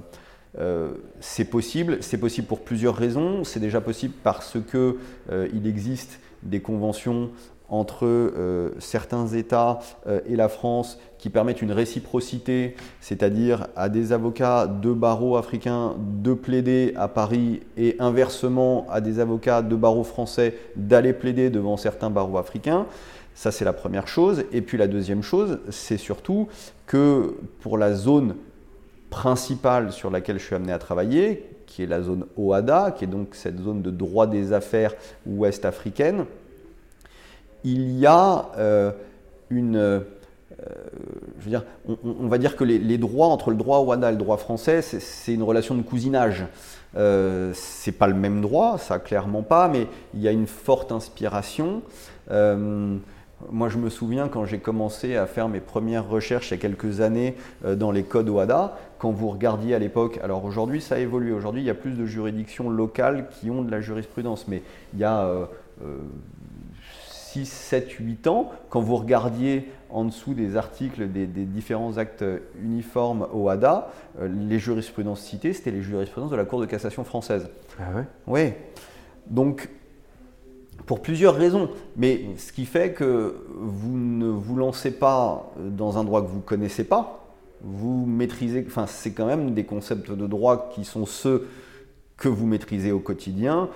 euh, 0.57 0.59
euh, 0.59 0.91
c'est 1.19 1.45
possible. 1.45 1.97
C'est 2.01 2.17
possible 2.17 2.47
pour 2.47 2.61
plusieurs 2.61 2.95
raisons. 2.95 3.43
C'est 3.43 3.59
déjà 3.59 3.81
possible 3.81 4.13
parce 4.23 4.57
que 4.71 4.97
il 5.53 5.67
existe 5.67 6.19
des 6.43 6.61
conventions 6.61 7.31
entre 7.73 8.05
euh, 8.05 8.69
certains 8.77 9.25
États 9.27 9.79
euh, 10.05 10.19
et 10.27 10.35
la 10.35 10.47
France 10.47 10.99
qui 11.17 11.31
permettent 11.31 11.61
une 11.63 11.71
réciprocité, 11.71 12.75
c'est-à-dire 13.01 13.67
à 13.75 13.89
des 13.89 14.11
avocats 14.11 14.67
de 14.67 14.93
barreaux 14.93 15.37
africains 15.37 15.95
de 16.21 16.33
plaider 16.33 16.93
à 16.95 17.07
Paris 17.07 17.61
et 17.75 17.95
inversement 17.97 18.85
à 18.91 19.01
des 19.01 19.19
avocats 19.19 19.63
de 19.63 19.75
barreaux 19.75 20.03
français 20.03 20.55
d'aller 20.75 21.13
plaider 21.13 21.49
devant 21.49 21.75
certains 21.75 22.11
barreaux 22.11 22.37
africains. 22.37 22.85
Ça, 23.33 23.51
c'est 23.51 23.65
la 23.65 23.73
première 23.73 24.07
chose. 24.07 24.43
Et 24.51 24.61
puis 24.61 24.77
la 24.77 24.87
deuxième 24.87 25.23
chose, 25.23 25.59
c'est 25.69 25.97
surtout 25.97 26.47
que 26.85 27.37
pour 27.61 27.79
la 27.79 27.95
zone 27.95 28.35
principale 29.13 29.91
sur 29.91 30.09
laquelle 30.09 30.39
je 30.39 30.45
suis 30.45 30.55
amené 30.55 30.73
à 30.73 30.79
travailler, 30.79 31.47
qui 31.67 31.83
est 31.83 31.85
la 31.85 32.01
zone 32.01 32.25
OADA, 32.35 32.95
qui 32.97 33.03
est 33.03 33.07
donc 33.07 33.35
cette 33.35 33.59
zone 33.59 33.83
de 33.83 33.91
droit 33.91 34.25
des 34.25 34.53
affaires 34.53 34.95
ouest 35.27 35.65
africaine, 35.65 36.25
il 37.63 37.99
y 37.99 38.07
a 38.07 38.49
euh, 38.57 38.91
une... 39.51 39.77
Euh, 39.77 39.99
je 41.39 41.43
veux 41.43 41.49
dire, 41.49 41.63
on, 42.03 42.27
va 42.27 42.39
dire 42.39 42.55
que 42.55 42.63
les, 42.63 42.97
droits 42.97 43.27
entre 43.27 43.51
le 43.51 43.55
droit 43.55 43.79
ouada 43.81 44.09
et 44.09 44.11
le 44.13 44.17
droit 44.17 44.37
français, 44.37 44.81
c'est 44.81 45.33
une 45.33 45.43
relation 45.43 45.75
de 45.75 45.81
cousinage. 45.83 46.45
Euh, 46.95 47.51
c'est 47.53 47.91
pas 47.91 48.07
le 48.07 48.13
même 48.13 48.41
droit, 48.41 48.77
ça 48.77 48.97
clairement 48.97 49.41
pas, 49.43 49.67
mais 49.67 49.87
il 50.13 50.21
y 50.21 50.27
a 50.27 50.31
une 50.31 50.47
forte 50.47 50.91
inspiration. 50.91 51.81
Euh, 53.43 53.47
moi, 53.51 53.69
je 53.69 53.77
me 53.77 53.89
souviens 53.89 54.27
quand 54.27 54.45
j'ai 54.45 54.59
commencé 54.59 55.15
à 55.15 55.25
faire 55.25 55.49
mes 55.49 55.59
premières 55.59 56.07
recherches 56.07 56.51
il 56.51 56.55
y 56.55 56.57
a 56.57 56.61
quelques 56.61 57.01
années 57.01 57.35
dans 57.63 57.91
les 57.91 58.03
codes 58.03 58.29
OADA, 58.29 58.77
quand 58.97 59.11
vous 59.11 59.29
regardiez 59.29 59.75
à 59.75 59.79
l'époque, 59.79 60.19
alors 60.23 60.45
aujourd'hui 60.45 60.81
ça 60.81 60.95
a 60.95 60.99
évolué, 60.99 61.31
aujourd'hui 61.31 61.61
il 61.61 61.65
y 61.65 61.69
a 61.69 61.75
plus 61.75 61.91
de 61.91 62.05
juridictions 62.05 62.69
locales 62.69 63.27
qui 63.29 63.49
ont 63.49 63.61
de 63.61 63.71
la 63.71 63.81
jurisprudence, 63.81 64.47
mais 64.47 64.61
il 64.93 64.99
y 64.99 65.03
a 65.03 65.47
6, 67.33 67.45
7, 67.47 67.89
8 67.89 68.27
ans, 68.27 68.51
quand 68.69 68.79
vous 68.79 68.95
regardiez 68.95 69.71
en 69.89 70.05
dessous 70.05 70.35
des 70.35 70.55
articles 70.55 71.11
des, 71.11 71.25
différents 71.25 71.97
actes 71.97 72.23
uniformes 72.61 73.27
au 73.33 73.49
ADA, 73.49 73.89
euh, 74.19 74.27
les 74.27 74.59
jurisprudences 74.59 75.21
citées, 75.21 75.53
c'était 75.53 75.71
les 75.71 75.81
jurisprudences 75.81 76.29
de 76.29 76.35
la 76.35 76.45
Cour 76.45 76.61
de 76.61 76.67
cassation 76.67 77.03
française. 77.03 77.49
Ah 77.79 77.95
ouais? 77.95 78.03
Oui. 78.27 78.53
Donc, 79.27 79.69
pour 80.85 81.01
plusieurs 81.01 81.35
raisons. 81.35 81.69
Mais 81.97 82.21
ce 82.37 82.51
qui 82.51 82.65
fait 82.65 82.93
que 82.93 83.45
vous 83.55 83.97
ne 83.97 84.27
vous 84.27 84.55
lancez 84.55 84.91
pas 84.91 85.53
dans 85.57 85.97
un 85.97 86.03
droit 86.03 86.21
que 86.21 86.27
vous 86.27 86.37
ne 86.37 86.41
connaissez 86.41 86.83
pas, 86.83 87.23
vous 87.61 88.05
maîtrisez, 88.05 88.63
enfin, 88.67 88.87
c'est 88.87 89.11
quand 89.11 89.25
même 89.25 89.53
des 89.53 89.63
concepts 89.63 90.11
de 90.11 90.27
droit 90.27 90.69
qui 90.73 90.83
sont 90.83 91.05
ceux 91.05 91.47
que 92.17 92.27
vous 92.27 92.45
maîtrisez 92.45 92.91
au 92.91 92.99
quotidien, 92.99 93.69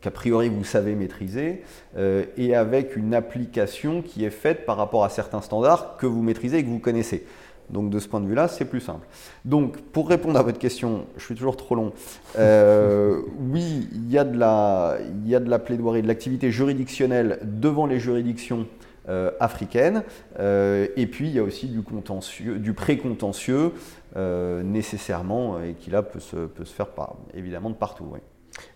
qu'a 0.00 0.10
priori 0.10 0.48
vous 0.48 0.64
savez 0.64 0.94
maîtriser, 0.94 1.62
euh, 1.96 2.24
et 2.36 2.54
avec 2.54 2.94
une 2.96 3.14
application 3.14 4.02
qui 4.02 4.24
est 4.24 4.30
faite 4.30 4.64
par 4.66 4.76
rapport 4.76 5.04
à 5.04 5.08
certains 5.08 5.40
standards 5.40 5.96
que 5.96 6.06
vous 6.06 6.22
maîtrisez 6.22 6.58
et 6.58 6.64
que 6.64 6.68
vous 6.68 6.78
connaissez. 6.78 7.26
Donc 7.70 7.90
de 7.90 7.98
ce 7.98 8.08
point 8.08 8.20
de 8.20 8.26
vue-là, 8.26 8.48
c'est 8.48 8.66
plus 8.66 8.80
simple. 8.80 9.06
Donc 9.44 9.78
pour 9.78 10.08
répondre 10.08 10.38
à 10.38 10.42
votre 10.42 10.58
question, 10.58 11.06
je 11.16 11.24
suis 11.24 11.34
toujours 11.34 11.56
trop 11.56 11.74
long. 11.74 11.92
Euh, 12.38 13.22
y, 14.12 14.18
a 14.18 14.24
de 14.24 14.38
la, 14.38 14.98
il 15.24 15.28
y 15.28 15.34
a 15.34 15.40
de 15.40 15.50
la 15.50 15.58
plaidoirie, 15.58 16.02
de 16.02 16.08
l'activité 16.08 16.50
juridictionnelle 16.50 17.38
devant 17.42 17.86
les 17.86 17.98
juridictions 17.98 18.66
euh, 19.08 19.30
africaines. 19.40 20.04
et 20.38 21.06
puis 21.10 21.28
il 21.28 21.34
y 21.34 21.38
a 21.38 21.42
aussi 21.42 21.68
du 21.68 21.82
contentieux, 21.82 22.58
du 22.58 22.72
pré-contentieux 22.72 23.72
nécessairement, 24.16 25.60
et 25.60 25.74
qui 25.74 25.90
là 25.90 26.02
peut 26.02 26.20
se, 26.20 26.36
peut 26.46 26.64
se 26.64 26.74
faire 26.74 26.88
par, 26.88 27.16
évidemment 27.34 27.70
de 27.70 27.74
partout. 27.74 28.06
Oui. 28.12 28.20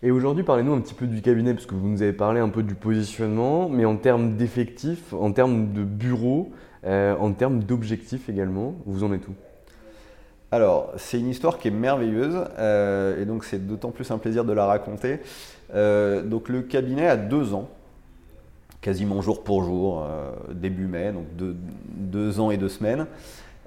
Et 0.02 0.10
aujourd'hui, 0.10 0.44
parlez-nous 0.44 0.72
un 0.72 0.80
petit 0.80 0.94
peu 0.94 1.06
du 1.06 1.22
cabinet, 1.22 1.54
parce 1.54 1.66
que 1.66 1.74
vous 1.74 1.88
nous 1.88 2.02
avez 2.02 2.12
parlé 2.12 2.40
un 2.40 2.48
peu 2.48 2.62
du 2.62 2.74
positionnement, 2.74 3.68
mais 3.68 3.84
en 3.84 3.96
termes 3.96 4.36
d'effectifs, 4.36 5.12
en 5.12 5.32
termes 5.32 5.72
de 5.72 5.84
bureaux, 5.84 6.50
euh, 6.84 7.16
en 7.18 7.32
termes 7.32 7.62
d'objectifs 7.62 8.28
également, 8.28 8.74
vous 8.86 9.04
en 9.04 9.12
êtes 9.12 9.26
où? 9.28 9.34
Alors, 10.56 10.92
c'est 10.96 11.18
une 11.18 11.28
histoire 11.28 11.58
qui 11.58 11.68
est 11.68 11.72
merveilleuse, 11.72 12.44
euh, 12.58 13.20
et 13.20 13.24
donc 13.24 13.44
c'est 13.44 13.66
d'autant 13.66 13.90
plus 13.90 14.10
un 14.10 14.18
plaisir 14.18 14.44
de 14.44 14.52
la 14.52 14.66
raconter. 14.66 15.20
Euh, 15.74 16.22
donc, 16.22 16.48
le 16.48 16.62
cabinet 16.62 17.06
a 17.06 17.16
deux 17.16 17.54
ans, 17.54 17.68
quasiment 18.80 19.22
jour 19.22 19.44
pour 19.44 19.62
jour, 19.64 20.06
début 20.50 20.86
mai, 20.86 21.12
donc 21.12 21.26
deux 21.36 22.40
ans 22.40 22.50
et 22.50 22.56
deux 22.56 22.68
semaines. 22.68 23.06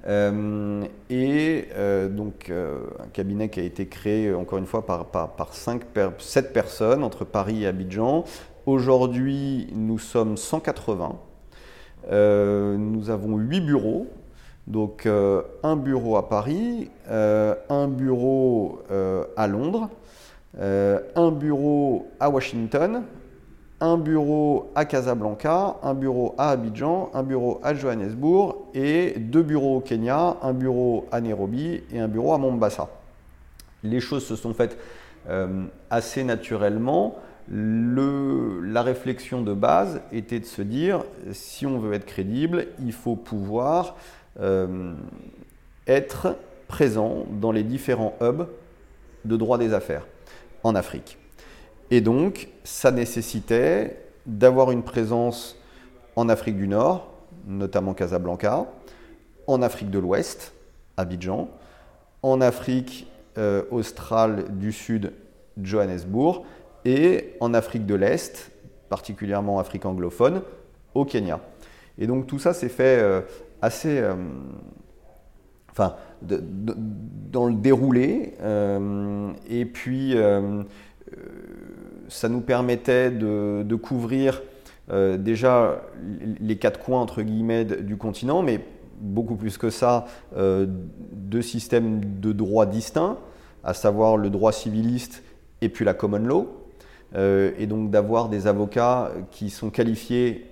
Euh, 0.08 0.86
et 1.10 1.68
euh, 1.76 2.08
donc 2.08 2.50
euh, 2.50 2.80
un 3.04 3.08
cabinet 3.08 3.50
qui 3.50 3.60
a 3.60 3.64
été 3.64 3.88
créé 3.88 4.34
encore 4.34 4.58
une 4.58 4.66
fois 4.66 4.86
par, 4.86 5.06
par, 5.06 5.54
5 5.54 5.82
7 6.18 6.54
personnes 6.54 7.04
entre 7.04 7.26
Paris 7.26 7.64
et 7.64 7.68
Abidjan. 7.68 8.24
Aujourd'hui, 8.66 9.68
nous 9.74 10.00
sommes 10.00 10.38
180. 10.38 11.18
nous 12.12 13.10
avons 13.10 13.38
8 13.38 13.62
bureaux. 13.62 14.08
Donc 14.70 15.08
un 15.08 15.76
bureau 15.76 16.16
à 16.16 16.30
Paris, 16.30 16.90
un 17.10 17.88
bureau 17.88 18.80
à 19.36 19.48
Londres, 19.48 19.90
un 20.56 21.32
bureau 21.32 22.08
à 22.20 22.30
Washington, 22.30 23.04
un 23.82 23.98
bureau 23.98 24.72
à 24.76 24.86
Casablanca, 24.86 25.78
un 25.84 25.94
bureau 25.94 26.36
à 26.38 26.50
Abidjan, 26.50 27.10
un 27.14 27.24
bureau 27.24 27.60
à 27.64 27.74
Johannesburg 27.74 28.56
et 28.74 29.14
deux 29.18 29.44
bureaux 29.44 29.78
au 29.78 29.80
Kenya, 29.80 30.38
un 30.42 30.54
bureau 30.54 31.08
à 31.12 31.22
Nairobi 31.22 31.82
et 31.92 32.00
un 32.00 32.08
bureau 32.08 32.34
à 32.34 32.38
Mombasa. 32.38 32.90
Les 33.84 34.02
choses 34.02 34.26
se 34.26 34.36
sont 34.36 34.54
faites 34.54 34.78
euh, 35.30 35.66
assez 35.90 36.24
naturellement. 36.24 37.16
la 37.52 38.84
réflexion 38.84 39.42
de 39.42 39.54
base 39.54 40.02
était 40.12 40.40
de 40.40 40.46
se 40.46 40.62
dire, 40.62 41.04
si 41.32 41.66
on 41.66 41.80
veut 41.80 41.94
être 41.94 42.06
crédible, 42.06 42.68
il 42.84 42.94
faut 42.94 43.16
pouvoir 43.16 43.96
euh, 43.96 44.19
être 45.88 46.36
présent 46.68 47.26
dans 47.30 47.52
les 47.52 47.64
différents 47.64 48.16
hubs 48.22 48.48
de 49.26 49.36
droit 49.36 49.58
des 49.58 49.74
affaires 49.74 50.06
en 50.64 50.76
Afrique. 50.76 51.18
Et 51.92 52.02
donc, 52.02 52.50
ça 52.64 52.92
nécessitait 52.92 53.98
d'avoir 54.26 54.72
une 54.72 54.84
présence 54.84 55.58
en 56.16 56.30
Afrique 56.30 56.58
du 56.58 56.68
Nord, 56.68 57.12
notamment 57.48 57.94
Casablanca, 57.94 58.68
en 59.48 59.62
Afrique 59.62 59.90
de 59.90 60.00
l'Ouest, 60.00 60.54
Abidjan, 60.98 61.50
en 62.22 62.42
Afrique 62.42 63.08
euh, 63.38 63.64
australe 63.72 64.46
du 64.58 64.72
Sud, 64.72 65.14
Johannesburg, 65.62 66.44
et 66.86 67.36
en 67.40 67.54
Afrique 67.54 67.86
de 67.86 67.96
l'Est, 67.96 68.52
particulièrement 68.90 69.60
Afrique 69.60 69.86
anglophone, 69.86 70.44
au 70.94 71.06
Kenya. 71.06 71.40
Et 71.98 72.08
donc 72.08 72.28
tout 72.28 72.40
ça 72.40 72.54
s'est 72.54 72.70
fait 72.70 73.00
euh, 73.00 73.22
assez... 73.62 74.00
Euh, 74.00 74.16
enfin, 75.72 75.96
dans 76.22 77.48
le 77.48 77.54
déroulé, 77.54 78.34
et 79.50 79.66
puis 79.66 80.16
ça 82.10 82.28
nous 82.28 82.42
permettait 82.42 83.12
de, 83.12 83.76
couvrir 83.76 84.42
euh, 84.92 85.18
déjà 85.18 85.82
les 86.42 86.58
quatre 86.58 86.80
coins 86.80 87.00
entre 87.00 87.22
guillemets 87.22 87.66
du 87.66 87.96
continent, 87.98 88.42
mais 88.42 88.60
beaucoup 89.00 89.36
plus 89.36 89.58
que 89.58 89.70
ça, 89.70 90.06
euh, 90.36 90.66
deux 90.68 91.42
systèmes 91.42 92.20
de 92.20 92.34
droit 92.34 92.66
distincts, 92.66 93.18
à 93.64 93.74
savoir 93.74 94.18
le 94.18 94.30
droit 94.30 94.52
civiliste 94.52 95.24
et 95.62 95.70
puis 95.70 95.86
la 95.86 95.94
common 95.94 96.20
law, 96.20 96.48
euh, 97.16 97.52
et 97.58 97.68
donc 97.68 97.92
d'avoir 97.92 98.30
des 98.30 98.48
avocats 98.48 99.12
qui 99.32 99.50
sont 99.50 99.70
qualifiés 99.70 100.46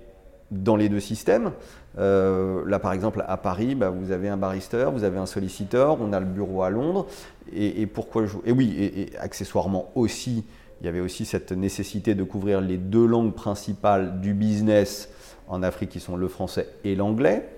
dans 0.51 0.75
les 0.75 0.87
deux 0.87 0.99
systèmes. 0.99 1.51
Là, 1.97 2.79
par 2.79 2.93
exemple, 2.93 3.23
à 3.27 3.37
Paris, 3.37 3.75
bah, 3.75 3.89
vous 3.89 4.11
avez 4.11 4.29
un 4.29 4.37
baristeur, 4.37 4.91
vous 4.91 5.03
avez 5.03 5.17
un 5.17 5.25
solliciteur, 5.25 5.97
on 5.99 6.13
a 6.13 6.19
le 6.19 6.25
bureau 6.25 6.63
à 6.63 6.69
Londres. 6.69 7.07
Et, 7.53 7.85
pourquoi 7.87 8.25
je... 8.25 8.37
Et 8.45 8.51
oui, 8.51 8.75
et 8.77 9.17
accessoirement 9.17 9.89
aussi, 9.95 10.43
il 10.81 10.85
y 10.85 10.89
avait 10.89 10.99
aussi 10.99 11.25
cette 11.25 11.51
nécessité 11.51 12.13
de 12.13 12.23
couvrir 12.23 12.61
les 12.61 12.77
deux 12.77 13.05
langues 13.05 13.33
principales 13.33 14.21
du 14.21 14.33
business 14.33 15.09
en 15.47 15.63
Afrique 15.63 15.89
qui 15.89 15.99
sont 15.99 16.17
le 16.17 16.27
français 16.27 16.67
et 16.83 16.95
l'anglais. 16.95 17.49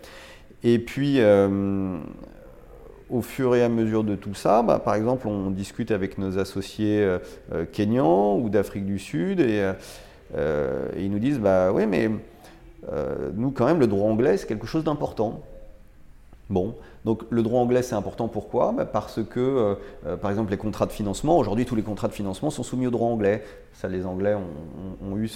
Et 0.64 0.80
puis, 0.80 1.16
euh, 1.20 1.98
au 3.10 3.22
fur 3.22 3.56
et 3.56 3.64
à 3.64 3.70
mesure 3.70 4.04
de 4.04 4.16
tout 4.16 4.36
ça, 4.36 4.62
bah, 4.62 4.80
par 4.80 4.96
exemple, 4.96 5.28
on 5.28 5.52
discute 5.52 5.92
avec 5.92 6.18
nos 6.18 6.38
associés 6.38 7.02
euh, 7.02 7.20
euh, 7.52 7.66
kenyans 7.66 8.38
ou 8.38 8.50
d'Afrique 8.50 8.86
du 8.86 9.00
Sud 9.00 9.40
et, 9.40 9.72
ils 10.96 11.10
nous 11.10 11.18
disent 11.18 11.40
bah 11.40 11.72
oui, 11.74 11.88
mais 11.88 12.12
nous, 13.36 13.52
quand 13.52 13.66
même, 13.66 13.80
le 13.80 13.88
droit 13.88 14.10
anglais, 14.10 14.38
c'est 14.38 14.48
quelque 14.48 14.68
chose 14.68 14.84
d'important. 14.84 15.42
Bon, 16.50 16.76
donc 17.06 17.26
le 17.30 17.44
droit 17.44 17.62
anglais 17.62 17.84
c'est 17.84 17.94
important 17.94 18.28
pourquoi? 18.28 18.74
Bah, 18.76 18.86
Parce 18.86 19.20
que 19.24 19.40
euh, 19.40 19.76
euh, 20.08 20.18
par 20.18 20.32
exemple 20.32 20.50
les 20.50 20.58
contrats 20.58 20.88
de 20.88 20.92
financement, 20.92 21.38
aujourd'hui 21.38 21.64
tous 21.66 21.76
les 21.76 21.84
contrats 21.84 22.08
de 22.08 22.14
financement 22.14 22.50
sont 22.50 22.64
soumis 22.64 22.88
au 22.88 22.90
droit 22.90 23.08
anglais. 23.08 23.44
Ça 23.74 23.88
les 23.88 24.06
Anglais 24.06 24.36
ont, 24.36 25.18
eu 25.18 25.30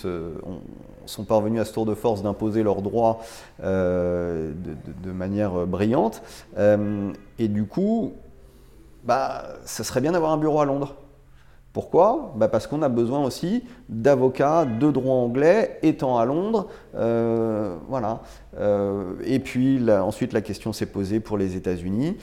sont 1.05 1.23
parvenus 1.23 1.61
à 1.61 1.65
ce 1.65 1.73
tour 1.73 1.85
de 1.85 1.93
force 1.93 2.23
d'imposer 2.23 2.63
leurs 2.63 2.81
droits 2.81 3.19
euh, 3.63 4.51
de, 5.03 5.11
manière 5.11 5.65
brillante. 5.67 6.23
et 6.57 7.47
du 7.47 7.65
coup, 7.65 8.13
bah, 9.05 9.43
ce 9.65 9.83
serait 9.83 10.01
bien 10.01 10.11
d'avoir 10.11 10.31
un 10.31 10.37
bureau 10.37 10.59
à 10.59 10.65
Londres. 10.65 10.95
Pourquoi 11.73 12.33
bah 12.35 12.47
Parce 12.47 12.67
qu'on 12.67 12.83
a 12.83 12.89
besoin 12.89 13.25
aussi 13.25 13.63
d'avocats 13.89 14.63
de 14.65 14.91
droit 14.91 15.15
anglais 15.15 15.79
étant 15.81 16.19
à 16.19 16.25
Londres. 16.25 16.67
Euh, 16.95 17.75
voilà. 17.89 18.21
Euh, 18.59 19.15
et 19.25 19.39
puis 19.39 19.83
ensuite, 19.89 20.33
la 20.33 20.41
question 20.41 20.71
s'est 20.71 20.85
posée 20.85 21.19
pour 21.19 21.35
les 21.35 21.55
États-Unis. 21.55 22.15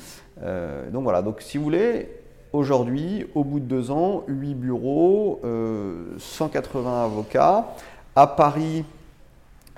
Euh, 0.43 0.89
donc 0.91 1.03
voilà. 1.03 1.23
Donc 1.23 1.41
si 1.41 1.59
vous 1.59 1.65
voulez, 1.65 2.09
aujourd'hui, 2.53 3.27
au 3.35 3.43
bout 3.43 3.59
de 3.59 3.65
deux 3.65 3.91
ans, 3.91 4.23
huit 4.29 4.55
bureaux, 4.55 5.41
180 6.17 7.05
avocats. 7.05 7.75
À 8.15 8.29
Paris, 8.29 8.85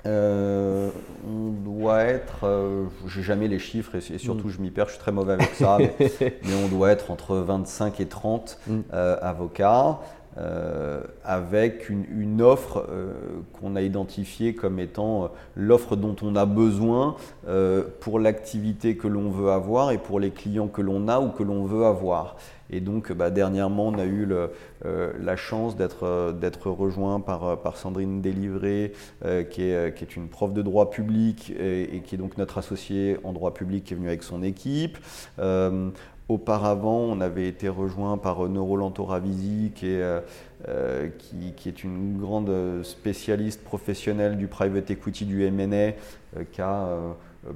euh, 0.05 0.89
on 1.25 1.51
doit 1.51 2.03
être, 2.03 2.43
euh, 2.43 2.85
j'ai 3.07 3.23
jamais 3.23 3.47
les 3.47 3.59
chiffres 3.59 3.95
et, 3.95 4.17
surtout 4.17 4.47
mm. 4.47 4.51
je 4.51 4.61
m'y 4.61 4.69
perds, 4.69 4.87
je 4.87 4.93
suis 4.93 4.99
très 4.99 5.13
mauvais 5.13 5.33
avec 5.33 5.53
ça, 5.55 5.77
mais, 5.99 6.53
on 6.63 6.67
doit 6.67 6.91
être 6.91 7.09
entre 7.09 7.37
25 7.37 7.99
et 8.01 8.07
30 8.07 8.59
mm. 8.67 8.79
euh, 8.93 9.17
avocats. 9.21 9.99
Avec 11.23 11.89
une, 11.89 12.41
offre 12.41 12.87
qu'on 13.53 13.75
a 13.75 13.81
identifiée 13.81 14.55
comme 14.55 14.79
étant 14.79 15.31
l'offre 15.55 15.95
dont 15.95 16.15
on 16.21 16.35
a 16.35 16.45
besoin 16.45 17.15
pour 17.99 18.19
l'activité 18.19 18.97
que 18.97 19.07
l'on 19.07 19.29
veut 19.29 19.51
avoir 19.51 19.91
et 19.91 19.97
pour 19.97 20.19
les 20.19 20.31
clients 20.31 20.67
que 20.67 20.81
l'on 20.81 21.07
a 21.07 21.19
ou 21.19 21.29
que 21.29 21.43
l'on 21.43 21.65
veut 21.65 21.85
avoir. 21.85 22.35
Et 22.73 22.79
donc, 22.79 23.11
bah, 23.11 23.29
dernièrement, 23.29 23.87
on 23.89 23.99
a 23.99 24.05
eu 24.05 24.27
euh, 24.85 25.13
la 25.21 25.35
chance 25.35 25.75
d'être 25.75 26.05
euh, 26.05 26.51
rejoint 26.65 27.19
par, 27.19 27.43
euh, 27.43 27.55
Sandrine 27.75 28.21
Délivré, 28.21 28.93
qui, 29.51 29.61
est, 29.61 30.15
une 30.15 30.27
prof 30.27 30.53
de 30.53 30.61
droit 30.61 30.89
public 30.89 31.51
et, 31.59 32.01
qui 32.05 32.15
est 32.15 32.17
donc 32.17 32.37
notre 32.37 32.57
associée 32.57 33.17
en 33.23 33.33
droit 33.33 33.53
public 33.53 33.83
qui 33.83 33.93
est 33.93 33.97
venue 33.97 34.07
avec 34.07 34.23
son 34.23 34.43
équipe. 34.43 34.97
Auparavant, 36.29 36.99
on 36.99 37.21
avait 37.21 37.47
été 37.47 37.67
rejoint 37.67 38.17
par 38.17 38.47
Neurolanto 38.47 39.03
Ravisi, 39.03 39.71
qui 39.75 39.87
est, 39.87 40.23
qui, 41.17 41.53
qui, 41.55 41.69
est 41.69 41.83
une 41.83 42.17
grande 42.17 42.81
spécialiste 42.83 43.63
professionnelle 43.63 44.37
du 44.37 44.47
private 44.47 44.89
equity 44.89 45.25
du 45.25 45.49
MNA, 45.51 45.91
qui 46.51 46.61
a 46.61 46.97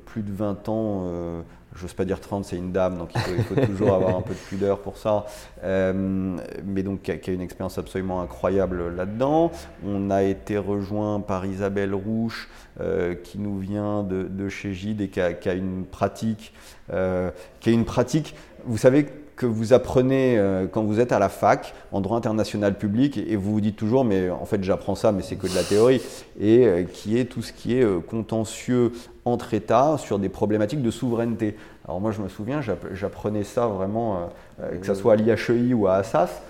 plus 0.06 0.22
de 0.22 0.34
20 0.34 0.68
ans 0.68 1.44
j'ose 1.80 1.94
pas 1.94 2.06
dire 2.06 2.20
30, 2.20 2.46
c'est 2.46 2.58
une 2.58 2.72
dame, 2.72 2.98
donc 2.98 3.10
il 3.16 3.44
faut, 3.44 3.56
toujours 3.56 3.94
avoir 3.94 4.16
un 4.16 4.22
peu 4.22 4.34
de 4.34 4.40
pudeur 4.40 4.80
pour 4.80 4.98
ça, 4.98 5.26
euh, 5.64 6.38
mais 6.66 6.84
donc 6.84 7.04
qui 7.04 7.12
a, 7.12 7.34
une 7.34 7.42
expérience 7.42 7.78
absolument 7.78 8.22
incroyable 8.22 8.96
là-dedans. 8.96 9.52
On 9.86 10.10
a 10.10 10.24
été 10.24 10.58
rejoint 10.58 11.20
par 11.20 11.46
Isabelle 11.46 11.94
Rouche, 11.94 12.50
euh, 12.80 13.16
qui 13.16 13.40
nous 13.40 13.58
vient 13.60 14.04
de, 14.04 14.50
chez 14.50 14.74
Gide 14.74 15.02
et 15.02 15.10
qui 15.10 15.20
a, 15.20 15.54
une 15.54 15.86
pratique, 15.86 16.54
euh, 16.92 17.32
qui 17.60 17.70
a 17.70 17.74
une 17.74 17.86
pratique, 17.86 18.36
vous 18.68 18.78
savez, 18.78 19.08
que 19.38 19.46
vous 19.46 19.72
apprenez 19.72 20.38
euh, 20.38 20.66
quand 20.70 20.84
vous 20.84 21.00
êtes 21.00 21.14
à 21.14 21.20
la 21.20 21.30
fac 21.30 21.74
en 21.92 22.02
droit 22.02 22.18
international 22.18 22.78
public 22.78 23.18
et 23.18 23.36
vous 23.36 23.54
vous 23.54 23.62
dites 23.62 23.78
toujours 23.78 24.04
mais 24.04 24.30
en 24.30 24.46
fait 24.46 24.64
j'apprends 24.64 24.96
ça 24.96 25.12
mais 25.12 25.22
c'est 25.22 25.36
que 25.36 25.48
de 25.48 25.56
la 25.56 25.64
théorie 25.64 26.02
et 26.40 26.66
euh, 26.66 26.84
qui 26.84 27.18
est 27.18 27.26
tout 27.26 27.44
ce 27.44 27.54
qui 27.54 27.78
est 27.78 27.84
euh, 27.84 28.00
contentieux 28.00 28.92
entre 29.26 29.54
États 29.54 29.98
sur 30.00 30.18
des 30.18 30.30
problématiques 30.30 30.82
de 30.82 30.92
souveraineté. 30.92 31.56
Alors 31.86 32.02
moi 32.02 32.12
je 32.12 32.22
me 32.22 32.30
souviens 32.30 32.62
j'apprenais 32.94 33.44
ça 33.44 33.68
vraiment 33.68 34.30
que 34.60 34.86
ce 34.86 34.96
soit 34.96 35.14
à 35.14 35.16
l'IHEI 35.18 35.74
ou 35.74 35.88
à 35.88 35.96
Assas 35.96 36.42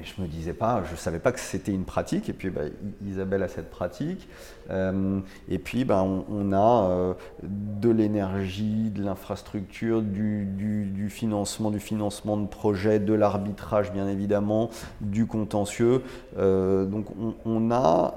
et 0.00 0.04
je 0.04 0.20
me 0.22 0.26
disais 0.26 0.54
pas, 0.54 0.82
je 0.90 0.96
savais 0.96 1.18
pas 1.18 1.32
que 1.32 1.40
c'était 1.40 1.72
une 1.72 1.84
pratique. 1.84 2.28
Et 2.28 2.32
puis 2.32 2.50
bah, 2.50 2.62
Isabelle 3.06 3.42
a 3.42 3.48
cette 3.48 3.70
pratique. 3.70 4.28
Euh, 4.70 5.20
et 5.48 5.58
puis 5.58 5.84
bah, 5.84 6.02
on, 6.02 6.52
a 6.52 6.88
euh, 6.88 7.14
de 7.42 7.90
l'énergie, 7.90 8.90
de 8.90 9.02
l'infrastructure, 9.02 10.02
du, 10.02 11.08
financement, 11.10 11.70
du 11.70 11.80
financement 11.80 12.36
de 12.36 12.46
projets, 12.46 12.98
de 12.98 13.12
l'arbitrage 13.12 13.92
bien 13.92 14.08
évidemment, 14.08 14.70
du 15.00 15.26
contentieux. 15.26 16.02
Euh, 16.38 16.86
donc 16.86 17.06
on, 17.44 17.70
a 17.70 18.14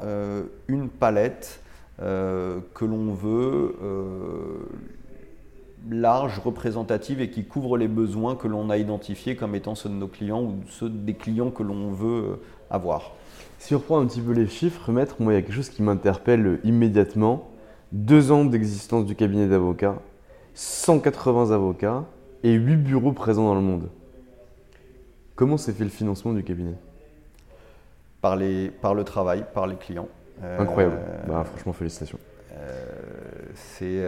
une 0.67 0.89
palette 0.89 1.59
que 1.99 2.85
l'on 2.85 3.13
veut 3.13 3.75
large, 5.89 6.39
représentative 6.39 7.21
et 7.21 7.29
qui 7.29 7.45
couvre 7.45 7.77
les 7.77 7.87
besoins 7.87 8.35
que 8.35 8.47
l'on 8.47 8.69
a 8.69 8.77
identifiés 8.77 9.35
comme 9.35 9.55
étant 9.55 9.75
ceux 9.75 9.89
de 9.89 9.95
nos 9.95 10.07
clients 10.07 10.41
ou 10.41 10.55
ceux 10.69 10.89
des 10.89 11.13
clients 11.13 11.51
que 11.51 11.63
l'on 11.63 11.91
veut 11.91 12.23
euh, 12.23 12.41
avoir. 12.69 13.11
Si 13.59 13.75
on 13.75 13.79
reprend 13.79 13.99
un 13.99 14.05
petit 14.05 14.21
peu 14.21 14.31
les 14.31 14.47
chiffres, 14.47 14.91
maître, 14.91 15.17
moi 15.19 15.33
il 15.33 15.35
y 15.35 15.39
a 15.39 15.41
quelque 15.41 15.55
chose 15.55 15.69
qui 15.69 15.83
m'interpelle 15.83 16.59
immédiatement. 16.63 17.49
Deux 17.91 18.31
ans 18.31 18.45
d'existence 18.45 19.05
du 19.05 19.15
cabinet 19.15 19.47
d'avocats, 19.47 19.99
180 20.55 21.51
avocats 21.51 22.05
et 22.43 22.53
8 22.53 22.77
bureaux 22.77 23.11
présents 23.11 23.45
dans 23.45 23.55
le 23.55 23.61
monde. 23.61 23.89
Comment 25.35 25.57
s'est 25.57 25.73
fait 25.73 25.83
le 25.83 25.89
financement 25.89 26.33
du 26.33 26.43
cabinet? 26.43 26.75
Par, 28.21 28.35
les, 28.35 28.69
par 28.69 28.95
le 28.95 29.03
travail, 29.03 29.45
par 29.53 29.67
les 29.67 29.75
clients. 29.75 30.07
Incroyable. 30.41 30.97
Euh, 30.97 31.27
bah, 31.27 31.43
franchement, 31.43 31.73
félicitations. 31.73 32.19
Euh, 32.53 32.75
c'est 33.55 33.99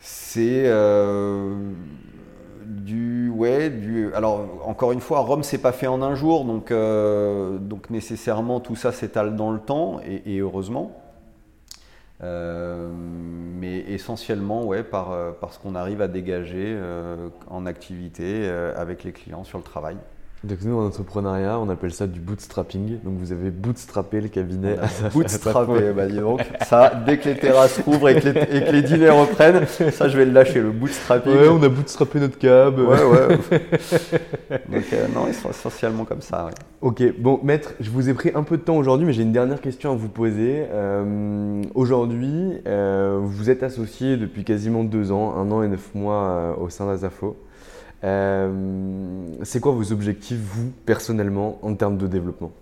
c'est 0.00 0.64
euh, 0.66 1.72
du 2.64 3.28
ouais 3.30 3.70
du 3.70 4.12
alors 4.14 4.62
encore 4.64 4.92
une 4.92 5.00
fois 5.00 5.20
Rome 5.20 5.42
s'est 5.42 5.58
pas 5.58 5.72
fait 5.72 5.86
en 5.86 6.02
un 6.02 6.14
jour 6.14 6.44
donc 6.44 6.70
euh, 6.70 7.58
nécessairement 7.90 8.60
tout 8.60 8.76
ça 8.76 8.92
s'étale 8.92 9.34
dans 9.36 9.50
le 9.50 9.58
temps 9.58 10.00
et, 10.04 10.38
heureusement 10.38 11.02
euh, 12.22 12.90
mais 12.92 13.78
essentiellement 13.88 14.64
ouais 14.64 14.82
par 14.82 15.16
parce 15.40 15.58
qu'on 15.58 15.74
arrive 15.74 16.00
à 16.00 16.08
dégager 16.08 16.78
en 17.48 17.66
activité 17.66 18.48
avec 18.48 19.04
les 19.04 19.12
clients 19.12 19.44
sur 19.44 19.58
le 19.58 19.64
travail. 19.64 19.96
Donc 20.44 20.58
nous 20.62 20.78
en 20.78 20.86
entrepreneuriat, 20.86 21.58
on 21.58 21.68
appelle 21.68 21.92
ça 21.92 22.06
du 22.06 22.20
bootstrapping. 22.20 23.00
Donc 23.02 23.14
vous 23.18 23.32
avez 23.32 23.50
bootstrappé 23.50 24.20
le 24.20 24.28
cabinet. 24.28 24.76
bootstrappé, 25.12 25.92
bah 25.92 26.06
dis 26.06 26.18
donc. 26.18 26.40
Ça, 26.64 26.92
dès 27.06 27.18
que 27.18 27.28
les 27.28 27.36
terrasses 27.36 27.80
rouvrent 27.80 28.08
et 28.10 28.20
que 28.20 28.28
les, 28.72 28.82
dîners 28.82 29.10
reprennent, 29.10 29.66
ça 29.90 30.08
je 30.08 30.16
vais 30.16 30.24
le 30.24 30.30
lâcher, 30.30 30.60
le 30.60 30.70
bootstrapping. 30.70 31.32
Ouais, 31.32 31.48
on 31.48 31.60
a 31.60 31.68
bootstrappé 31.68 32.20
notre 32.20 32.38
cab. 32.38 32.78
Ouais, 32.78 33.04
ouais. 33.04 33.36
donc 34.68 34.84
euh, 34.92 35.06
non, 35.12 35.26
ils 35.26 35.34
sont 35.34 35.50
essentiellement 35.50 36.04
comme 36.04 36.22
ça. 36.22 36.50
Ok, 36.82 37.02
bon 37.18 37.40
maître, 37.42 37.74
je 37.80 37.90
vous 37.90 38.08
ai 38.08 38.14
pris 38.14 38.30
un 38.32 38.44
peu 38.44 38.58
de 38.58 38.62
temps 38.62 38.76
aujourd'hui, 38.76 39.06
mais 39.06 39.12
j'ai 39.12 39.22
une 39.22 39.32
dernière 39.32 39.60
question 39.60 39.90
à 39.90 39.96
vous 39.96 40.08
poser. 40.08 40.66
Euh, 40.70 41.62
aujourd'hui, 41.74 42.60
euh, 42.68 43.18
vous 43.20 43.50
êtes 43.50 43.64
associé 43.64 44.16
depuis 44.16 44.44
quasiment 44.44 44.84
deux 44.84 45.10
ans, 45.10 45.34
un 45.36 45.50
an 45.50 45.64
et 45.64 45.68
neuf 45.68 45.92
mois 45.96 46.56
au 46.60 46.68
sein 46.68 46.86
d'Azafo. 46.86 47.36
Euh, 48.04 49.26
c'est 49.42 49.60
quoi 49.60 49.72
vos 49.72 49.92
objectifs, 49.92 50.38
vous, 50.38 50.70
personnellement, 50.86 51.58
en 51.62 51.74
termes 51.74 51.98
de 51.98 52.06
développement? 52.06 52.52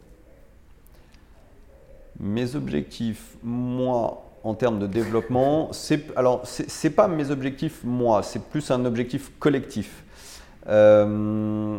Mes 2.19 2.57
objectifs, 2.57 3.37
moi, 3.43 4.23
en 4.43 4.55
termes 4.55 4.79
de 4.79 4.87
développement, 4.87 5.73
c'est 5.73 6.17
alors 6.17 6.43
c'est 6.45 6.91
pas 6.91 7.09
mes 7.09 7.31
objectifs 7.31 7.81
moi, 7.85 8.23
c'est 8.23 8.43
plus 8.43 8.71
un 8.71 8.85
objectif 8.85 9.33
collectif. 9.39 10.05
Euh, 10.69 11.79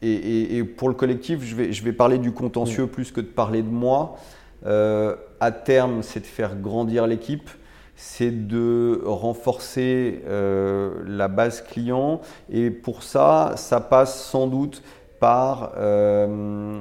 et, 0.00 0.62
pour 0.64 0.88
le 0.88 0.94
collectif, 0.94 1.42
je 1.42 1.54
vais, 1.56 1.72
je 1.72 1.82
vais 1.82 1.92
parler 1.92 2.18
du 2.18 2.32
contentieux 2.32 2.86
plus 2.86 3.10
que 3.10 3.20
de 3.20 3.26
parler 3.26 3.62
de 3.62 3.68
moi. 3.68 4.18
Euh, 4.66 5.16
à 5.40 5.50
terme, 5.50 6.02
c'est 6.02 6.20
de 6.20 6.26
faire 6.26 6.56
grandir 6.56 7.06
l'équipe 7.06 7.48
c'est 7.96 8.46
de 8.46 9.00
renforcer 9.04 10.22
euh, 10.26 10.94
la 11.06 11.28
base 11.28 11.62
client 11.62 12.20
et 12.50 12.70
pour 12.70 13.02
ça, 13.02 13.52
ça 13.56 13.80
passe 13.80 14.24
sans 14.24 14.46
doute 14.46 14.82
par 15.20 15.72
euh, 15.76 16.80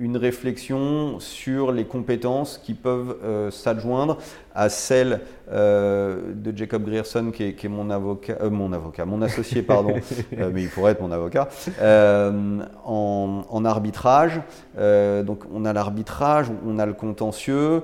une 0.00 0.16
réflexion 0.16 1.20
sur 1.20 1.70
les 1.70 1.84
compétences 1.84 2.58
qui 2.58 2.74
peuvent 2.74 3.16
euh, 3.22 3.50
s'adjoindre 3.50 4.18
à 4.54 4.68
celles 4.68 5.20
de 5.46 6.56
Jacob 6.56 6.84
Grierson, 6.84 7.30
qui 7.30 7.42
est, 7.42 7.68
mon 7.68 7.90
avocat, 7.90 8.38
mon 8.48 8.72
avocat, 8.72 9.04
mon 9.04 9.20
associé, 9.20 9.62
pardon, 9.62 9.94
mais 10.52 10.62
il 10.62 10.70
pourrait 10.70 10.92
être 10.92 11.02
mon 11.02 11.12
avocat, 11.12 11.48
en, 11.82 13.42
en, 13.48 13.64
arbitrage. 13.64 14.40
donc 14.76 15.42
on 15.52 15.64
a 15.66 15.72
l'arbitrage, 15.74 16.46
on 16.66 16.78
a 16.78 16.86
le 16.86 16.94
contentieux. 16.94 17.82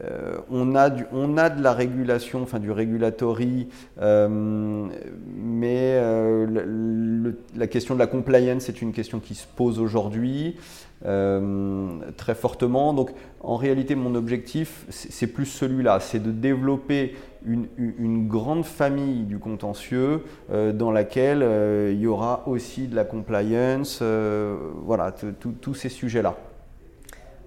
Euh, 0.00 0.38
on, 0.50 0.74
a 0.74 0.90
de 0.90 1.62
la 1.62 1.72
régulation, 1.72 2.42
enfin 2.42 2.58
du 2.58 2.70
regulatory, 2.70 3.68
euh, 4.00 4.28
mais 5.36 5.98
euh, 6.00 7.32
la 7.54 7.66
question 7.66 7.94
de 7.94 7.98
la 7.98 8.06
compliance 8.06 8.68
est 8.68 8.80
une 8.80 8.92
question 8.92 9.20
qui 9.20 9.34
se 9.34 9.46
pose 9.46 9.78
aujourd'hui 9.78 10.56
très 12.16 12.36
fortement. 12.36 12.94
Donc 12.94 13.10
en 13.40 13.56
réalité, 13.56 13.96
mon 13.96 14.14
objectif, 14.14 14.86
c'est 14.88 15.26
plus 15.26 15.46
celui-là, 15.46 15.98
c'est 15.98 16.22
de 16.22 16.30
développer 16.30 17.16
une, 17.44 18.28
grande 18.28 18.64
famille 18.64 19.24
du 19.24 19.40
contentieux 19.40 20.22
dans 20.48 20.92
laquelle 20.92 21.44
il 21.90 21.98
y 21.98 22.06
aura 22.06 22.44
aussi 22.46 22.86
de 22.86 22.94
la 22.94 23.02
compliance, 23.02 24.00
voilà, 24.00 25.12
tous 25.60 25.74
ces 25.74 25.88
sujets-là. 25.88 26.36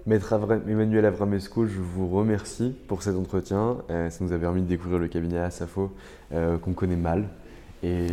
Maître 0.08 0.34
Emmanuel 0.70 1.04
Avramesco, 1.06 1.66
je 1.66 1.80
vous 1.80 2.08
remercie 2.08 2.76
pour 2.88 3.02
cet 3.02 3.16
entretien. 3.16 3.78
Euh, 3.90 4.12
ça 4.12 4.24
nous 4.24 4.34
a 4.34 4.38
permis 4.38 4.62
de 4.62 4.68
découvrir 4.68 5.00
le 5.00 5.08
cabinet 5.08 5.40
Asafo 5.40 5.92
euh, 6.32 6.60
qu'on 6.60 6.74
connaît 6.74 6.96
mal. 6.96 7.28
Et, 7.82 8.08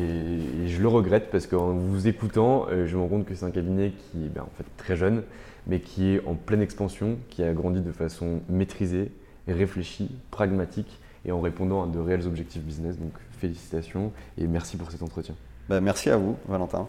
je 0.67 0.81
le 0.81 0.89
regrette 0.89 1.31
parce 1.31 1.47
qu'en 1.47 1.73
vous 1.73 2.09
écoutant, 2.09 2.67
euh, 2.71 2.87
je 2.87 2.97
me 2.97 3.03
rends 3.03 3.09
compte 3.09 3.27
que 3.27 3.35
c'est 3.35 3.45
un 3.45 3.51
cabinet 3.51 3.91
qui 3.91 4.25
est 4.25 4.29
ben, 4.31 4.41
en 4.41 4.57
fait 4.57 4.65
très 4.79 4.97
jeune, 4.97 5.23
mais 5.67 5.81
qui 5.81 6.15
est 6.15 6.27
en 6.27 6.35
pleine 6.35 6.63
expansion, 6.63 7.19
qui 7.29 7.43
a 7.43 7.53
grandi 7.53 7.83
de 7.83 7.93
façon 7.93 8.41
maîtrisée, 8.49 9.13
réfléchie, 9.47 10.11
pragmatique 10.31 10.99
et 11.27 11.33
en 11.33 11.43
répondant 11.43 11.85
à 11.85 11.89
de 11.89 11.99
réels 11.99 12.27
objectifs 12.27 12.63
business. 12.63 12.99
Donc 12.99 13.13
félicitations 13.39 14.13
et 14.39 14.47
merci 14.47 14.79
pour 14.79 14.91
cet 14.91 15.03
entretien. 15.03 15.35
Ben, 15.69 15.83
merci 15.83 16.09
à 16.09 16.17
vous, 16.17 16.37
Valentin. 16.49 16.89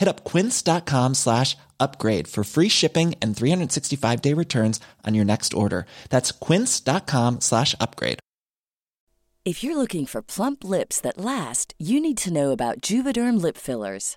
Hit 0.00 0.08
up 0.08 0.24
quince.com 0.24 1.14
slash 1.14 1.58
upgrade 1.78 2.26
for 2.26 2.42
free 2.42 2.70
shipping 2.70 3.14
and 3.20 3.36
365 3.36 4.22
day 4.22 4.34
returns 4.34 4.80
on 5.06 5.14
your 5.14 5.26
next 5.26 5.52
order. 5.52 5.84
That's 6.08 6.32
quince.com 6.32 7.40
slash 7.40 7.74
upgrade. 7.78 8.18
If 9.44 9.62
you're 9.64 9.76
looking 9.76 10.06
for 10.06 10.22
plump 10.22 10.64
lips 10.64 11.00
that 11.00 11.18
last, 11.18 11.74
you 11.78 12.00
need 12.00 12.18
to 12.18 12.32
know 12.32 12.50
about 12.50 12.80
Juvederm 12.80 13.40
lip 13.42 13.56
fillers. 13.56 14.16